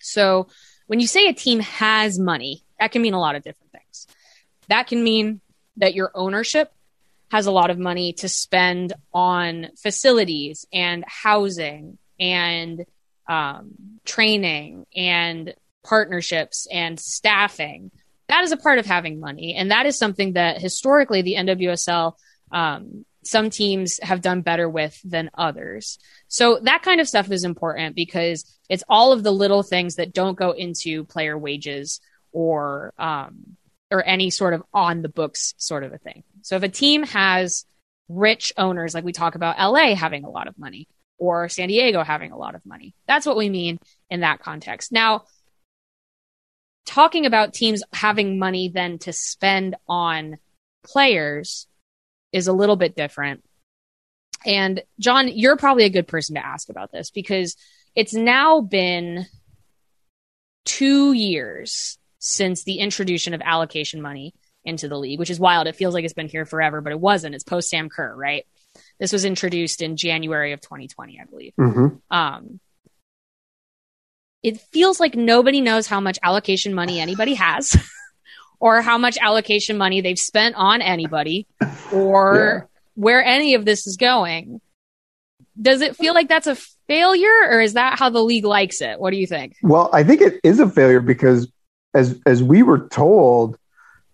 So 0.00 0.48
when 0.86 1.00
you 1.00 1.06
say 1.06 1.26
a 1.26 1.32
team 1.32 1.60
has 1.60 2.18
money 2.18 2.62
that 2.78 2.92
can 2.92 3.02
mean 3.02 3.14
a 3.14 3.20
lot 3.20 3.36
of 3.36 3.42
different 3.42 3.72
things. 3.72 4.06
That 4.68 4.86
can 4.86 5.02
mean 5.02 5.40
that 5.76 5.94
your 5.94 6.10
ownership 6.14 6.72
has 7.30 7.46
a 7.46 7.50
lot 7.50 7.70
of 7.70 7.78
money 7.78 8.12
to 8.14 8.28
spend 8.28 8.92
on 9.12 9.68
facilities 9.76 10.66
and 10.72 11.04
housing 11.06 11.98
and 12.20 12.86
um, 13.28 13.72
training 14.04 14.86
and 14.94 15.54
partnerships 15.84 16.66
and 16.70 16.98
staffing. 16.98 17.90
That 18.28 18.44
is 18.44 18.52
a 18.52 18.56
part 18.56 18.78
of 18.78 18.86
having 18.86 19.20
money. 19.20 19.54
And 19.54 19.70
that 19.70 19.86
is 19.86 19.98
something 19.98 20.32
that 20.32 20.60
historically 20.60 21.22
the 21.22 21.34
NWSL, 21.34 22.14
um, 22.50 23.04
some 23.24 23.50
teams 23.50 23.98
have 24.02 24.20
done 24.20 24.42
better 24.42 24.68
with 24.68 25.00
than 25.04 25.30
others. 25.34 25.98
So 26.28 26.58
that 26.62 26.82
kind 26.82 27.00
of 27.00 27.08
stuff 27.08 27.30
is 27.30 27.44
important 27.44 27.96
because 27.96 28.44
it's 28.68 28.84
all 28.88 29.12
of 29.12 29.22
the 29.22 29.32
little 29.32 29.62
things 29.62 29.96
that 29.96 30.12
don't 30.12 30.38
go 30.38 30.52
into 30.52 31.04
player 31.04 31.38
wages 31.38 32.00
or, 32.32 32.92
um, 32.98 33.56
or 33.90 34.04
any 34.04 34.30
sort 34.30 34.54
of 34.54 34.62
on 34.74 35.02
the 35.02 35.08
books 35.08 35.54
sort 35.56 35.84
of 35.84 35.92
a 35.92 35.98
thing. 35.98 36.24
So 36.42 36.56
if 36.56 36.62
a 36.62 36.68
team 36.68 37.04
has 37.04 37.64
rich 38.08 38.52
owners, 38.56 38.94
like 38.94 39.04
we 39.04 39.12
talk 39.12 39.36
about 39.36 39.58
LA 39.58 39.94
having 39.94 40.24
a 40.24 40.30
lot 40.30 40.48
of 40.48 40.58
money 40.58 40.88
or 41.18 41.48
San 41.48 41.68
Diego 41.68 42.02
having 42.02 42.32
a 42.32 42.38
lot 42.38 42.54
of 42.54 42.64
money, 42.66 42.94
that's 43.06 43.26
what 43.26 43.36
we 43.36 43.48
mean 43.48 43.78
in 44.10 44.20
that 44.20 44.40
context. 44.40 44.92
Now, 44.92 45.24
talking 46.86 47.26
about 47.26 47.54
teams 47.54 47.82
having 47.92 48.38
money 48.38 48.70
then 48.72 48.98
to 48.98 49.12
spend 49.12 49.76
on 49.88 50.38
players 50.84 51.66
is 52.32 52.46
a 52.46 52.52
little 52.52 52.76
bit 52.76 52.96
different. 52.96 53.42
And 54.44 54.82
John, 55.00 55.28
you're 55.28 55.56
probably 55.56 55.84
a 55.84 55.90
good 55.90 56.06
person 56.06 56.36
to 56.36 56.46
ask 56.46 56.68
about 56.68 56.92
this 56.92 57.10
because 57.10 57.56
it's 57.94 58.14
now 58.14 58.60
been 58.60 59.26
two 60.64 61.12
years 61.12 61.98
since 62.18 62.64
the 62.64 62.78
introduction 62.78 63.34
of 63.34 63.40
allocation 63.42 64.02
money 64.02 64.34
into 64.64 64.88
the 64.88 64.98
league, 64.98 65.18
which 65.18 65.30
is 65.30 65.40
wild. 65.40 65.66
It 65.66 65.76
feels 65.76 65.94
like 65.94 66.04
it's 66.04 66.14
been 66.14 66.28
here 66.28 66.44
forever, 66.44 66.80
but 66.80 66.92
it 66.92 67.00
wasn't. 67.00 67.34
It's 67.34 67.44
post 67.44 67.70
Sam 67.70 67.88
Kerr, 67.88 68.14
right? 68.14 68.44
This 68.98 69.12
was 69.12 69.24
introduced 69.24 69.82
in 69.82 69.96
January 69.96 70.52
of 70.52 70.60
2020, 70.60 71.20
I 71.20 71.24
believe. 71.24 71.52
Mm-hmm. 71.58 71.96
Um, 72.10 72.60
it 74.42 74.60
feels 74.60 75.00
like 75.00 75.14
nobody 75.14 75.60
knows 75.60 75.86
how 75.86 76.00
much 76.00 76.18
allocation 76.22 76.74
money 76.74 77.00
anybody 77.00 77.34
has 77.34 77.76
or 78.60 78.80
how 78.80 78.98
much 78.98 79.18
allocation 79.18 79.76
money 79.76 80.00
they've 80.00 80.18
spent 80.18 80.54
on 80.56 80.82
anybody 80.82 81.46
or 81.92 82.68
yeah. 82.70 82.78
where 82.94 83.24
any 83.24 83.54
of 83.54 83.64
this 83.64 83.86
is 83.86 83.96
going. 83.96 84.60
Does 85.60 85.80
it 85.80 85.96
feel 85.96 86.14
like 86.14 86.28
that's 86.28 86.46
a 86.46 86.56
failure 86.86 87.48
or 87.50 87.60
is 87.60 87.72
that 87.72 87.98
how 87.98 88.10
the 88.10 88.22
league 88.22 88.44
likes 88.44 88.80
it? 88.80 89.00
What 89.00 89.10
do 89.10 89.16
you 89.16 89.26
think? 89.26 89.56
Well, 89.62 89.90
I 89.92 90.04
think 90.04 90.20
it 90.20 90.40
is 90.44 90.60
a 90.60 90.68
failure 90.68 91.00
because 91.00 91.50
as 91.94 92.20
as 92.26 92.42
we 92.42 92.62
were 92.62 92.88
told 92.88 93.58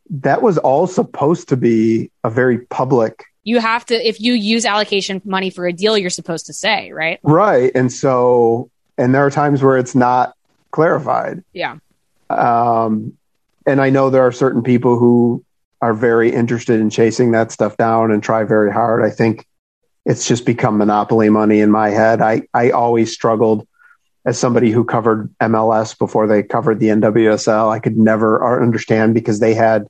that 0.08 0.42
was 0.42 0.58
all 0.58 0.86
supposed 0.86 1.48
to 1.48 1.56
be 1.56 2.10
a 2.22 2.30
very 2.30 2.58
public 2.58 3.24
you 3.44 3.58
have 3.58 3.84
to 3.86 3.94
if 3.94 4.20
you 4.20 4.34
use 4.34 4.64
allocation 4.64 5.20
money 5.24 5.50
for 5.50 5.66
a 5.66 5.72
deal 5.72 5.98
you're 5.98 6.10
supposed 6.10 6.46
to 6.46 6.52
say 6.52 6.92
right 6.92 7.18
right 7.22 7.72
and 7.74 7.92
so 7.92 8.70
and 8.98 9.14
there 9.14 9.24
are 9.24 9.30
times 9.30 9.62
where 9.62 9.78
it's 9.78 9.94
not 9.94 10.34
clarified. 10.70 11.44
Yeah. 11.52 11.78
Um, 12.28 13.16
and 13.66 13.80
I 13.80 13.90
know 13.90 14.10
there 14.10 14.26
are 14.26 14.32
certain 14.32 14.62
people 14.62 14.98
who 14.98 15.44
are 15.80 15.94
very 15.94 16.32
interested 16.32 16.80
in 16.80 16.90
chasing 16.90 17.32
that 17.32 17.52
stuff 17.52 17.76
down 17.76 18.10
and 18.10 18.22
try 18.22 18.44
very 18.44 18.72
hard. 18.72 19.04
I 19.04 19.10
think 19.10 19.46
it's 20.04 20.26
just 20.26 20.44
become 20.44 20.78
monopoly 20.78 21.30
money 21.30 21.60
in 21.60 21.70
my 21.70 21.90
head. 21.90 22.20
I, 22.20 22.42
I 22.52 22.70
always 22.70 23.12
struggled 23.12 23.66
as 24.24 24.38
somebody 24.38 24.70
who 24.70 24.84
covered 24.84 25.32
MLS 25.40 25.96
before 25.98 26.26
they 26.26 26.42
covered 26.42 26.80
the 26.80 26.88
NWSL. 26.88 27.72
I 27.72 27.78
could 27.78 27.96
never 27.96 28.62
understand 28.62 29.14
because 29.14 29.40
they 29.40 29.54
had 29.54 29.86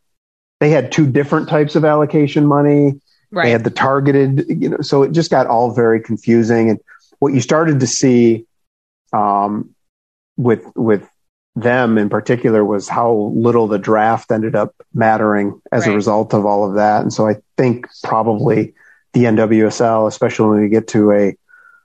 they 0.61 0.71
had 0.71 0.93
two 0.93 1.07
different 1.07 1.49
types 1.49 1.75
of 1.75 1.85
allocation 1.85 2.47
money. 2.47 3.01
Right. 3.33 3.45
They 3.45 3.51
had 3.51 3.65
the 3.65 3.71
targeted, 3.71 4.45
you 4.49 4.69
know, 4.69 4.83
so 4.83 5.03
it 5.03 5.13
just 5.13 5.31
got 5.31 5.47
all 5.47 5.75
very 5.75 6.01
confusing. 6.01 6.69
And 6.69 6.79
what 7.19 7.33
you 7.33 7.41
started 7.41 7.81
to 7.81 7.87
see 7.87 8.47
um, 9.13 9.75
with 10.37 10.65
with 10.77 11.09
them 11.57 11.97
in 11.97 12.09
particular 12.09 12.65
was 12.65 12.89
how 12.89 13.33
little 13.35 13.67
the 13.69 13.79
draft 13.79 14.31
ended 14.31 14.55
up 14.55 14.75
mattering 14.93 15.61
as 15.71 15.87
right. 15.87 15.93
a 15.93 15.97
result 15.97 16.35
of 16.35 16.45
all 16.45 16.69
of 16.69 16.75
that. 16.77 17.03
And 17.03 17.13
so 17.13 17.27
I 17.27 17.37
think 17.57 17.87
probably 18.05 18.75
the 19.13 19.25
NWSL, 19.25 20.07
especially 20.09 20.49
when 20.49 20.61
we 20.61 20.69
get 20.69 20.89
to 20.89 21.13
a 21.13 21.37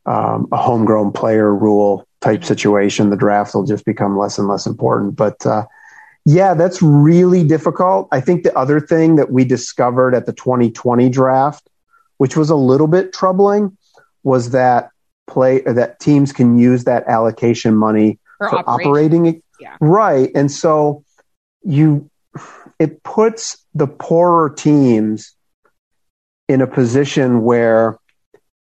um, 0.05 0.47
a 0.51 0.57
homegrown 0.57 1.13
player 1.13 1.53
rule 1.53 2.07
type 2.21 2.43
situation, 2.43 3.09
the 3.09 3.17
draft 3.17 3.55
will 3.55 3.65
just 3.65 3.85
become 3.85 4.17
less 4.17 4.37
and 4.37 4.47
less 4.49 4.65
important. 4.65 5.15
But 5.15 5.45
uh, 5.45 5.65
yeah, 6.27 6.55
that's 6.55 6.81
really 6.81 7.45
difficult. 7.45 8.09
I 8.11 8.19
think 8.19 8.43
the 8.43 8.53
other 8.57 8.81
thing 8.81 9.15
that 9.15 9.31
we 9.31 9.45
discovered 9.45 10.13
at 10.13 10.25
the 10.25 10.33
2020 10.33 11.07
draft, 11.07 11.69
which 12.17 12.35
was 12.35 12.49
a 12.49 12.55
little 12.55 12.87
bit 12.87 13.13
troubling, 13.13 13.77
was 14.23 14.49
that 14.49 14.89
play 15.25 15.61
that 15.61 16.01
teams 16.01 16.33
can 16.33 16.57
use 16.57 16.83
that 16.83 17.07
allocation 17.07 17.77
money 17.77 18.19
for, 18.39 18.49
for 18.49 18.69
operating. 18.69 19.41
Yeah. 19.57 19.77
Right. 19.79 20.29
And 20.35 20.51
so 20.51 21.05
you 21.63 22.09
it 22.77 23.03
puts 23.03 23.65
the 23.73 23.87
poorer 23.87 24.49
teams 24.49 25.33
in 26.49 26.59
a 26.59 26.67
position 26.67 27.41
where 27.41 27.99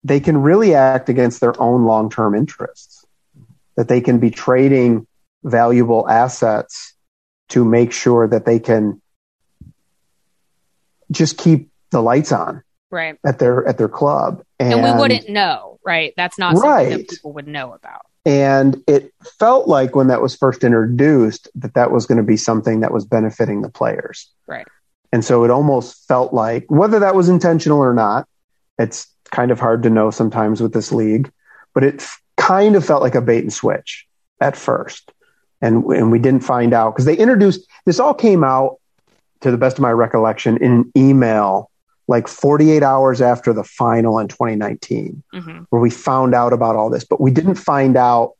they 0.05 0.21
can 0.21 0.37
really 0.43 0.75
act 0.75 1.09
against 1.09 1.41
their 1.41 1.59
own 1.59 1.87
long-term 1.87 2.35
interests 2.35 3.07
that 3.77 3.89
they 3.89 4.03
can 4.03 4.19
be 4.19 4.31
trading 4.31 5.07
valuable 5.43 6.07
assets 6.11 6.94
to 7.55 7.65
make 7.65 7.93
sure 7.93 8.29
that 8.29 8.45
they 8.45 8.59
can 8.59 9.01
just 11.11 11.39
keep 11.39 11.71
the 11.91 12.01
lights 12.01 12.33
on 12.33 12.63
right. 12.91 13.19
at 13.25 13.39
their 13.39 13.67
at 13.67 13.79
their 13.79 13.89
club. 13.89 14.43
And, 14.59 14.75
and 14.75 14.83
we 14.83 15.01
wouldn't 15.01 15.29
know 15.29 15.75
right? 15.85 16.15
That's 16.17 16.39
not 16.39 16.57
something 16.57 16.71
right. 16.71 16.91
that 16.91 17.09
people 17.09 17.33
would 17.35 17.47
know 17.47 17.73
about. 17.73 18.07
And 18.27 18.83
it 18.87 19.13
felt 19.39 19.69
like 19.69 19.95
when 19.95 20.07
that 20.07 20.23
was 20.23 20.35
first 20.35 20.65
introduced 20.65 21.49
that 21.57 21.75
that 21.75 21.91
was 21.91 22.07
going 22.07 22.19
to 22.19 22.25
be 22.25 22.39
something 22.39 22.81
that 22.81 22.93
was 22.93 23.05
benefiting 23.05 23.61
the 23.61 23.69
players. 23.69 24.31
Right. 24.47 24.67
And 25.13 25.25
so 25.25 25.45
it 25.45 25.51
almost 25.51 26.09
felt 26.09 26.33
like 26.33 26.65
whether 26.69 26.99
that 27.01 27.15
was 27.15 27.29
intentional 27.29 27.79
or 27.79 27.95
not 27.95 28.27
it's 28.79 29.07
kind 29.31 29.51
of 29.51 29.61
hard 29.61 29.85
to 29.85 29.91
know 29.91 30.11
sometimes 30.11 30.61
with 30.61 30.73
this 30.73 30.91
league 30.91 31.31
but 31.73 31.85
it 31.85 32.05
kind 32.37 32.75
of 32.75 32.85
felt 32.85 33.03
like 33.03 33.15
a 33.15 33.21
bait 33.21 33.41
and 33.41 33.53
switch 33.53 34.07
at 34.41 34.57
first 34.57 35.13
and 35.65 35.85
and 35.87 36.13
we 36.13 36.19
didn't 36.19 36.43
find 36.43 36.75
out 36.75 36.95
because 36.95 37.07
they 37.07 37.17
introduced 37.17 37.67
this 37.87 37.99
all 37.99 38.15
came 38.15 38.45
out 38.45 38.79
to 39.41 39.51
the 39.51 39.57
best 39.57 39.79
of 39.79 39.83
my 39.83 39.91
recollection 39.91 40.57
in 40.59 40.73
an 40.73 40.93
email 40.97 41.71
like 42.07 42.29
48 42.29 42.83
hours 42.83 43.23
after 43.23 43.55
the 43.55 43.65
final 43.65 44.19
in 44.19 44.29
2019, 44.29 45.23
mm-hmm. 45.35 45.63
where 45.71 45.81
we 45.81 45.89
found 45.89 46.35
out 46.35 46.53
about 46.53 46.77
all 46.77 46.91
this, 46.91 47.03
but 47.03 47.19
we 47.19 47.31
didn't 47.31 47.55
find 47.55 47.97
out 47.97 48.33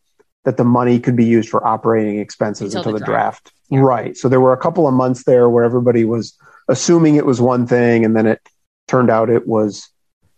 that 0.45 0.59
the 0.59 0.65
money 0.65 1.01
could 1.01 1.17
be 1.17 1.25
used 1.25 1.49
for 1.49 1.67
operating 1.67 2.19
expenses 2.19 2.75
until, 2.75 2.95
until 2.95 3.01
the, 3.01 3.07
draft. 3.07 3.45
draft. 3.45 3.55
Yeah. 3.71 3.81
Right. 3.81 4.17
So 4.19 4.29
there 4.29 4.41
were 4.41 4.53
a 4.53 4.59
couple 4.59 4.87
of 4.87 4.93
months 4.93 5.25
there 5.25 5.49
where 5.49 5.65
everybody 5.65 6.05
was 6.05 6.37
assuming 6.69 7.17
it 7.17 7.25
was 7.25 7.41
one 7.41 7.67
thing, 7.67 8.05
and 8.05 8.15
then 8.15 8.27
it 8.27 8.41
turned 8.87 9.09
out 9.09 9.31
it 9.31 9.47
was 9.47 9.89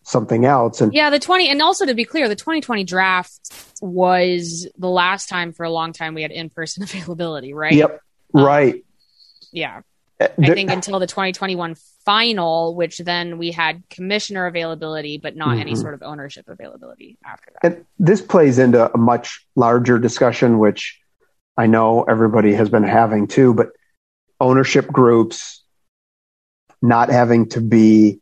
something 0.06 0.44
else. 0.44 0.80
And 0.80 0.94
yeah, 0.94 1.10
the 1.10 1.18
20, 1.18 1.48
and 1.48 1.60
also 1.60 1.84
to 1.84 1.94
be 1.94 2.04
clear, 2.04 2.28
the 2.28 2.36
2020 2.36 2.84
draft 2.84 3.52
was 3.82 4.68
the 4.78 4.88
last 4.88 5.28
time 5.28 5.52
for 5.52 5.64
a 5.64 5.70
long 5.70 5.92
time 5.92 6.14
we 6.14 6.22
had 6.22 6.30
in 6.30 6.48
person 6.48 6.82
availability, 6.84 7.52
right? 7.52 7.72
Yep. 7.72 8.00
Um, 8.32 8.44
right. 8.44 8.84
Yeah. 9.52 9.80
I 10.18 10.28
think 10.28 10.70
until 10.70 10.98
the 10.98 11.06
2021 11.06 11.74
final, 12.06 12.74
which 12.74 12.98
then 12.98 13.36
we 13.36 13.50
had 13.50 13.82
commissioner 13.90 14.46
availability, 14.46 15.18
but 15.18 15.36
not 15.36 15.48
mm-hmm. 15.48 15.60
any 15.60 15.74
sort 15.74 15.92
of 15.92 16.02
ownership 16.02 16.48
availability 16.48 17.18
after 17.22 17.52
that. 17.52 17.72
And 17.72 17.84
this 17.98 18.22
plays 18.22 18.58
into 18.58 18.90
a 18.90 18.96
much 18.96 19.46
larger 19.56 19.98
discussion, 19.98 20.58
which 20.58 20.98
I 21.58 21.66
know 21.66 22.04
everybody 22.04 22.54
has 22.54 22.70
been 22.70 22.84
having 22.84 23.26
too, 23.26 23.52
but 23.52 23.72
ownership 24.40 24.86
groups 24.86 25.62
not 26.80 27.10
having 27.10 27.48
to 27.50 27.60
be 27.60 28.20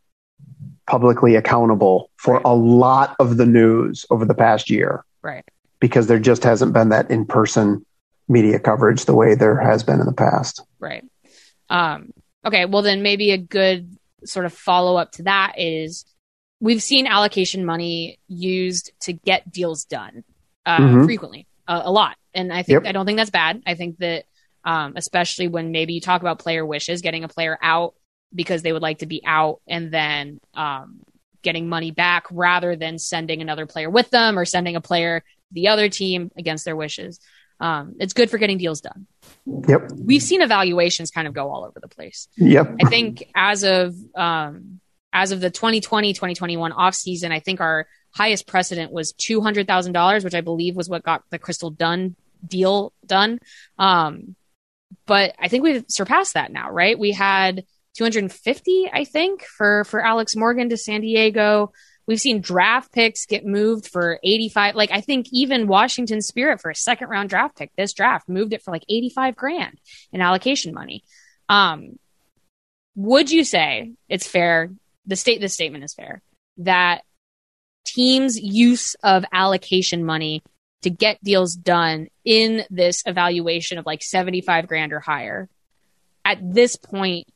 publicly 0.87 1.35
accountable 1.37 2.11
for 2.17 2.35
right. 2.35 2.43
a 2.45 2.55
lot 2.55 3.17
of 3.19 3.37
the 3.37 3.47
news 3.47 4.05
over 4.11 4.25
the 4.25 4.35
past 4.35 4.71
year. 4.71 5.05
Right. 5.23 5.45
Because 5.81 6.07
there 6.07 6.19
just 6.19 6.45
hasn't 6.45 6.73
been 6.73 6.91
that 6.91 7.11
in 7.11 7.27
person 7.27 7.85
media 8.29 8.59
coverage 8.59 9.05
the 9.05 9.15
way 9.15 9.35
there 9.35 9.59
has 9.59 9.83
been 9.83 10.01
in 10.01 10.07
the 10.07 10.13
past. 10.13 10.63
Right. 10.79 11.05
Um, 11.69 12.13
okay, 12.45 12.65
well, 12.65 12.83
then 12.83 13.03
maybe 13.03 13.33
a 13.33 13.39
good 13.39 13.97
sort 14.25 14.47
of 14.47 14.53
follow 14.53 14.97
up 14.97 15.13
to 15.13 15.25
that 15.25 15.55
is 15.59 16.05
we've 16.61 16.83
seen 16.83 17.07
allocation 17.07 17.65
money 17.65 18.19
used 18.29 18.93
to 19.01 19.13
get 19.13 19.51
deals 19.51 19.85
done 19.85 20.25
uh, 20.65 20.79
mm-hmm. 20.79 21.05
frequently, 21.05 21.47
uh, 21.69 21.83
a 21.85 21.93
lot. 21.93 22.17
And 22.33 22.53
I 22.53 22.63
think, 22.63 22.85
yep. 22.85 22.89
I 22.89 22.93
don't 22.93 23.07
think 23.07 23.19
that's 23.19 23.31
bad. 23.31 23.63
I 23.67 23.75
think 23.75 23.99
that, 23.99 24.25
um, 24.65 24.95
especially 24.97 25.49
when 25.49 25.73
maybe 25.73 25.93
you 25.93 26.01
talk 26.01 26.23
about 26.23 26.39
player 26.39 26.65
wishes, 26.65 27.03
getting 27.03 27.25
a 27.25 27.29
player 27.29 27.59
out 27.61 27.95
because 28.35 28.63
they 28.63 28.73
would 28.73 28.83
like 28.83 28.99
to 28.99 29.07
be 29.07 29.23
out 29.25 29.61
and 29.67 29.93
then, 29.93 30.41
um, 30.55 31.01
getting 31.43 31.69
money 31.69 31.91
back 31.91 32.25
rather 32.33 32.75
than 32.75 32.99
sending 32.99 33.41
another 33.43 33.67
player 33.67 33.89
with 33.89 34.11
them 34.11 34.39
or 34.39 34.45
sending 34.45 34.77
a 34.77 34.81
player 34.81 35.23
the 35.53 35.69
other 35.69 35.89
team 35.89 36.31
against 36.37 36.65
their 36.65 36.75
wishes. 36.75 37.21
Um, 37.61 37.95
it's 38.01 38.15
good 38.15 38.31
for 38.31 38.39
getting 38.39 38.59
deals 38.59 38.81
done. 38.81 39.07
Yep. 39.47 39.93
We've 39.97 40.23
seen 40.23 40.43
evaluations 40.43 41.11
kind 41.11 41.29
of 41.29 41.35
go 41.35 41.51
all 41.51 41.65
over 41.65 41.79
the 41.81 41.89
place. 41.89 42.29
Yep. 42.37 42.77
I 42.85 42.89
think 42.89 43.31
as 43.35 43.63
of 43.63 43.95
um, 44.17 44.81
as 45.13 45.31
of 45.31 45.41
the 45.41 45.51
2020 45.51 46.13
2021 46.13 46.73
off 46.73 46.95
season, 46.95 47.31
I 47.31 47.39
think 47.39 47.61
our 47.61 47.87
highest 48.11 48.47
precedent 48.47 48.93
was 48.93 49.13
$200,000, 49.13 50.25
which 50.25 50.35
I 50.35 50.41
believe 50.41 50.77
was 50.77 50.89
what 50.89 51.03
got 51.03 51.23
the 51.31 51.39
Crystal 51.39 51.71
Dunn 51.71 52.17
deal 52.47 52.93
done. 53.07 53.39
Um, 53.79 54.35
but 55.07 55.35
I 55.39 55.49
think 55.49 55.65
we've 55.65 55.85
surpassed 55.89 56.35
that 56.35 56.53
now, 56.53 56.71
right? 56.71 56.99
We 56.99 57.13
had 57.13 57.65
250, 57.95 58.91
I 58.93 59.05
think, 59.05 59.45
for 59.45 59.85
for 59.85 60.05
Alex 60.05 60.37
Morgan 60.37 60.69
to 60.71 60.77
San 60.77 61.01
Diego. 61.01 61.73
We've 62.07 62.21
seen 62.21 62.41
draft 62.41 62.93
picks 62.93 63.25
get 63.25 63.47
moved 63.47 63.89
for 63.89 64.19
85. 64.23 64.75
Like 64.75 64.91
I 64.91 65.01
think 65.01 65.27
even 65.33 65.67
Washington 65.67 66.21
Spirit 66.21 66.61
for 66.61 66.71
a 66.71 66.75
second 66.75 67.09
round 67.09 67.31
draft 67.31 67.57
pick, 67.57 67.71
this 67.77 67.95
draft 67.95 68.29
moved 68.29 68.53
it 68.53 68.63
for 68.63 68.71
like 68.71 68.85
85 68.89 69.37
grand 69.37 69.81
in 70.13 70.21
allocation 70.21 70.75
money. 70.75 71.03
Um, 71.49 71.99
would 72.95 73.31
you 73.31 73.45
say 73.45 73.93
it's 74.09 74.27
fair? 74.27 74.71
The 75.07 75.17
state, 75.17 75.41
this 75.41 75.55
statement 75.55 75.85
is 75.85 75.95
fair 75.95 76.23
that 76.59 77.03
teams' 77.85 78.39
use 78.39 78.95
of 79.03 79.25
allocation 79.33 80.05
money 80.05 80.43
to 80.83 80.91
get 80.91 81.23
deals 81.23 81.55
done 81.55 82.09
in 82.25 82.65
this 82.71 83.03
evaluation 83.07 83.79
of 83.79 83.87
like 83.87 84.03
75 84.03 84.67
grand 84.67 84.93
or 84.93 85.01
higher 85.01 85.49
at 86.25 86.39
this 86.55 86.77
point 86.77 87.27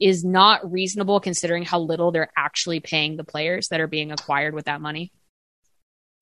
is 0.00 0.24
not 0.24 0.70
reasonable 0.70 1.20
considering 1.20 1.64
how 1.64 1.80
little 1.80 2.12
they're 2.12 2.30
actually 2.36 2.80
paying 2.80 3.16
the 3.16 3.24
players 3.24 3.68
that 3.68 3.80
are 3.80 3.86
being 3.86 4.12
acquired 4.12 4.54
with 4.54 4.66
that 4.66 4.80
money? 4.80 5.12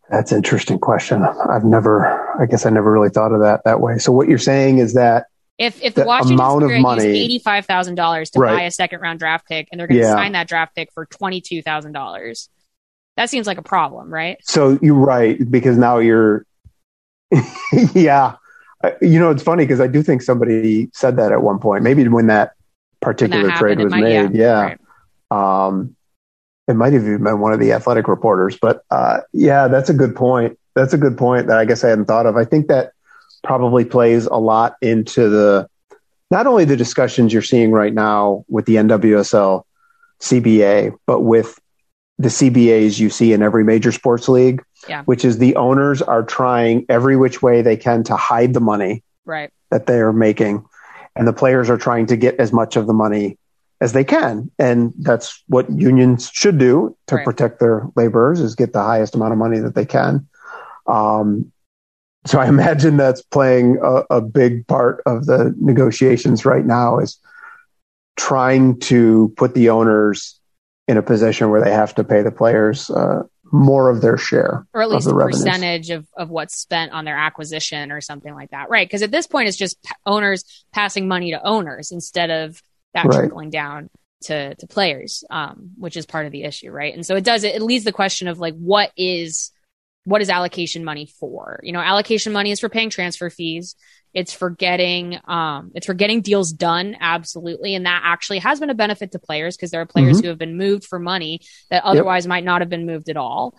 That's 0.08 0.30
an 0.32 0.38
interesting 0.38 0.78
question. 0.78 1.22
I've 1.22 1.64
never, 1.64 2.40
I 2.40 2.46
guess 2.46 2.64
I 2.64 2.70
never 2.70 2.92
really 2.92 3.10
thought 3.10 3.32
of 3.32 3.40
that 3.40 3.62
that 3.64 3.80
way. 3.80 3.98
So 3.98 4.12
what 4.12 4.28
you're 4.28 4.38
saying 4.38 4.78
is 4.78 4.94
that 4.94 5.26
if 5.58 5.82
if 5.82 5.94
the, 5.94 6.02
the 6.02 6.06
Washington 6.06 6.34
amount 6.34 6.62
Spirit 6.62 6.76
of 6.76 6.82
money, 6.82 7.04
eighty 7.04 7.38
five 7.38 7.66
thousand 7.66 7.94
dollars 7.94 8.30
to 8.30 8.38
right. 8.38 8.56
buy 8.56 8.62
a 8.62 8.70
second 8.70 9.00
round 9.00 9.18
draft 9.18 9.48
pick, 9.48 9.68
and 9.72 9.80
they're 9.80 9.86
going 9.86 10.00
to 10.00 10.06
yeah. 10.06 10.14
sign 10.14 10.32
that 10.32 10.48
draft 10.48 10.76
pick 10.76 10.92
for 10.92 11.06
twenty 11.06 11.40
two 11.40 11.62
thousand 11.62 11.92
dollars, 11.92 12.50
that 13.16 13.30
seems 13.30 13.46
like 13.46 13.58
a 13.58 13.62
problem, 13.62 14.12
right? 14.12 14.38
So 14.42 14.78
you're 14.82 14.94
right 14.94 15.38
because 15.50 15.78
now 15.78 15.98
you're, 15.98 16.46
yeah. 17.94 18.36
Uh, 18.84 18.90
you 19.00 19.18
know, 19.18 19.30
it's 19.30 19.42
funny 19.42 19.64
because 19.64 19.80
I 19.80 19.86
do 19.86 20.02
think 20.02 20.20
somebody 20.20 20.90
said 20.92 21.16
that 21.16 21.32
at 21.32 21.42
one 21.42 21.58
point. 21.58 21.82
Maybe 21.82 22.06
when 22.06 22.26
that 22.26 22.52
particular 23.06 23.52
trade 23.52 23.78
was 23.78 23.92
might, 23.92 24.02
made. 24.02 24.12
Yeah. 24.12 24.28
yeah. 24.34 24.76
Right. 25.30 25.66
Um, 25.66 25.94
it 26.66 26.74
might 26.74 26.92
have 26.92 27.02
even 27.02 27.22
been 27.22 27.38
one 27.38 27.52
of 27.52 27.60
the 27.60 27.72
athletic 27.72 28.08
reporters, 28.08 28.58
but 28.60 28.82
uh, 28.90 29.20
yeah, 29.32 29.68
that's 29.68 29.88
a 29.88 29.94
good 29.94 30.16
point. 30.16 30.58
That's 30.74 30.92
a 30.92 30.98
good 30.98 31.16
point 31.16 31.46
that 31.46 31.56
I 31.56 31.64
guess 31.64 31.84
I 31.84 31.90
hadn't 31.90 32.06
thought 32.06 32.26
of. 32.26 32.36
I 32.36 32.44
think 32.44 32.66
that 32.66 32.92
probably 33.44 33.84
plays 33.84 34.26
a 34.26 34.34
lot 34.34 34.74
into 34.82 35.28
the 35.28 35.68
not 36.32 36.48
only 36.48 36.64
the 36.64 36.76
discussions 36.76 37.32
you're 37.32 37.42
seeing 37.42 37.70
right 37.70 37.94
now 37.94 38.44
with 38.48 38.66
the 38.66 38.74
NWSL 38.74 39.62
CBA, 40.20 40.96
but 41.06 41.20
with 41.20 41.60
the 42.18 42.28
CBAs 42.28 42.98
you 42.98 43.08
see 43.08 43.32
in 43.32 43.42
every 43.42 43.62
major 43.62 43.92
sports 43.92 44.28
league, 44.28 44.60
yeah. 44.88 45.04
which 45.04 45.24
is 45.24 45.38
the 45.38 45.54
owners 45.54 46.02
are 46.02 46.24
trying 46.24 46.84
every 46.88 47.16
which 47.16 47.40
way 47.40 47.62
they 47.62 47.76
can 47.76 48.02
to 48.04 48.16
hide 48.16 48.52
the 48.52 48.60
money 48.60 49.04
right. 49.24 49.52
that 49.70 49.86
they 49.86 50.00
are 50.00 50.12
making 50.12 50.64
and 51.16 51.26
the 51.26 51.32
players 51.32 51.68
are 51.70 51.78
trying 51.78 52.06
to 52.06 52.16
get 52.16 52.36
as 52.36 52.52
much 52.52 52.76
of 52.76 52.86
the 52.86 52.92
money 52.92 53.38
as 53.80 53.92
they 53.92 54.04
can 54.04 54.50
and 54.58 54.94
that's 55.00 55.42
what 55.48 55.70
unions 55.70 56.30
should 56.32 56.58
do 56.58 56.96
to 57.06 57.16
right. 57.16 57.24
protect 57.24 57.60
their 57.60 57.86
laborers 57.94 58.40
is 58.40 58.54
get 58.54 58.72
the 58.72 58.82
highest 58.82 59.14
amount 59.14 59.32
of 59.32 59.38
money 59.38 59.58
that 59.58 59.74
they 59.74 59.84
can 59.84 60.26
um, 60.86 61.50
so 62.26 62.38
i 62.38 62.48
imagine 62.56 62.96
that's 62.96 63.22
playing 63.22 63.78
a, 63.82 64.02
a, 64.10 64.20
big 64.20 64.66
part 64.66 65.02
of 65.04 65.26
the 65.26 65.54
negotiations 65.58 66.44
right 66.44 66.64
now 66.64 66.98
is 66.98 67.18
trying 68.16 68.78
to 68.80 69.32
put 69.36 69.54
the 69.54 69.68
owners 69.68 70.40
in 70.88 70.96
a 70.96 71.02
position 71.02 71.50
where 71.50 71.62
they 71.62 71.72
have 71.72 71.94
to 71.94 72.04
pay 72.04 72.22
the 72.22 72.30
players 72.30 72.88
uh, 72.90 73.22
more 73.52 73.90
of 73.90 74.00
their 74.00 74.16
share 74.16 74.66
or 74.72 74.82
at 74.82 74.90
least 74.90 75.06
a 75.06 75.14
percentage 75.14 75.90
of, 75.90 76.06
of 76.16 76.30
what's 76.30 76.56
spent 76.56 76.92
on 76.92 77.04
their 77.04 77.16
acquisition 77.16 77.92
or 77.92 78.00
something 78.00 78.34
like 78.34 78.50
that. 78.50 78.68
Right. 78.68 78.86
Because 78.86 79.02
at 79.02 79.10
this 79.10 79.26
point 79.26 79.48
it's 79.48 79.56
just 79.56 79.78
owners 80.04 80.64
passing 80.72 81.08
money 81.08 81.30
to 81.30 81.46
owners 81.46 81.92
instead 81.92 82.30
of 82.30 82.60
that 82.94 83.06
right. 83.06 83.20
trickling 83.20 83.50
down 83.50 83.90
to 84.22 84.54
to 84.54 84.66
players 84.66 85.24
um, 85.30 85.72
which 85.76 85.96
is 85.96 86.06
part 86.06 86.26
of 86.26 86.32
the 86.32 86.42
issue. 86.42 86.70
Right. 86.70 86.94
And 86.94 87.06
so 87.06 87.16
it 87.16 87.24
does 87.24 87.44
it, 87.44 87.54
it 87.54 87.62
leaves 87.62 87.84
the 87.84 87.92
question 87.92 88.28
of 88.28 88.38
like 88.38 88.54
what 88.54 88.90
is 88.96 89.52
what 90.04 90.22
is 90.22 90.30
allocation 90.30 90.84
money 90.84 91.06
for? 91.06 91.60
You 91.62 91.72
know 91.72 91.80
allocation 91.80 92.32
money 92.32 92.50
is 92.50 92.60
for 92.60 92.68
paying 92.68 92.90
transfer 92.90 93.30
fees 93.30 93.76
it's 94.16 94.32
for 94.32 94.48
getting 94.48 95.20
um, 95.26 95.72
it's 95.74 95.84
for 95.84 95.92
getting 95.92 96.22
deals 96.22 96.50
done, 96.50 96.96
absolutely, 96.98 97.74
and 97.74 97.84
that 97.84 98.00
actually 98.02 98.38
has 98.38 98.58
been 98.58 98.70
a 98.70 98.74
benefit 98.74 99.12
to 99.12 99.18
players 99.18 99.56
because 99.56 99.70
there 99.70 99.82
are 99.82 99.86
players 99.86 100.16
mm-hmm. 100.16 100.24
who 100.24 100.28
have 100.30 100.38
been 100.38 100.56
moved 100.56 100.86
for 100.86 100.98
money 100.98 101.42
that 101.68 101.84
otherwise 101.84 102.24
yep. 102.24 102.30
might 102.30 102.44
not 102.44 102.62
have 102.62 102.70
been 102.70 102.86
moved 102.86 103.10
at 103.10 103.18
all. 103.18 103.54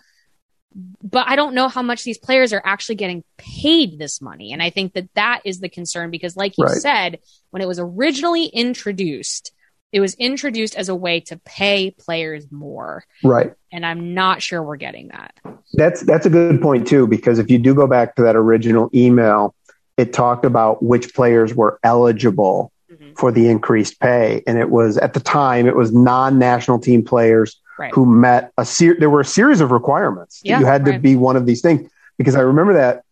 But 0.74 1.28
I 1.28 1.36
don't 1.36 1.54
know 1.54 1.68
how 1.68 1.82
much 1.82 2.02
these 2.02 2.18
players 2.18 2.52
are 2.52 2.60
actually 2.64 2.96
getting 2.96 3.22
paid 3.36 4.00
this 4.00 4.20
money, 4.20 4.52
and 4.52 4.60
I 4.60 4.70
think 4.70 4.94
that 4.94 5.08
that 5.14 5.42
is 5.44 5.60
the 5.60 5.68
concern 5.68 6.10
because, 6.10 6.36
like 6.36 6.58
you 6.58 6.64
right. 6.64 6.74
said, 6.74 7.20
when 7.50 7.62
it 7.62 7.68
was 7.68 7.78
originally 7.78 8.46
introduced, 8.46 9.52
it 9.92 10.00
was 10.00 10.14
introduced 10.14 10.74
as 10.74 10.88
a 10.88 10.94
way 10.94 11.20
to 11.20 11.36
pay 11.44 11.92
players 11.92 12.50
more. 12.50 13.04
Right. 13.22 13.52
And 13.70 13.86
I'm 13.86 14.12
not 14.12 14.42
sure 14.42 14.60
we're 14.60 14.76
getting 14.76 15.08
that. 15.08 15.34
That's 15.74 16.00
that's 16.02 16.26
a 16.26 16.30
good 16.30 16.60
point 16.60 16.88
too 16.88 17.06
because 17.06 17.38
if 17.38 17.48
you 17.48 17.58
do 17.58 17.76
go 17.76 17.86
back 17.86 18.16
to 18.16 18.22
that 18.22 18.34
original 18.34 18.90
email, 18.92 19.54
it 19.98 20.12
talked 20.12 20.44
about 20.44 20.82
which 20.82 21.12
players 21.14 21.54
were 21.54 21.78
eligible 21.82 22.72
mm-hmm. 22.90 23.12
for 23.14 23.30
the 23.30 23.48
increased 23.48 24.00
pay. 24.00 24.42
And 24.46 24.56
it 24.56 24.70
was 24.70 24.96
at 24.96 25.12
the 25.12 25.20
time, 25.20 25.66
it 25.66 25.76
was 25.76 25.92
non 25.92 26.38
national 26.38 26.78
team 26.78 27.04
players 27.04 27.60
right. 27.78 27.92
who 27.92 28.06
met 28.06 28.52
a 28.56 28.64
ser- 28.64 28.96
there 28.98 29.10
were 29.10 29.20
a 29.20 29.26
series 29.26 29.60
of 29.60 29.72
requirements. 29.72 30.40
Yeah, 30.44 30.60
you 30.60 30.66
had 30.66 30.86
right. 30.86 30.94
to 30.94 30.98
be 30.98 31.16
one 31.16 31.36
of 31.36 31.44
these 31.44 31.60
things 31.60 31.90
because 32.16 32.36
I 32.36 32.40
remember 32.40 32.74
that 32.74 33.02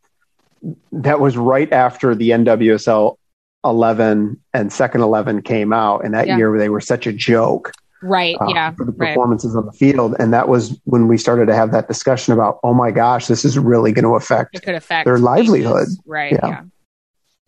that 0.92 1.20
was 1.20 1.36
right 1.36 1.70
after 1.72 2.14
the 2.14 2.30
NWSL 2.30 3.16
11 3.64 4.40
and 4.54 4.72
second 4.72 5.00
11 5.00 5.42
came 5.42 5.72
out. 5.72 6.04
And 6.04 6.14
that 6.14 6.26
yeah. 6.26 6.36
year 6.36 6.56
they 6.56 6.68
were 6.68 6.80
such 6.80 7.06
a 7.06 7.12
joke. 7.12 7.72
Right. 8.02 8.36
Uh, 8.40 8.48
yeah. 8.48 8.72
For 8.72 8.84
the 8.84 8.92
right. 8.92 9.08
performances 9.08 9.56
on 9.56 9.66
the 9.66 9.72
field. 9.72 10.14
And 10.18 10.32
that 10.32 10.48
was 10.48 10.78
when 10.84 11.08
we 11.08 11.18
started 11.18 11.46
to 11.46 11.54
have 11.54 11.72
that 11.72 11.88
discussion 11.88 12.32
about, 12.32 12.60
oh 12.62 12.74
my 12.74 12.90
gosh, 12.90 13.26
this 13.26 13.44
is 13.44 13.58
really 13.58 13.92
going 13.92 14.04
to 14.04 14.14
affect, 14.14 14.54
it 14.54 14.62
could 14.62 14.74
affect 14.74 15.06
their 15.06 15.18
livelihood. 15.18 15.88
Right. 16.04 16.32
yeah. 16.32 16.46
yeah. 16.46 16.62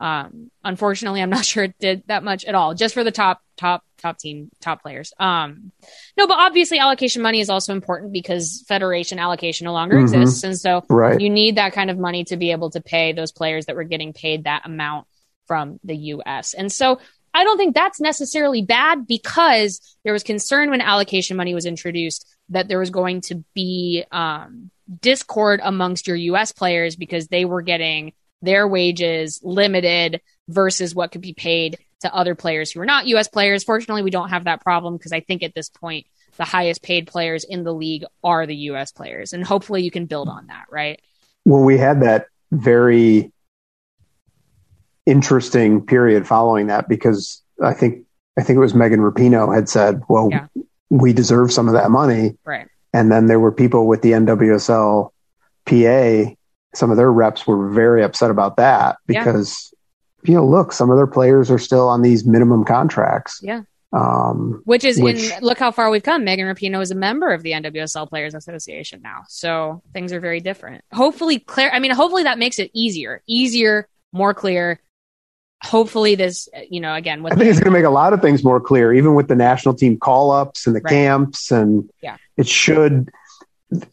Um, 0.01 0.51
unfortunately, 0.62 1.22
I'm 1.22 1.30
not 1.30 1.44
sure 1.53 1.64
it 1.64 1.74
did 1.78 2.03
that 2.07 2.22
much 2.22 2.44
at 2.44 2.55
all, 2.55 2.74
just 2.74 2.94
for 2.94 3.05
the 3.05 3.11
top, 3.11 3.42
top, 3.57 3.84
top 3.99 4.18
team, 4.18 4.51
top 4.61 4.82
players. 4.82 5.12
Um, 5.18 5.72
no, 6.16 6.26
but 6.26 6.38
obviously 6.38 6.78
allocation 6.78 7.22
money 7.22 7.40
is 7.40 7.51
also 7.51 7.72
important 7.72 8.12
because 8.12 8.64
federation 8.68 9.18
allocation 9.18 9.64
no 9.64 9.72
longer 9.72 9.96
mm-hmm. 9.96 10.05
exists. 10.05 10.44
And 10.44 10.59
so 10.59 10.84
right. 10.88 11.20
you 11.20 11.30
need 11.30 11.57
that 11.57 11.72
kind 11.72 11.90
of 11.90 11.99
money 11.99 12.24
to 12.24 12.36
be 12.36 12.53
able 12.53 12.70
to 12.70 12.80
pay 12.80 13.12
those 13.12 13.32
players 13.32 13.66
that 13.66 13.76
were 13.76 13.84
getting 13.84 14.12
paid 14.12 14.44
that 14.44 14.64
amount 14.64 15.07
from 15.46 15.80
the 15.82 15.96
US. 15.96 16.55
And 16.55 16.70
so 16.70 17.01
I 17.34 17.44
don't 17.44 17.57
think 17.57 17.74
that's 17.74 18.01
necessarily 18.01 18.62
bad 18.62 19.07
because 19.07 19.80
there 20.05 20.12
was 20.12 20.22
concern 20.22 20.70
when 20.70 20.80
allocation 20.80 21.36
money 21.36 21.55
was 21.55 21.66
introduced 21.66 22.26
that 22.51 22.68
there 22.68 22.78
was 22.78 22.90
going 22.90 23.20
to 23.22 23.44
be 23.55 24.05
um, 24.11 24.70
discord 25.01 25.61
amongst 25.62 26.07
your 26.07 26.16
US 26.16 26.53
players 26.53 26.96
because 26.96 27.28
they 27.28 27.44
were 27.44 27.62
getting 27.62 28.12
their 28.43 28.66
wages 28.66 29.41
limited 29.43 30.20
versus 30.49 30.95
what 30.95 31.12
could 31.12 31.20
be 31.20 31.34
paid 31.34 31.78
to 32.01 32.14
other 32.14 32.34
players 32.34 32.70
who 32.70 32.80
are 32.80 32.86
not 32.86 33.07
US 33.07 33.28
players. 33.28 33.64
Fortunately, 33.64 34.03
we 34.03 34.11
don't 34.11 34.30
have 34.30 34.45
that 34.45 34.62
problem 34.62 34.97
because 34.97 35.12
I 35.12 35.20
think 35.20 35.43
at 35.43 35.55
this 35.55 35.68
point, 35.68 36.07
the 36.36 36.45
highest 36.45 36.82
paid 36.82 37.09
players 37.09 37.45
in 37.45 37.64
the 37.64 37.74
league 37.74 38.05
are 38.22 38.47
the 38.47 38.57
US 38.57 38.93
players. 38.93 39.32
And 39.32 39.45
hopefully 39.45 39.82
you 39.82 39.91
can 39.91 40.07
build 40.07 40.28
on 40.28 40.47
that, 40.47 40.66
right? 40.70 41.01
Well, 41.45 41.62
we 41.62 41.78
had 41.78 42.03
that 42.03 42.26
very 42.53 43.32
interesting 45.07 45.84
period 45.84 46.26
following 46.26 46.68
that 46.68 46.89
because 46.89 47.43
I 47.62 47.74
think 47.74 48.05
I 48.39 48.43
think 48.43 48.57
it 48.57 48.61
was 48.61 48.74
Megan 48.74 49.01
Rapinoe 49.01 49.53
had 49.53 49.68
said, 49.68 50.03
"Well, 50.09 50.28
yeah. 50.30 50.47
we 50.91 51.12
deserve 51.12 51.53
some 51.53 51.66
of 51.66 51.74
that 51.74 51.91
money." 51.91 52.36
Right. 52.45 52.68
And 52.93 53.11
then 53.11 53.26
there 53.26 53.41
were 53.41 53.51
people 53.51 53.86
with 53.86 54.03
the 54.03 54.12
NWSL 54.12 55.11
PA 55.66 56.34
some 56.74 56.90
of 56.90 56.96
their 56.96 57.10
reps 57.10 57.46
were 57.46 57.70
very 57.70 58.02
upset 58.02 58.30
about 58.30 58.56
that 58.56 58.96
because 59.06 59.72
yeah. 60.22 60.30
you 60.30 60.36
know 60.36 60.46
look 60.46 60.72
some 60.72 60.90
of 60.90 60.96
their 60.96 61.06
players 61.06 61.50
are 61.50 61.58
still 61.58 61.88
on 61.88 62.02
these 62.02 62.26
minimum 62.26 62.64
contracts. 62.64 63.40
Yeah. 63.42 63.62
Um, 63.90 64.60
which 64.66 64.84
is 64.84 65.00
which, 65.00 65.30
in 65.30 65.42
look 65.42 65.58
how 65.58 65.70
far 65.70 65.88
we've 65.88 66.02
come. 66.02 66.22
Megan 66.22 66.46
rapinoe 66.46 66.82
is 66.82 66.90
a 66.90 66.94
member 66.94 67.32
of 67.32 67.42
the 67.42 67.52
nwsl 67.52 68.06
players 68.08 68.34
association 68.34 69.00
now. 69.00 69.22
So 69.28 69.82
things 69.94 70.12
are 70.12 70.20
very 70.20 70.40
different. 70.40 70.84
Hopefully 70.92 71.38
clear 71.38 71.70
i 71.72 71.78
mean 71.78 71.92
hopefully 71.92 72.24
that 72.24 72.38
makes 72.38 72.58
it 72.58 72.70
easier 72.74 73.22
easier 73.26 73.88
more 74.12 74.34
clear. 74.34 74.80
Hopefully 75.64 76.14
this 76.14 76.48
you 76.70 76.80
know 76.80 76.94
again 76.94 77.26
i 77.26 77.30
think 77.30 77.50
it's 77.50 77.58
going 77.58 77.72
to 77.72 77.76
make 77.76 77.84
a 77.84 77.90
lot 77.90 78.12
of 78.12 78.22
things 78.22 78.44
more 78.44 78.60
clear 78.60 78.94
even 78.94 79.16
with 79.16 79.26
the 79.26 79.34
national 79.34 79.74
team 79.74 79.98
call-ups 79.98 80.68
and 80.68 80.76
the 80.76 80.80
right. 80.80 80.90
camps 80.90 81.50
and 81.50 81.90
yeah. 82.00 82.16
it 82.36 82.46
should 82.46 83.10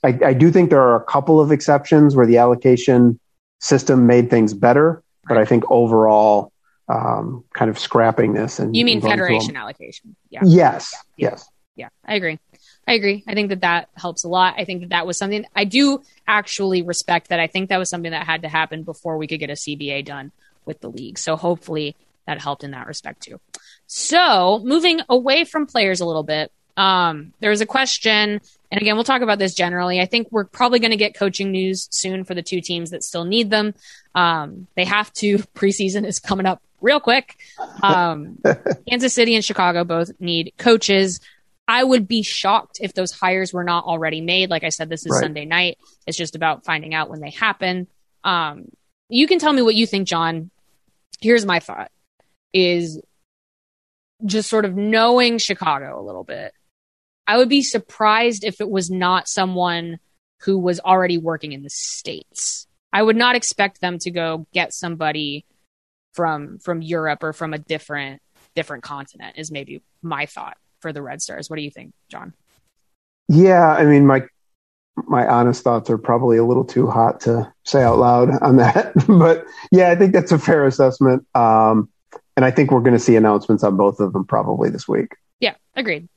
I, 0.03 0.17
I, 0.26 0.34
do 0.34 0.51
think 0.51 0.69
there 0.69 0.82
are 0.82 0.95
a 0.95 1.03
couple 1.03 1.41
of 1.41 1.51
exceptions 1.51 2.15
where 2.15 2.26
the 2.26 2.38
allocation 2.38 3.19
system 3.59 4.07
made 4.07 4.30
things 4.30 4.53
better, 4.53 5.03
but 5.28 5.38
I 5.38 5.45
think 5.45 5.63
overall, 5.69 6.51
um, 6.88 7.43
kind 7.53 7.69
of 7.69 7.78
scrapping 7.80 8.34
this 8.34 8.59
and 8.59 8.76
you 8.76 8.86
mean 8.86 9.01
federation 9.01 9.55
allocation? 9.55 10.15
Yeah. 10.30 10.41
Yes. 10.45 10.93
Yeah. 11.17 11.30
Yes. 11.30 11.49
Yeah, 11.76 11.89
I 12.05 12.15
agree. 12.15 12.39
I 12.88 12.93
agree. 12.93 13.23
I 13.28 13.34
think 13.34 13.49
that 13.49 13.61
that 13.61 13.89
helps 13.95 14.23
a 14.23 14.30
lot. 14.30 14.55
I 14.57 14.65
think 14.65 14.82
that 14.82 14.89
that 14.89 15.07
was 15.07 15.17
something 15.17 15.45
I 15.55 15.65
do 15.65 16.01
actually 16.28 16.84
respect 16.84 17.30
that. 17.30 17.39
I 17.39 17.47
think 17.47 17.69
that 17.69 17.80
was 17.80 17.89
something 17.89 18.11
that 18.11 18.26
had 18.26 18.43
to 18.43 18.47
happen 18.47 18.84
before 18.84 19.17
we 19.17 19.28
could 19.28 19.39
get 19.39 19.49
a 19.49 19.53
CBA 19.53 20.05
done 20.05 20.32
with 20.65 20.80
the 20.82 20.89
league. 20.89 21.17
So 21.17 21.36
hopefully 21.36 21.95
that 22.28 22.41
helped 22.41 22.63
in 22.63 22.71
that 22.71 22.88
respect 22.88 23.23
too. 23.23 23.39
So 23.88 24.61
moving 24.63 25.01
away 25.09 25.43
from 25.43 25.65
players 25.65 25.99
a 25.99 26.05
little 26.05 26.23
bit, 26.23 26.51
um, 26.78 27.34
there 27.39 27.49
was 27.49 27.61
a 27.61 27.65
question, 27.65 28.41
and 28.76 28.82
again, 28.82 28.95
we'll 28.95 29.05
talk 29.05 29.21
about 29.21 29.39
this 29.39 29.53
generally. 29.53 30.01
I 30.01 30.05
think 30.05 30.28
we're 30.32 30.43
probably 30.43 30.80
going 30.80 30.91
to 30.91 30.97
get 30.97 31.15
coaching 31.15 31.49
news 31.49 31.88
soon 31.91 32.26
for 32.26 32.36
the 32.36 32.41
two 32.41 32.59
teams 32.59 32.89
that 32.89 33.05
still 33.05 33.23
need 33.23 33.49
them. 33.49 33.73
Um, 34.13 34.67
they 34.76 34.84
have 34.84 35.13
to. 35.13 35.38
Preseason 35.55 36.05
is 36.05 36.19
coming 36.19 36.45
up 36.45 36.61
real 36.82 36.99
quick. 36.99 37.38
Um, 37.82 38.38
Kansas 38.89 39.13
City 39.13 39.34
and 39.34 39.45
Chicago 39.45 39.86
both 39.86 40.11
need 40.19 40.51
coaches. 40.57 41.21
I 41.69 41.86
would 41.86 42.05
be 42.05 42.21
shocked 42.21 42.80
if 42.82 42.93
those 42.93 43.13
hires 43.13 43.53
were 43.53 43.63
not 43.63 43.86
already 43.86 44.19
made. 44.19 44.49
Like 44.49 44.65
I 44.65 44.69
said, 44.69 44.89
this 44.89 45.05
is 45.05 45.13
right. 45.13 45.21
Sunday 45.21 45.45
night. 45.45 45.78
It's 46.05 46.17
just 46.17 46.36
about 46.36 46.65
finding 46.65 46.93
out 46.93 47.09
when 47.09 47.21
they 47.21 47.30
happen. 47.32 47.88
Um, 48.26 48.65
you 49.07 49.26
can 49.26 49.39
tell 49.39 49.53
me 49.53 49.61
what 49.61 49.76
you 49.76 49.88
think, 49.88 50.05
John. 50.05 50.51
Here's 51.21 51.45
my 51.45 51.61
thought 51.61 51.91
is 52.51 53.01
just 54.26 54.49
sort 54.49 54.65
of 54.65 54.76
knowing 54.76 55.38
Chicago 55.38 55.97
a 55.97 56.03
little 56.03 56.26
bit. 56.26 56.53
I 57.28 57.38
would 57.38 57.49
be 57.49 57.61
surprised 57.61 58.43
if 58.43 58.61
it 58.61 58.69
was 58.69 58.89
not 58.89 59.28
someone 59.28 59.99
who 60.41 60.59
was 60.59 60.80
already 60.80 61.17
working 61.17 61.53
in 61.53 61.63
the 61.63 61.69
States. 61.69 62.67
I 62.93 63.01
would 63.01 63.15
not 63.15 63.36
expect 63.36 63.82
them 63.82 63.97
to 63.99 64.11
go 64.11 64.47
get 64.53 64.73
somebody 64.73 65.45
from 66.13 66.59
from 66.59 66.82
Europe 66.82 67.23
or 67.23 67.34
from 67.34 67.53
a 67.53 67.57
different 67.57 68.21
different 68.55 68.84
continent 68.84 69.36
is 69.38 69.51
maybe 69.51 69.82
my 70.01 70.26
thought 70.26 70.57
for 70.80 70.93
the 70.93 71.01
Red 71.01 71.21
Stars. 71.21 71.49
What 71.49 71.57
do 71.57 71.63
you 71.63 71.71
think, 71.71 71.93
John? 72.09 72.34
Yeah, 73.28 73.67
I 73.73 73.86
mean 73.86 74.05
my 74.05 74.28
my 74.95 75.28
honest 75.28 75.63
thoughts 75.63 75.89
are 75.89 75.97
probably 75.97 76.38
a 76.38 76.45
little 76.45 76.63
too 76.63 76.88
hot 76.88 77.19
to 77.21 77.51
say 77.65 77.84
out 77.84 77.97
loud 77.97 78.30
on 78.41 78.57
that, 78.57 78.93
but 79.07 79.45
yeah, 79.71 79.91
I 79.91 79.95
think 79.95 80.13
that's 80.13 80.32
a 80.32 80.39
fair 80.39 80.65
assessment. 80.65 81.26
Um, 81.36 81.89
and 82.38 82.45
I 82.45 82.51
think 82.51 82.71
we're 82.71 82.82
going 82.82 82.93
to 82.93 82.99
see 82.99 83.15
announcements 83.15 83.63
on 83.63 83.78
both 83.78 83.99
of 83.99 84.13
them 84.13 84.26
probably 84.26 84.69
this 84.69 84.88
week. 84.88 85.15
Yeah, 85.39 85.55
agreed. 85.76 86.07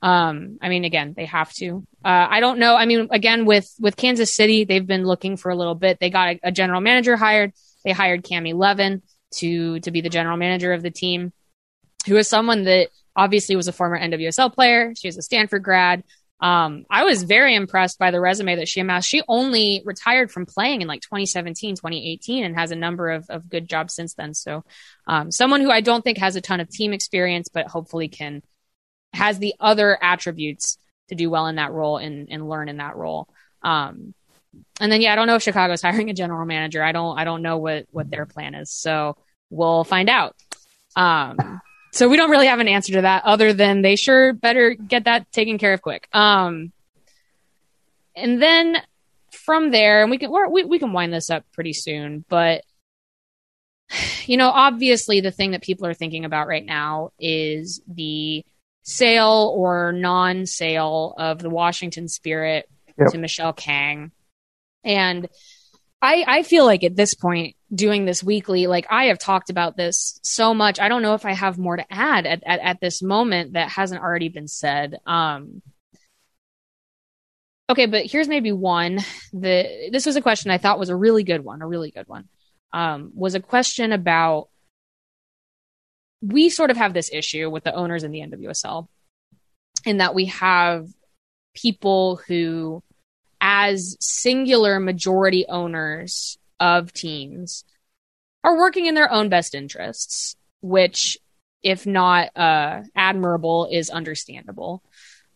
Um, 0.00 0.58
I 0.62 0.68
mean, 0.68 0.84
again, 0.84 1.14
they 1.16 1.26
have 1.26 1.52
to. 1.54 1.84
Uh, 2.04 2.26
I 2.30 2.40
don't 2.40 2.58
know. 2.58 2.76
I 2.76 2.86
mean, 2.86 3.08
again, 3.10 3.46
with 3.46 3.72
with 3.80 3.96
Kansas 3.96 4.34
City, 4.34 4.64
they've 4.64 4.86
been 4.86 5.04
looking 5.04 5.36
for 5.36 5.50
a 5.50 5.56
little 5.56 5.74
bit. 5.74 5.98
They 5.98 6.10
got 6.10 6.28
a, 6.28 6.40
a 6.44 6.52
general 6.52 6.80
manager 6.80 7.16
hired. 7.16 7.52
They 7.84 7.92
hired 7.92 8.24
Cami 8.24 8.54
Levin 8.54 9.02
to 9.36 9.80
to 9.80 9.90
be 9.90 10.00
the 10.00 10.08
general 10.08 10.36
manager 10.36 10.72
of 10.72 10.82
the 10.82 10.90
team, 10.90 11.32
who 12.06 12.16
is 12.16 12.28
someone 12.28 12.64
that 12.64 12.88
obviously 13.16 13.56
was 13.56 13.66
a 13.66 13.72
former 13.72 13.98
NWSL 13.98 14.54
player. 14.54 14.94
She 14.94 15.08
a 15.08 15.12
Stanford 15.12 15.64
grad. 15.64 16.04
Um, 16.40 16.84
I 16.88 17.02
was 17.02 17.24
very 17.24 17.56
impressed 17.56 17.98
by 17.98 18.12
the 18.12 18.20
resume 18.20 18.56
that 18.56 18.68
she 18.68 18.78
amassed. 18.78 19.08
She 19.08 19.22
only 19.26 19.82
retired 19.84 20.30
from 20.30 20.46
playing 20.46 20.82
in 20.82 20.88
like 20.88 21.00
2017, 21.00 21.74
2018, 21.74 22.44
and 22.44 22.54
has 22.54 22.70
a 22.70 22.76
number 22.76 23.10
of, 23.10 23.28
of 23.28 23.48
good 23.48 23.68
jobs 23.68 23.94
since 23.94 24.14
then. 24.14 24.34
So, 24.34 24.64
um, 25.08 25.32
someone 25.32 25.60
who 25.60 25.72
I 25.72 25.80
don't 25.80 26.04
think 26.04 26.18
has 26.18 26.36
a 26.36 26.40
ton 26.40 26.60
of 26.60 26.68
team 26.68 26.92
experience, 26.92 27.48
but 27.52 27.66
hopefully 27.66 28.06
can 28.06 28.42
has 29.12 29.38
the 29.38 29.54
other 29.60 29.98
attributes 30.02 30.78
to 31.08 31.14
do 31.14 31.30
well 31.30 31.46
in 31.46 31.56
that 31.56 31.72
role 31.72 31.96
and, 31.96 32.28
and 32.30 32.48
learn 32.48 32.68
in 32.68 32.76
that 32.78 32.96
role. 32.96 33.28
Um, 33.62 34.14
and 34.80 34.90
then 34.92 35.00
yeah, 35.00 35.12
I 35.12 35.16
don't 35.16 35.26
know 35.26 35.36
if 35.36 35.42
Chicago's 35.42 35.82
hiring 35.82 36.10
a 36.10 36.14
general 36.14 36.44
manager. 36.46 36.82
I 36.82 36.92
don't 36.92 37.18
I 37.18 37.24
don't 37.24 37.42
know 37.42 37.58
what 37.58 37.86
what 37.90 38.10
their 38.10 38.26
plan 38.26 38.54
is. 38.54 38.70
So 38.70 39.16
we'll 39.50 39.84
find 39.84 40.08
out. 40.08 40.36
Um, 40.96 41.60
so 41.92 42.08
we 42.08 42.16
don't 42.16 42.30
really 42.30 42.46
have 42.46 42.60
an 42.60 42.68
answer 42.68 42.94
to 42.94 43.02
that 43.02 43.24
other 43.24 43.52
than 43.52 43.82
they 43.82 43.96
sure 43.96 44.32
better 44.32 44.74
get 44.74 45.04
that 45.04 45.30
taken 45.32 45.58
care 45.58 45.72
of 45.72 45.82
quick. 45.82 46.08
Um, 46.12 46.72
and 48.14 48.42
then 48.42 48.76
from 49.32 49.70
there, 49.70 50.02
and 50.02 50.10
we 50.10 50.18
can 50.18 50.30
we 50.50 50.64
we 50.64 50.78
can 50.78 50.92
wind 50.92 51.12
this 51.12 51.30
up 51.30 51.44
pretty 51.52 51.72
soon, 51.72 52.24
but 52.28 52.62
you 54.26 54.36
know, 54.36 54.50
obviously 54.50 55.20
the 55.20 55.30
thing 55.30 55.52
that 55.52 55.62
people 55.62 55.86
are 55.86 55.94
thinking 55.94 56.24
about 56.24 56.48
right 56.48 56.64
now 56.64 57.10
is 57.18 57.80
the 57.88 58.44
sale 58.88 59.52
or 59.54 59.92
non-sale 59.92 61.14
of 61.18 61.40
the 61.40 61.50
Washington 61.50 62.08
Spirit 62.08 62.66
yep. 62.98 63.10
to 63.10 63.18
Michelle 63.18 63.52
Kang. 63.52 64.12
And 64.82 65.28
I 66.00 66.24
I 66.26 66.42
feel 66.42 66.64
like 66.64 66.82
at 66.84 66.96
this 66.96 67.14
point 67.14 67.54
doing 67.74 68.06
this 68.06 68.24
weekly, 68.24 68.66
like 68.66 68.86
I 68.88 69.04
have 69.06 69.18
talked 69.18 69.50
about 69.50 69.76
this 69.76 70.18
so 70.22 70.54
much. 70.54 70.80
I 70.80 70.88
don't 70.88 71.02
know 71.02 71.12
if 71.12 71.26
I 71.26 71.34
have 71.34 71.58
more 71.58 71.76
to 71.76 71.84
add 71.92 72.24
at, 72.24 72.42
at, 72.46 72.60
at 72.60 72.80
this 72.80 73.02
moment 73.02 73.52
that 73.52 73.68
hasn't 73.68 74.00
already 74.00 74.30
been 74.30 74.48
said. 74.48 74.96
Um 75.06 75.60
Okay, 77.70 77.84
but 77.84 78.06
here's 78.06 78.28
maybe 78.28 78.52
one. 78.52 79.00
The 79.34 79.90
this 79.92 80.06
was 80.06 80.16
a 80.16 80.22
question 80.22 80.50
I 80.50 80.56
thought 80.56 80.78
was 80.78 80.88
a 80.88 80.96
really 80.96 81.24
good 81.24 81.44
one, 81.44 81.60
a 81.60 81.66
really 81.66 81.90
good 81.90 82.08
one. 82.08 82.26
Um, 82.72 83.12
was 83.14 83.34
a 83.34 83.40
question 83.40 83.92
about 83.92 84.48
we 86.20 86.50
sort 86.50 86.70
of 86.70 86.76
have 86.76 86.94
this 86.94 87.10
issue 87.12 87.50
with 87.50 87.64
the 87.64 87.74
owners 87.74 88.04
in 88.04 88.10
the 88.10 88.20
NWSL 88.20 88.88
in 89.84 89.98
that 89.98 90.14
we 90.14 90.26
have 90.26 90.88
people 91.54 92.20
who, 92.26 92.82
as 93.40 93.96
singular 94.00 94.80
majority 94.80 95.46
owners 95.48 96.38
of 96.58 96.92
teams, 96.92 97.64
are 98.42 98.56
working 98.56 98.86
in 98.86 98.94
their 98.94 99.10
own 99.10 99.28
best 99.28 99.54
interests, 99.54 100.36
which, 100.60 101.18
if 101.62 101.86
not 101.86 102.36
uh, 102.36 102.82
admirable, 102.94 103.68
is 103.70 103.90
understandable. 103.90 104.82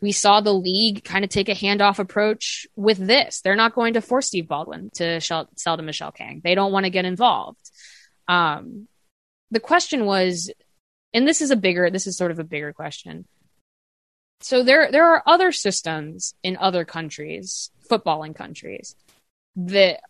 We 0.01 0.13
saw 0.13 0.41
the 0.41 0.55
league 0.55 1.05
kind 1.05 1.25
of 1.25 1.31
take 1.31 1.49
a 1.49 1.55
handoff 1.55 2.01
approach 2.01 2.67
with 2.75 2.99
this. 2.99 3.41
They're 3.41 3.55
not 3.55 3.75
going 3.75 3.95
to 3.95 4.01
force 4.01 4.27
Steve 4.27 4.49
Baldwin 4.49 4.91
to 4.95 5.21
sell 5.21 5.49
to 5.55 5.83
Michelle 5.83 6.11
Kang. 6.11 6.41
They 6.43 6.57
don't 6.57 6.73
want 6.73 6.87
to 6.87 6.91
get 6.91 7.05
involved. 7.05 7.71
Um, 8.27 8.89
the 9.53 9.61
question 9.61 10.07
was 10.07 10.51
and 11.15 11.27
this 11.27 11.41
is 11.41 11.51
a 11.51 11.57
bigger 11.57 11.91
this 11.91 12.07
is 12.07 12.17
sort 12.17 12.31
of 12.31 12.39
a 12.39 12.45
bigger 12.45 12.73
question 12.73 13.27
so 14.41 14.63
there 14.63 14.91
there 14.91 15.07
are 15.07 15.23
other 15.27 15.53
systems 15.53 16.35
in 16.43 16.57
other 16.57 16.85
countries 16.85 17.71
footballing 17.91 18.35
countries 18.35 18.97
that 19.57 20.01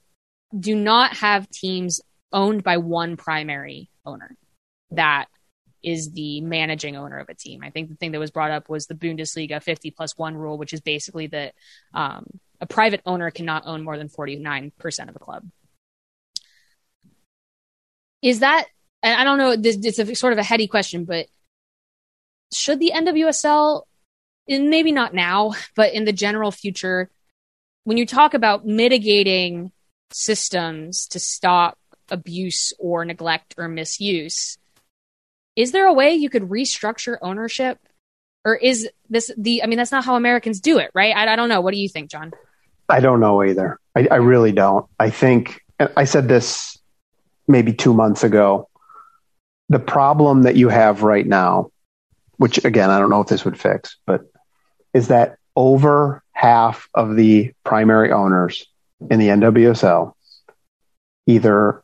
do 0.59 0.75
not 0.75 1.17
have 1.17 1.49
teams 1.51 2.01
owned 2.33 2.63
by 2.63 2.77
one 2.77 3.17
primary 3.17 3.89
owner 4.05 4.37
that 4.91 5.27
is 5.83 6.13
the 6.13 6.41
managing 6.41 6.97
owner 6.97 7.19
of 7.19 7.29
a 7.29 7.35
team. 7.35 7.63
I 7.63 7.71
think 7.71 7.89
the 7.89 7.97
thing 7.97 8.13
that 8.13 8.19
was 8.19 8.31
brought 8.31 8.51
up 8.51 8.69
was 8.69 8.87
the 8.87 8.95
Bundesliga 8.95 9.63
50 9.63 9.91
plus 9.91 10.17
one 10.17 10.37
rule, 10.37 10.57
which 10.57 10.73
is 10.73 10.81
basically 10.81 11.27
that 11.29 11.55
um, 11.93 12.27
a 12.61 12.67
private 12.67 13.03
owner 13.05 13.31
cannot 13.31 13.67
own 13.67 13.83
more 13.83 13.99
than 13.99 14.09
49% 14.09 15.09
of 15.09 15.17
a 15.17 15.19
club. 15.19 15.45
Is 18.23 18.41
that 18.41 18.67
and 19.03 19.21
I 19.21 19.25
don't 19.25 19.39
know, 19.39 19.57
this, 19.57 19.77
it's 19.83 19.99
a 19.99 20.15
sort 20.15 20.33
of 20.33 20.39
a 20.39 20.45
heady 20.45 20.67
question, 20.67 21.05
but 21.05 21.27
should 22.53 22.79
the 22.79 22.93
NWSL, 22.95 23.83
and 24.49 24.71
maybe 24.71 24.93
not 24.93 25.15
now, 25.15 25.55
but 25.75 25.93
in 25.93 26.05
the 26.05 26.13
general 26.13 26.51
future, 26.51 27.11
when 27.85 27.97
you 27.97 28.07
talk 28.07 28.35
about 28.35 28.67
mitigating 28.67 29.73
systems 30.13 31.09
to 31.09 31.19
stop 31.19 31.79
abuse 32.11 32.73
or 32.79 33.05
neglect 33.05 33.55
or 33.59 33.69
misuse, 33.69 34.59
is 35.57 35.73
there 35.73 35.87
a 35.87 35.93
way 35.93 36.15
you 36.15 36.31
could 36.31 36.43
restructure 36.43 37.17
ownership? 37.23 37.79
Or 38.45 38.57
is 38.57 38.89
this 39.09 39.31
the, 39.37 39.63
I 39.63 39.67
mean, 39.67 39.79
that's 39.79 39.93
not 39.93 40.05
how 40.05 40.17
Americans 40.17 40.61
do 40.61 40.79
it, 40.79 40.91
right? 40.95 41.15
I, 41.15 41.33
I 41.33 41.37
don't 41.37 41.49
know. 41.49 41.61
What 41.61 41.73
do 41.75 41.81
you 41.81 41.89
think, 41.89 42.11
John? 42.11 42.33
I 42.89 43.01
don't 43.01 43.21
know 43.21 43.43
either. 43.43 43.79
I, 43.95 44.09
I 44.11 44.17
really 44.17 44.53
don't. 44.53 44.87
I 44.99 45.11
think, 45.11 45.61
I 45.97 46.05
said 46.05 46.29
this 46.29 46.79
maybe 47.49 47.73
two 47.73 47.95
months 47.95 48.25
ago 48.25 48.69
the 49.73 49.79
problem 49.79 50.43
that 50.43 50.55
you 50.55 50.69
have 50.69 51.03
right 51.03 51.27
now, 51.27 51.71
which 52.37 52.63
again, 52.63 52.91
I 52.91 52.99
don't 52.99 53.09
know 53.09 53.23
if 53.23 53.29
this 53.29 53.45
would 53.45 53.59
fix, 53.59 53.97
but 54.07 54.31
is 54.93 55.09
that 55.09 55.39
over 55.57 56.23
half 56.33 56.89
of 56.93 57.17
the 57.17 57.53
primary 57.65 58.13
owners 58.13 58.67
in 59.11 59.19
the 59.19 59.29
NWSL 59.29 60.13
either 61.27 61.83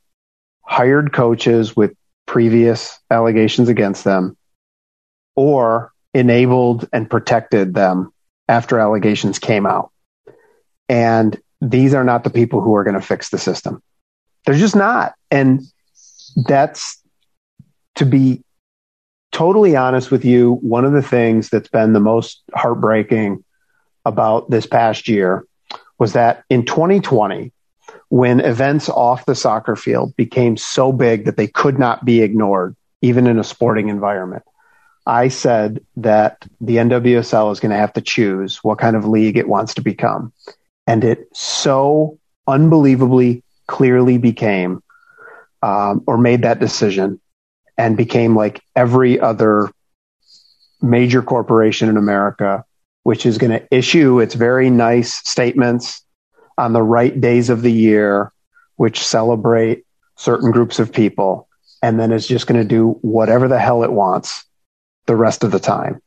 hired 0.60 1.14
coaches 1.14 1.74
with 1.74 1.94
previous 2.26 2.98
allegations 3.10 3.70
against 3.70 4.04
them 4.04 4.36
or 5.34 5.90
enabled 6.12 6.86
and 6.92 7.08
protected 7.08 7.72
them 7.72 8.12
after 8.48 8.78
allegations 8.78 9.38
came 9.38 9.64
out. 9.64 9.92
And 10.90 11.40
these 11.62 11.94
are 11.94 12.04
not 12.04 12.22
the 12.22 12.30
people 12.30 12.60
who 12.60 12.74
are 12.74 12.84
going 12.84 13.00
to 13.00 13.06
fix 13.06 13.30
the 13.30 13.38
system. 13.38 13.82
They're 14.44 14.56
just 14.56 14.76
not. 14.76 15.14
And 15.30 15.62
that's 16.36 16.97
to 17.98 18.06
be 18.06 18.44
totally 19.32 19.74
honest 19.74 20.10
with 20.10 20.24
you, 20.24 20.54
one 20.54 20.84
of 20.84 20.92
the 20.92 21.02
things 21.02 21.48
that's 21.48 21.68
been 21.68 21.92
the 21.92 22.00
most 22.00 22.42
heartbreaking 22.54 23.44
about 24.04 24.48
this 24.50 24.66
past 24.66 25.08
year 25.08 25.44
was 25.98 26.12
that 26.12 26.44
in 26.48 26.64
2020, 26.64 27.52
when 28.08 28.38
events 28.40 28.88
off 28.88 29.26
the 29.26 29.34
soccer 29.34 29.74
field 29.74 30.14
became 30.14 30.56
so 30.56 30.92
big 30.92 31.24
that 31.24 31.36
they 31.36 31.48
could 31.48 31.78
not 31.78 32.04
be 32.04 32.22
ignored, 32.22 32.76
even 33.02 33.26
in 33.26 33.38
a 33.38 33.44
sporting 33.44 33.88
environment, 33.88 34.44
I 35.04 35.26
said 35.26 35.84
that 35.96 36.46
the 36.60 36.76
NWSL 36.76 37.50
is 37.50 37.58
going 37.58 37.72
to 37.72 37.76
have 37.76 37.94
to 37.94 38.00
choose 38.00 38.58
what 38.62 38.78
kind 38.78 38.94
of 38.94 39.08
league 39.08 39.36
it 39.36 39.48
wants 39.48 39.74
to 39.74 39.82
become. 39.82 40.32
And 40.86 41.02
it 41.02 41.28
so 41.34 42.18
unbelievably 42.46 43.42
clearly 43.66 44.18
became 44.18 44.82
um, 45.62 46.04
or 46.06 46.16
made 46.16 46.42
that 46.42 46.60
decision 46.60 47.20
and 47.78 47.96
became 47.96 48.36
like 48.36 48.60
every 48.76 49.18
other 49.20 49.70
major 50.82 51.22
corporation 51.22 51.88
in 51.88 51.96
America, 51.96 52.64
which 53.04 53.24
is 53.24 53.38
going 53.38 53.52
to 53.52 53.66
issue 53.70 54.18
its 54.18 54.34
very 54.34 54.68
nice 54.68 55.14
statements 55.14 56.04
on 56.58 56.72
the 56.72 56.82
right 56.82 57.18
days 57.20 57.48
of 57.48 57.62
the 57.62 57.72
year, 57.72 58.32
which 58.76 58.98
celebrate 59.02 59.84
certain 60.16 60.50
groups 60.50 60.80
of 60.80 60.92
people, 60.92 61.48
and 61.80 61.98
then 61.98 62.12
is 62.12 62.26
just 62.26 62.48
going 62.48 62.60
to 62.60 62.66
do 62.68 62.98
whatever 63.02 63.46
the 63.46 63.58
hell 63.58 63.84
it 63.84 63.92
wants 63.92 64.44
the 65.06 65.14
rest 65.16 65.44
of 65.44 65.52
the 65.52 65.60
time. 65.60 66.02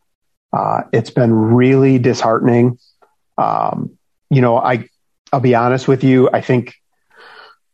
Uh, 0.51 0.82
it's 0.91 1.09
been 1.09 1.34
really 1.34 1.97
disheartening. 1.97 2.78
Um, 3.38 3.97
you 4.30 4.41
know, 4.41 4.57
I, 4.57 4.89
I'll 5.32 5.39
be 5.39 5.55
honest 5.55 5.88
with 5.88 6.03
you. 6.03 6.30
I 6.32 6.41
think 6.41 6.76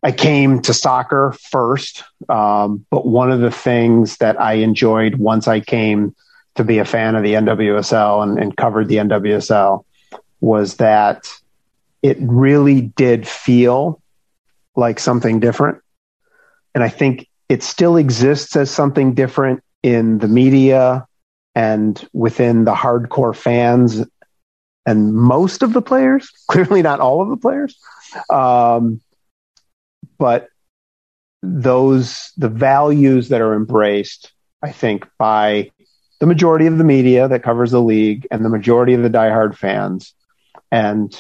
I 0.04 0.12
came 0.12 0.62
to 0.62 0.74
soccer 0.74 1.36
first, 1.50 2.04
um, 2.30 2.86
but 2.90 3.06
one 3.06 3.32
of 3.32 3.40
the 3.40 3.52
things 3.52 4.18
that 4.18 4.40
I 4.40 4.54
enjoyed 4.54 5.16
once 5.16 5.48
I 5.48 5.60
came 5.60 6.16
to 6.56 6.64
be 6.64 6.80
a 6.80 6.86
fan 6.86 7.16
of 7.16 7.24
the 7.24 7.34
NWSL 7.34 8.24
and, 8.24 8.40
and 8.40 8.56
covered 8.56 8.88
the 8.88 8.98
NWSL 8.98 9.84
was 10.40 10.76
that 10.76 11.28
it 12.04 12.18
really 12.20 12.82
did 12.82 13.28
feel 13.28 14.02
like 14.76 15.00
something 15.00 15.40
different. 15.40 15.82
And 16.76 16.84
I 16.84 16.90
think 16.90 17.28
it 17.50 17.64
still 17.64 17.98
exists 17.98 18.56
as 18.56 18.70
something 18.70 19.14
different 19.14 19.64
in 19.82 20.20
the 20.20 20.28
media 20.28 21.08
and 21.56 22.08
within 22.14 22.66
the 22.66 22.74
hardcore 22.74 23.36
fans 23.36 24.04
and 24.86 25.14
most 25.14 25.64
of 25.64 25.74
the 25.74 25.82
players, 25.82 26.30
clearly 26.48 26.82
not 26.82 27.00
all 27.00 27.22
of 27.22 27.30
the 27.30 27.38
players. 27.38 27.78
Um, 28.30 29.02
but 30.18 30.50
those, 31.42 32.32
the 32.38 32.50
values 32.50 33.30
that 33.30 33.42
are 33.42 33.54
embraced, 33.54 34.32
I 34.62 34.72
think, 34.72 35.08
by 35.18 35.72
the 36.20 36.26
majority 36.26 36.66
of 36.66 36.78
the 36.78 36.84
media 36.84 37.28
that 37.28 37.44
covers 37.44 37.72
the 37.72 37.82
league 37.82 38.28
and 38.32 38.44
the 38.44 38.50
majority 38.50 38.94
of 38.94 39.04
the 39.04 39.10
diehard 39.10 39.56
fans 39.56 40.14
and 40.72 41.20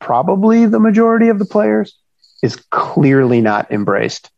probably 0.00 0.66
the 0.66 0.80
majority 0.80 1.28
of 1.28 1.38
the 1.38 1.44
players 1.44 1.96
is 2.42 2.56
clearly 2.70 3.40
not 3.40 3.70
embraced 3.70 4.30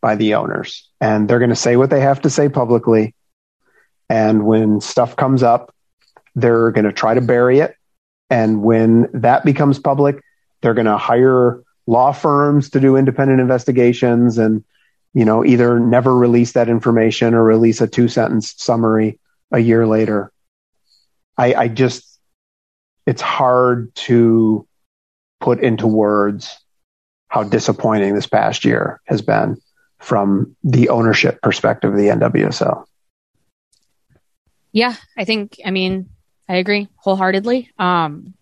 by 0.00 0.16
the 0.16 0.34
owners. 0.34 0.88
And 1.00 1.28
they're 1.28 1.38
going 1.38 1.50
to 1.50 1.56
say 1.56 1.76
what 1.76 1.90
they 1.90 2.00
have 2.00 2.22
to 2.22 2.30
say 2.30 2.48
publicly. 2.48 3.14
And 4.08 4.46
when 4.46 4.80
stuff 4.80 5.16
comes 5.16 5.42
up, 5.42 5.74
they're 6.34 6.70
going 6.70 6.84
to 6.84 6.92
try 6.92 7.14
to 7.14 7.20
bury 7.20 7.60
it. 7.60 7.74
And 8.28 8.62
when 8.62 9.08
that 9.14 9.44
becomes 9.44 9.78
public, 9.78 10.22
they're 10.62 10.74
going 10.74 10.86
to 10.86 10.96
hire 10.96 11.62
law 11.90 12.12
firms 12.12 12.70
to 12.70 12.80
do 12.80 12.96
independent 12.96 13.40
investigations 13.40 14.38
and 14.38 14.64
you 15.12 15.24
know 15.24 15.44
either 15.44 15.80
never 15.80 16.14
release 16.16 16.52
that 16.52 16.68
information 16.68 17.34
or 17.34 17.42
release 17.42 17.80
a 17.80 17.88
two 17.88 18.06
sentence 18.06 18.54
summary 18.56 19.18
a 19.50 19.58
year 19.58 19.86
later 19.86 20.32
I, 21.36 21.54
I 21.54 21.68
just 21.68 22.20
it's 23.06 23.22
hard 23.22 23.94
to 24.06 24.66
put 25.40 25.60
into 25.60 25.86
words 25.86 26.56
how 27.28 27.44
disappointing 27.44 28.14
this 28.14 28.26
past 28.26 28.64
year 28.64 29.00
has 29.06 29.22
been 29.22 29.56
from 29.98 30.54
the 30.62 30.90
ownership 30.90 31.40
perspective 31.42 31.92
of 31.92 31.96
the 31.96 32.08
NWSL. 32.08 32.84
Yeah, 34.72 34.94
I 35.16 35.24
think 35.24 35.58
I 35.64 35.70
mean 35.70 36.10
I 36.48 36.56
agree 36.56 36.88
wholeheartedly. 36.96 37.70
Um, 37.78 38.34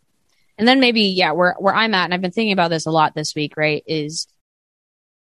and 0.59 0.67
then 0.67 0.81
maybe 0.81 1.03
yeah, 1.03 1.33
where 1.33 1.55
where 1.59 1.75
I'm 1.75 1.95
at, 1.95 2.05
and 2.05 2.15
I've 2.15 2.21
been 2.21 2.33
thinking 2.33 2.53
about 2.53 2.71
this 2.71 2.87
a 2.87 2.91
lot 2.91 3.15
this 3.15 3.35
week. 3.35 3.57
Right, 3.57 3.83
is 3.87 4.27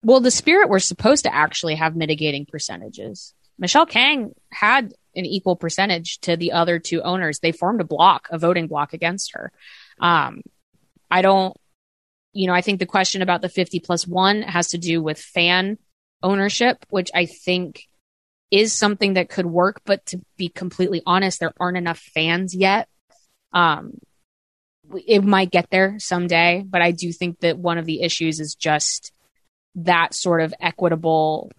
well, 0.03 0.19
the 0.19 0.31
spirit 0.31 0.69
we're 0.69 0.79
supposed 0.79 1.23
to 1.23 1.33
actually 1.33 1.75
have 1.75 1.95
mitigating 1.95 2.45
percentages. 2.45 3.33
Michelle 3.59 3.85
Kang 3.85 4.33
had 4.51 4.93
an 5.15 5.25
equal 5.25 5.55
percentage 5.55 6.19
to 6.19 6.37
the 6.37 6.51
other 6.51 6.79
two 6.79 7.01
owners. 7.01 7.39
They 7.39 7.51
formed 7.51 7.81
a 7.81 7.85
block, 7.85 8.27
a 8.31 8.37
voting 8.37 8.67
block 8.67 8.93
against 8.93 9.33
her. 9.33 9.51
Um, 9.99 10.41
I 11.09 11.21
don't, 11.21 11.55
you 12.33 12.47
know, 12.47 12.53
I 12.53 12.61
think 12.61 12.79
the 12.79 12.85
question 12.85 13.21
about 13.21 13.41
the 13.41 13.49
50 13.49 13.79
plus 13.79 14.07
one 14.07 14.43
has 14.43 14.69
to 14.69 14.77
do 14.77 15.01
with 15.01 15.19
fan 15.19 15.79
ownership, 16.21 16.85
which 16.89 17.09
I 17.15 17.25
think 17.25 17.87
is 18.51 18.73
something 18.73 19.13
that 19.13 19.29
could 19.29 19.47
work. 19.47 19.81
But 19.85 20.05
to 20.07 20.21
be 20.37 20.49
completely 20.49 21.01
honest, 21.05 21.39
there 21.39 21.53
aren't 21.59 21.77
enough 21.77 21.99
fans 21.99 22.53
yet. 22.53 22.87
Um, 23.51 23.93
it 25.05 25.23
might 25.23 25.51
get 25.51 25.69
there 25.69 25.97
someday, 25.99 26.63
but 26.67 26.81
I 26.81 26.91
do 26.91 27.11
think 27.11 27.39
that 27.41 27.57
one 27.57 27.77
of 27.77 27.85
the 27.85 28.01
issues 28.01 28.39
is 28.39 28.55
just 28.55 29.11
that 29.75 30.13
sort 30.13 30.41
of 30.41 30.53
equitable 30.59 31.51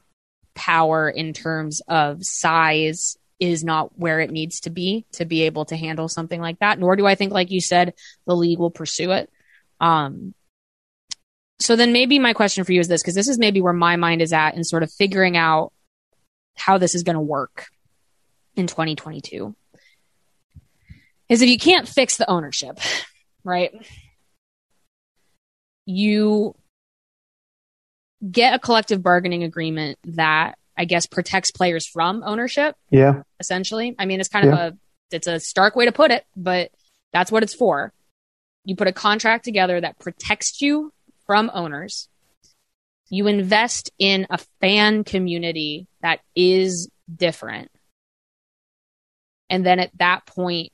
power 0.55 1.09
in 1.09 1.33
terms 1.33 1.81
of 1.89 2.25
size 2.25 3.17
is 3.39 3.63
not 3.63 3.97
where 3.97 4.21
it 4.21 4.31
needs 4.31 4.61
to 4.61 4.71
be 4.71 5.07
to 5.13 5.25
be 5.25 5.43
able 5.43 5.65
to 5.67 5.77
handle 5.77 6.09
something 6.09 6.41
like 6.41 6.59
that. 6.59 6.79
Nor 6.79 6.97
do 6.97 7.07
I 7.07 7.15
think, 7.15 7.33
like 7.33 7.51
you 7.51 7.61
said, 7.61 7.95
the 8.27 8.35
league 8.35 8.59
will 8.59 8.71
pursue 8.71 9.13
it. 9.13 9.31
Um, 9.81 10.35
so 11.61 11.77
then 11.77 11.93
maybe 11.93 12.19
my 12.19 12.33
question 12.33 12.65
for 12.65 12.73
you 12.73 12.81
is 12.81 12.89
this, 12.89 13.03
because 13.03 13.15
this 13.15 13.29
is 13.29 13.39
maybe 13.39 13.61
where 13.61 13.73
my 13.73 13.97
mind 13.97 14.23
is 14.23 14.33
at 14.33 14.55
in 14.55 14.65
sort 14.65 14.83
of 14.83 14.93
figuring 14.93 15.37
out 15.37 15.73
how 16.57 16.79
this 16.79 16.95
is 16.95 17.05
going 17.05 17.15
to 17.15 17.21
work 17.21 17.67
in 18.57 18.67
2022 18.67 19.55
is 21.29 21.43
if 21.43 21.49
you 21.49 21.59
can't 21.59 21.87
fix 21.87 22.17
the 22.17 22.29
ownership, 22.29 22.79
right? 23.45 23.73
You 25.87 26.55
get 28.31 28.55
a 28.55 28.59
collective 28.59 29.03
bargaining 29.03 29.45
agreement 29.45 29.99
that 30.05 30.59
I 30.77 30.85
guess 30.85 31.07
protects 31.07 31.51
players 31.51 31.87
from 31.87 32.23
ownership. 32.25 32.77
Yeah. 32.91 33.23
Essentially. 33.41 33.95
I 33.99 34.07
mean, 34.07 34.21
it's 34.21 34.29
kind 34.29 34.47
yeah. 34.47 34.53
of 34.53 34.59
a 34.75 34.77
it's 35.11 35.27
a 35.27 35.41
stark 35.41 35.75
way 35.75 35.87
to 35.87 35.93
put 35.93 36.11
it, 36.11 36.25
but 36.37 36.71
that's 37.13 37.33
what 37.33 37.43
it's 37.43 37.55
for. 37.55 37.93
You 38.65 38.77
put 38.77 38.89
a 38.89 38.93
contract 38.93 39.45
together 39.45 39.81
that 39.81 39.99
protects 39.99 40.61
you 40.61 40.93
from 41.27 41.51
owners. 41.53 42.09
You 43.11 43.27
invest 43.27 43.91
in 43.99 44.27
a 44.29 44.39
fan 44.61 45.03
community 45.05 45.87
that 46.03 46.21
is 46.37 46.91
different. 47.15 47.71
And 49.49 49.65
then 49.65 49.79
at 49.79 49.91
that 49.99 50.27
point, 50.27 50.73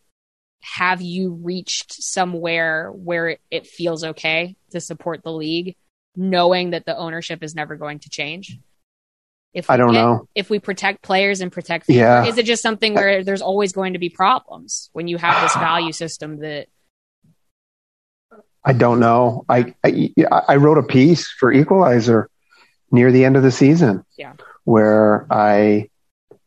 have 0.65 1.03
you 1.03 1.33
reached 1.33 1.93
somewhere 1.93 2.91
where 2.91 3.37
it, 3.51 3.67
feels 3.67 4.03
okay 4.03 4.57
to 4.71 4.81
support 4.81 5.23
the 5.23 5.33
league, 5.33 5.77
knowing 6.17 6.71
that 6.71 6.87
the 6.87 6.97
ownership 6.97 7.43
is 7.43 7.55
never 7.55 7.77
going 7.77 7.99
to 8.01 8.09
change? 8.09 8.59
If 9.53 9.71
I 9.71 9.77
don't 9.77 9.93
get, 9.93 10.01
know 10.01 10.29
if 10.35 10.51
we 10.51 10.59
protect 10.59 11.03
players 11.03 11.41
and 11.41 11.53
protect, 11.53 11.87
fans, 11.87 11.97
yeah. 11.97 12.25
is 12.25 12.39
it 12.39 12.47
just 12.47 12.63
something 12.63 12.95
where 12.95 13.23
there's 13.23 13.43
always 13.43 13.73
going 13.73 13.93
to 13.93 13.99
be 13.99 14.09
problems 14.09 14.91
when 14.93 15.07
you 15.07 15.19
have 15.19 15.43
this 15.43 15.55
value 15.63 15.93
system 15.93 16.39
that? 16.39 16.67
I 18.65 18.73
don't 18.73 18.99
know. 18.99 19.45
I, 19.49 19.75
I, 19.85 20.15
I 20.49 20.57
wrote 20.57 20.79
a 20.79 20.83
piece 20.83 21.29
for 21.29 21.53
Equalizer 21.53 22.31
near 22.91 23.13
the 23.13 23.25
end 23.25 23.37
of 23.37 23.43
the 23.43 23.53
season, 23.53 24.05
yeah, 24.17 24.33
where 24.65 25.27
I 25.31 25.91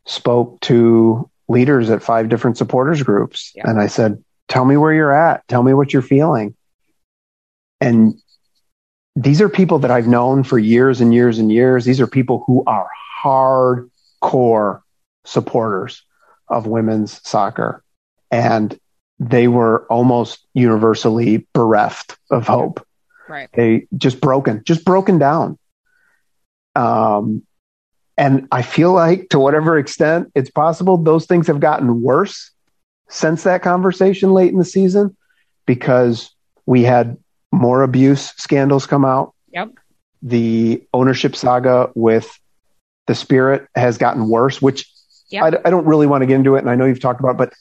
spoke 0.06 0.60
to 0.62 1.30
leaders 1.48 1.90
at 1.90 2.04
five 2.04 2.30
different 2.30 2.58
supporters 2.58 3.04
groups. 3.04 3.52
Yeah. 3.56 3.70
And 3.70 3.80
I 3.80 3.88
said, 3.88 4.24
tell 4.48 4.66
me 4.66 4.78
where 4.78 4.94
you're 4.94 5.14
at. 5.14 5.48
Tell 5.48 5.64
me 5.64 5.74
what 5.74 5.94
you're 5.94 6.02
feeling. 6.02 6.56
And 7.80 8.16
these 9.16 9.42
are 9.42 9.50
people 9.50 9.80
that 9.80 9.92
I've 9.92 10.08
known 10.08 10.44
for 10.44 10.60
years 10.60 11.02
and 11.02 11.14
years 11.14 11.40
and 11.40 11.52
years. 11.52 11.86
These 11.86 12.02
are 12.02 12.08
people 12.08 12.44
who 12.46 12.64
are 12.66 12.90
hardcore 13.24 14.82
supporters 15.26 16.04
of 16.48 16.68
women's 16.68 17.22
soccer. 17.28 17.84
And 18.30 18.78
they 19.20 19.48
were 19.48 19.86
almost 19.88 20.46
universally 20.54 21.48
bereft 21.54 22.18
of 22.30 22.46
hope. 22.48 22.86
Right. 23.28 23.50
They 23.54 23.88
just 23.98 24.22
broken, 24.22 24.64
just 24.64 24.86
broken 24.86 25.18
down. 25.18 25.58
Um, 26.76 27.44
and 28.18 28.48
I 28.52 28.64
feel 28.64 28.94
like 28.94 29.30
to 29.30 29.40
whatever 29.40 29.78
extent 29.78 30.32
it's 30.34 30.50
possible, 30.50 30.98
those 30.98 31.26
things 31.26 31.48
have 31.48 31.60
gotten 31.60 32.02
worse 32.02 32.52
since 33.10 33.44
that 33.44 33.62
conversation 33.62 34.34
late 34.34 34.52
in 34.52 34.58
the 34.58 34.66
season 34.66 35.16
because 35.66 36.32
we 36.66 36.84
had 36.84 37.18
more 37.52 37.84
abuse 37.84 38.34
scandals 38.38 38.88
come 38.88 39.06
out. 39.06 39.34
Yep. 39.52 39.72
The 40.24 40.84
ownership 40.94 41.36
saga 41.36 41.92
with 41.96 42.40
the 43.06 43.16
spirit 43.16 43.68
has 43.76 43.98
gotten 43.98 44.28
worse, 44.28 44.62
which 44.62 44.90
yep. 45.30 45.44
I, 45.44 45.68
I, 45.68 45.70
don't 45.70 45.86
really 45.86 46.08
want 46.08 46.24
to 46.24 46.26
get 46.26 46.36
into 46.36 46.56
it. 46.56 46.60
And 46.60 46.70
I 46.70 46.76
know 46.76 46.86
you've 46.86 47.00
talked 47.00 47.20
about 47.20 47.36
it, 47.36 47.38
but 47.38 47.54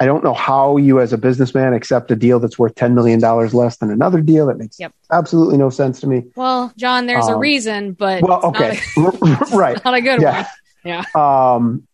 I 0.00 0.06
don't 0.06 0.24
know 0.24 0.32
how 0.32 0.78
you, 0.78 0.98
as 0.98 1.12
a 1.12 1.18
businessman, 1.18 1.74
accept 1.74 2.10
a 2.10 2.16
deal 2.16 2.40
that's 2.40 2.58
worth 2.58 2.74
$10 2.74 2.94
million 2.94 3.20
less 3.20 3.76
than 3.76 3.90
another 3.90 4.22
deal. 4.22 4.46
That 4.46 4.56
makes 4.56 4.80
yep. 4.80 4.94
absolutely 5.12 5.58
no 5.58 5.68
sense 5.68 6.00
to 6.00 6.06
me. 6.06 6.24
Well, 6.36 6.72
John, 6.78 7.04
there's 7.04 7.26
um, 7.26 7.34
a 7.34 7.38
reason, 7.38 7.92
but 7.92 8.22
well, 8.22 8.40
okay. 8.46 8.80
Not 8.96 9.14
a, 9.14 9.46
right. 9.56 9.84
Not 9.84 9.94
a 9.94 10.00
good 10.00 10.22
yeah. 10.22 10.36
one. 10.36 10.46
Yeah. 10.84 11.04
Um, 11.14 11.86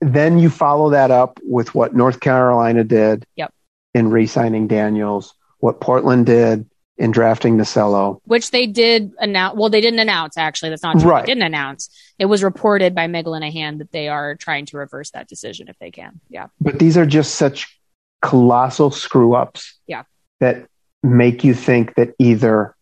then 0.00 0.38
you 0.38 0.48
follow 0.48 0.90
that 0.90 1.10
up 1.10 1.38
with 1.42 1.74
what 1.74 1.94
North 1.94 2.20
Carolina 2.20 2.82
did 2.82 3.26
Yep. 3.36 3.52
in 3.92 4.10
re-signing 4.10 4.68
Daniels, 4.68 5.34
what 5.58 5.82
Portland 5.82 6.24
did 6.24 6.64
in 6.98 7.10
drafting 7.12 7.56
Nasello. 7.56 8.20
which 8.24 8.50
they 8.50 8.66
did 8.66 9.12
announce. 9.20 9.56
Well, 9.56 9.70
they 9.70 9.80
didn't 9.80 10.00
announce 10.00 10.36
actually. 10.36 10.70
That's 10.70 10.82
not 10.82 10.98
true. 11.00 11.08
Right. 11.10 11.24
They 11.24 11.30
didn't 11.32 11.44
announce. 11.44 11.88
It 12.18 12.26
was 12.26 12.42
reported 12.42 12.94
by 12.94 13.06
Meg 13.06 13.26
Linehan 13.26 13.78
that 13.78 13.92
they 13.92 14.08
are 14.08 14.34
trying 14.34 14.66
to 14.66 14.76
reverse 14.78 15.10
that 15.12 15.28
decision 15.28 15.68
if 15.68 15.78
they 15.78 15.90
can. 15.92 16.20
Yeah. 16.28 16.48
But 16.60 16.78
these 16.80 16.96
are 16.96 17.06
just 17.06 17.36
such 17.36 17.78
colossal 18.20 18.90
screw 18.90 19.34
ups 19.34 19.76
Yeah. 19.86 20.02
that 20.40 20.66
make 21.04 21.44
you 21.44 21.54
think 21.54 21.94
that 21.94 22.14
either 22.18 22.74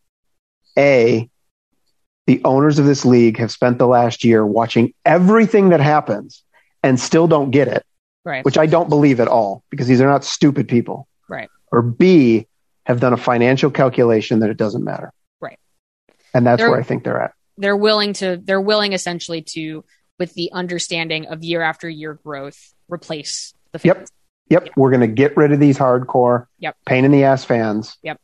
A, 0.78 1.28
the 2.26 2.40
owners 2.44 2.78
of 2.78 2.86
this 2.86 3.04
league 3.04 3.38
have 3.38 3.50
spent 3.52 3.78
the 3.78 3.86
last 3.86 4.24
year 4.24 4.44
watching 4.46 4.94
everything 5.04 5.68
that 5.68 5.80
happens 5.80 6.42
and 6.82 6.98
still 6.98 7.26
don't 7.28 7.50
get 7.50 7.68
it, 7.68 7.84
Right. 8.24 8.44
which 8.46 8.56
I 8.56 8.64
don't 8.66 8.88
believe 8.88 9.20
at 9.20 9.28
all 9.28 9.62
because 9.70 9.86
these 9.86 10.00
are 10.00 10.06
not 10.06 10.24
stupid 10.24 10.68
people. 10.68 11.06
Right. 11.28 11.50
Or 11.70 11.82
B, 11.82 12.46
have 12.86 13.00
done 13.00 13.12
a 13.12 13.16
financial 13.16 13.70
calculation 13.70 14.38
that 14.40 14.50
it 14.50 14.56
doesn't 14.56 14.84
matter. 14.84 15.12
Right. 15.40 15.58
And 16.32 16.46
that's 16.46 16.60
They're- 16.60 16.70
where 16.70 16.78
I 16.80 16.82
think 16.82 17.04
they're 17.04 17.20
at. 17.20 17.32
they're 17.58 17.76
willing 17.76 18.12
to. 18.14 18.36
They're 18.42 18.60
willing 18.60 18.92
essentially 18.92 19.42
to, 19.54 19.84
with 20.18 20.32
the 20.34 20.50
understanding 20.52 21.26
of 21.26 21.42
year 21.44 21.62
after 21.62 21.88
year 21.88 22.14
growth, 22.14 22.72
replace 22.88 23.52
the 23.72 23.78
fans. 23.80 23.84
Yep. 23.86 23.96
fans. 23.96 24.10
Yep, 24.48 24.68
we're 24.76 24.90
going 24.90 25.00
to 25.00 25.08
get 25.08 25.36
rid 25.36 25.50
of 25.52 25.58
these 25.58 25.76
hardcore, 25.76 26.46
Yep. 26.60 26.76
pain 26.86 27.04
in 27.04 27.10
the 27.10 27.24
ass 27.24 27.44
fans. 27.44 27.96
Yep. 28.04 28.20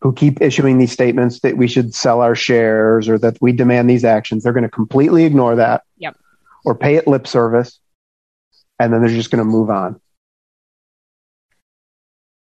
Who 0.00 0.12
keep 0.12 0.42
issuing 0.42 0.78
these 0.78 0.90
statements 0.92 1.40
that 1.40 1.56
we 1.56 1.68
should 1.68 1.94
sell 1.94 2.20
our 2.20 2.34
shares 2.34 3.08
or 3.08 3.16
that 3.18 3.38
we 3.40 3.52
demand 3.52 3.88
these 3.88 4.04
actions. 4.04 4.42
They're 4.42 4.52
going 4.52 4.64
to 4.64 4.68
completely 4.68 5.24
ignore 5.24 5.54
that. 5.56 5.84
Yep. 5.98 6.16
Or 6.64 6.74
pay 6.74 6.96
it 6.96 7.06
lip 7.06 7.26
service. 7.28 7.78
And 8.80 8.92
then 8.92 9.00
they're 9.02 9.14
just 9.14 9.30
going 9.30 9.38
to 9.38 9.48
move 9.48 9.70
on. 9.70 10.00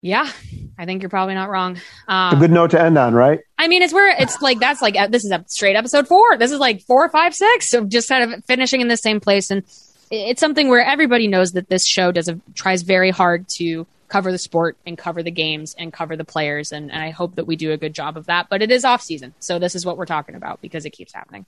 Yeah, 0.05 0.30
I 0.76 0.84
think 0.84 1.00
you're 1.00 1.09
probably 1.09 1.32
not 1.32 1.48
wrong. 1.48 1.78
Um, 2.09 2.36
a 2.36 2.38
good 2.38 2.50
note 2.50 2.72
to 2.72 2.80
end 2.80 2.98
on, 2.98 3.14
right? 3.14 3.40
I 3.57 3.68
mean, 3.68 3.80
it's 3.80 3.94
where 3.94 4.14
it's 4.20 4.42
like 4.42 4.61
that's 4.61 4.82
like 4.82 4.96
uh, 4.98 5.07
this 5.07 5.24
is 5.24 5.30
a 5.30 5.42
straight 5.46 5.76
episode 5.76 6.07
four. 6.07 6.36
This 6.36 6.50
is 6.50 6.59
like 6.59 6.82
four, 6.82 7.09
five, 7.09 7.34
six. 7.34 7.70
So 7.70 7.86
just 7.86 8.11
kind 8.11 8.34
of 8.34 8.44
finishing 8.44 8.82
in 8.82 8.88
the 8.88 8.98
same 8.98 9.18
place, 9.18 9.50
and 9.50 9.62
it's 10.11 10.40
something 10.40 10.68
where 10.68 10.84
everybody 10.84 11.26
knows 11.26 11.52
that 11.52 11.70
this 11.70 11.86
show 11.86 12.12
does 12.12 12.28
a, 12.28 12.38
tries 12.55 12.82
very 12.82 13.09
hard 13.09 13.48
to 13.57 13.86
cover 14.09 14.30
the 14.30 14.36
sport 14.36 14.76
and 14.86 14.98
cover 14.98 15.22
the 15.22 15.30
games 15.30 15.74
and 15.78 15.90
cover 15.90 16.16
the 16.16 16.24
players, 16.26 16.70
and, 16.70 16.92
and 16.92 17.02
I 17.02 17.09
hope 17.09 17.36
that 17.36 17.46
we 17.46 17.57
do 17.57 17.72
a 17.72 17.78
good 17.78 17.94
job 17.94 18.18
of 18.18 18.26
that. 18.26 18.50
But 18.50 18.61
it 18.61 18.70
is 18.70 18.84
off 18.84 19.00
season, 19.00 19.32
so 19.38 19.59
this 19.59 19.74
is 19.74 19.86
what 19.86 19.96
we're 19.96 20.05
talking 20.05 20.34
about 20.34 20.61
because 20.61 20.84
it 20.84 20.90
keeps 20.90 21.14
happening. 21.14 21.46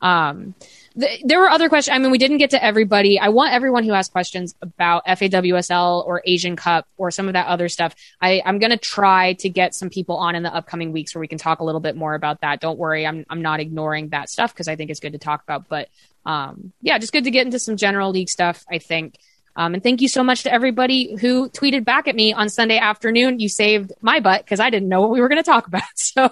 Um, 0.00 0.54
th- 0.98 1.22
there 1.24 1.38
were 1.38 1.50
other 1.50 1.68
questions. 1.68 1.94
I 1.94 1.98
mean, 1.98 2.10
we 2.10 2.18
didn't 2.18 2.38
get 2.38 2.50
to 2.50 2.64
everybody. 2.64 3.18
I 3.18 3.28
want 3.28 3.52
everyone 3.52 3.84
who 3.84 3.92
has 3.92 4.08
questions 4.08 4.54
about 4.62 5.06
FAWSL 5.06 6.06
or 6.06 6.22
Asian 6.24 6.56
Cup 6.56 6.86
or 6.96 7.10
some 7.10 7.28
of 7.28 7.34
that 7.34 7.46
other 7.46 7.68
stuff. 7.68 7.94
I, 8.20 8.42
I'm 8.44 8.58
going 8.58 8.70
to 8.70 8.76
try 8.76 9.34
to 9.34 9.48
get 9.48 9.74
some 9.74 9.90
people 9.90 10.16
on 10.16 10.34
in 10.34 10.42
the 10.42 10.54
upcoming 10.54 10.92
weeks 10.92 11.14
where 11.14 11.20
we 11.20 11.28
can 11.28 11.38
talk 11.38 11.60
a 11.60 11.64
little 11.64 11.80
bit 11.80 11.96
more 11.96 12.14
about 12.14 12.40
that. 12.40 12.60
Don't 12.60 12.78
worry, 12.78 13.06
I'm 13.06 13.24
I'm 13.28 13.42
not 13.42 13.60
ignoring 13.60 14.08
that 14.10 14.30
stuff 14.30 14.52
because 14.52 14.68
I 14.68 14.76
think 14.76 14.90
it's 14.90 15.00
good 15.00 15.12
to 15.12 15.18
talk 15.18 15.42
about. 15.42 15.68
But 15.68 15.88
um, 16.24 16.72
yeah, 16.82 16.98
just 16.98 17.12
good 17.12 17.24
to 17.24 17.30
get 17.30 17.46
into 17.46 17.58
some 17.58 17.76
general 17.76 18.10
league 18.10 18.28
stuff. 18.28 18.64
I 18.70 18.78
think. 18.78 19.18
Um, 19.56 19.74
and 19.74 19.82
thank 19.82 20.00
you 20.00 20.08
so 20.08 20.22
much 20.22 20.44
to 20.44 20.52
everybody 20.52 21.16
who 21.20 21.50
tweeted 21.50 21.84
back 21.84 22.06
at 22.06 22.14
me 22.14 22.32
on 22.32 22.48
Sunday 22.48 22.78
afternoon. 22.78 23.40
You 23.40 23.48
saved 23.48 23.92
my 24.00 24.20
butt 24.20 24.44
because 24.44 24.60
I 24.60 24.70
didn't 24.70 24.88
know 24.88 25.00
what 25.00 25.10
we 25.10 25.20
were 25.20 25.28
going 25.28 25.42
to 25.42 25.50
talk 25.50 25.66
about. 25.66 25.82
So 25.96 26.30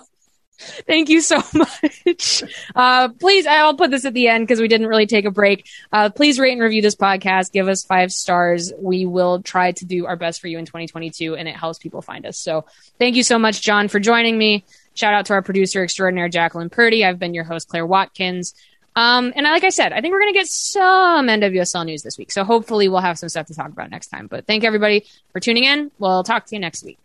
thank 0.58 1.08
you 1.08 1.20
so 1.20 1.42
much. 1.54 2.42
Uh, 2.74 3.08
please, 3.08 3.46
I'll 3.46 3.76
put 3.76 3.90
this 3.90 4.04
at 4.04 4.14
the 4.14 4.28
end 4.28 4.46
because 4.46 4.60
we 4.60 4.68
didn't 4.68 4.86
really 4.86 5.06
take 5.06 5.24
a 5.24 5.30
break. 5.30 5.66
Uh, 5.92 6.10
please 6.10 6.38
rate 6.38 6.52
and 6.52 6.60
review 6.60 6.82
this 6.82 6.96
podcast. 6.96 7.52
Give 7.52 7.68
us 7.68 7.84
five 7.84 8.12
stars. 8.12 8.72
We 8.78 9.06
will 9.06 9.42
try 9.42 9.72
to 9.72 9.84
do 9.84 10.06
our 10.06 10.16
best 10.16 10.40
for 10.40 10.48
you 10.48 10.58
in 10.58 10.66
2022, 10.66 11.36
and 11.36 11.48
it 11.48 11.56
helps 11.56 11.78
people 11.78 12.02
find 12.02 12.26
us. 12.26 12.38
So 12.38 12.64
thank 12.98 13.16
you 13.16 13.22
so 13.22 13.38
much, 13.38 13.62
John, 13.62 13.88
for 13.88 14.00
joining 14.00 14.36
me. 14.36 14.64
Shout 14.94 15.14
out 15.14 15.26
to 15.26 15.34
our 15.34 15.42
producer 15.42 15.82
extraordinaire, 15.82 16.28
Jacqueline 16.28 16.70
Purdy. 16.70 17.04
I've 17.04 17.18
been 17.18 17.34
your 17.34 17.44
host, 17.44 17.68
Claire 17.68 17.86
Watkins. 17.86 18.54
Um, 18.96 19.32
and 19.36 19.44
like 19.44 19.62
I 19.62 19.68
said, 19.68 19.92
I 19.92 20.00
think 20.00 20.10
we're 20.10 20.20
going 20.20 20.32
to 20.32 20.38
get 20.40 20.48
some 20.48 21.28
NWSL 21.28 21.86
news 21.86 22.02
this 22.02 22.18
week. 22.18 22.32
So 22.32 22.42
hopefully 22.42 22.88
we'll 22.88 23.00
have 23.00 23.16
some 23.16 23.28
stuff 23.28 23.46
to 23.46 23.54
talk 23.54 23.68
about 23.68 23.92
next 23.92 24.08
time. 24.08 24.26
But 24.26 24.46
thank 24.46 24.64
everybody 24.64 25.06
for 25.32 25.38
tuning 25.38 25.62
in. 25.62 25.92
We'll 26.00 26.24
talk 26.24 26.46
to 26.46 26.56
you 26.56 26.60
next 26.60 26.82
week. 26.82 26.98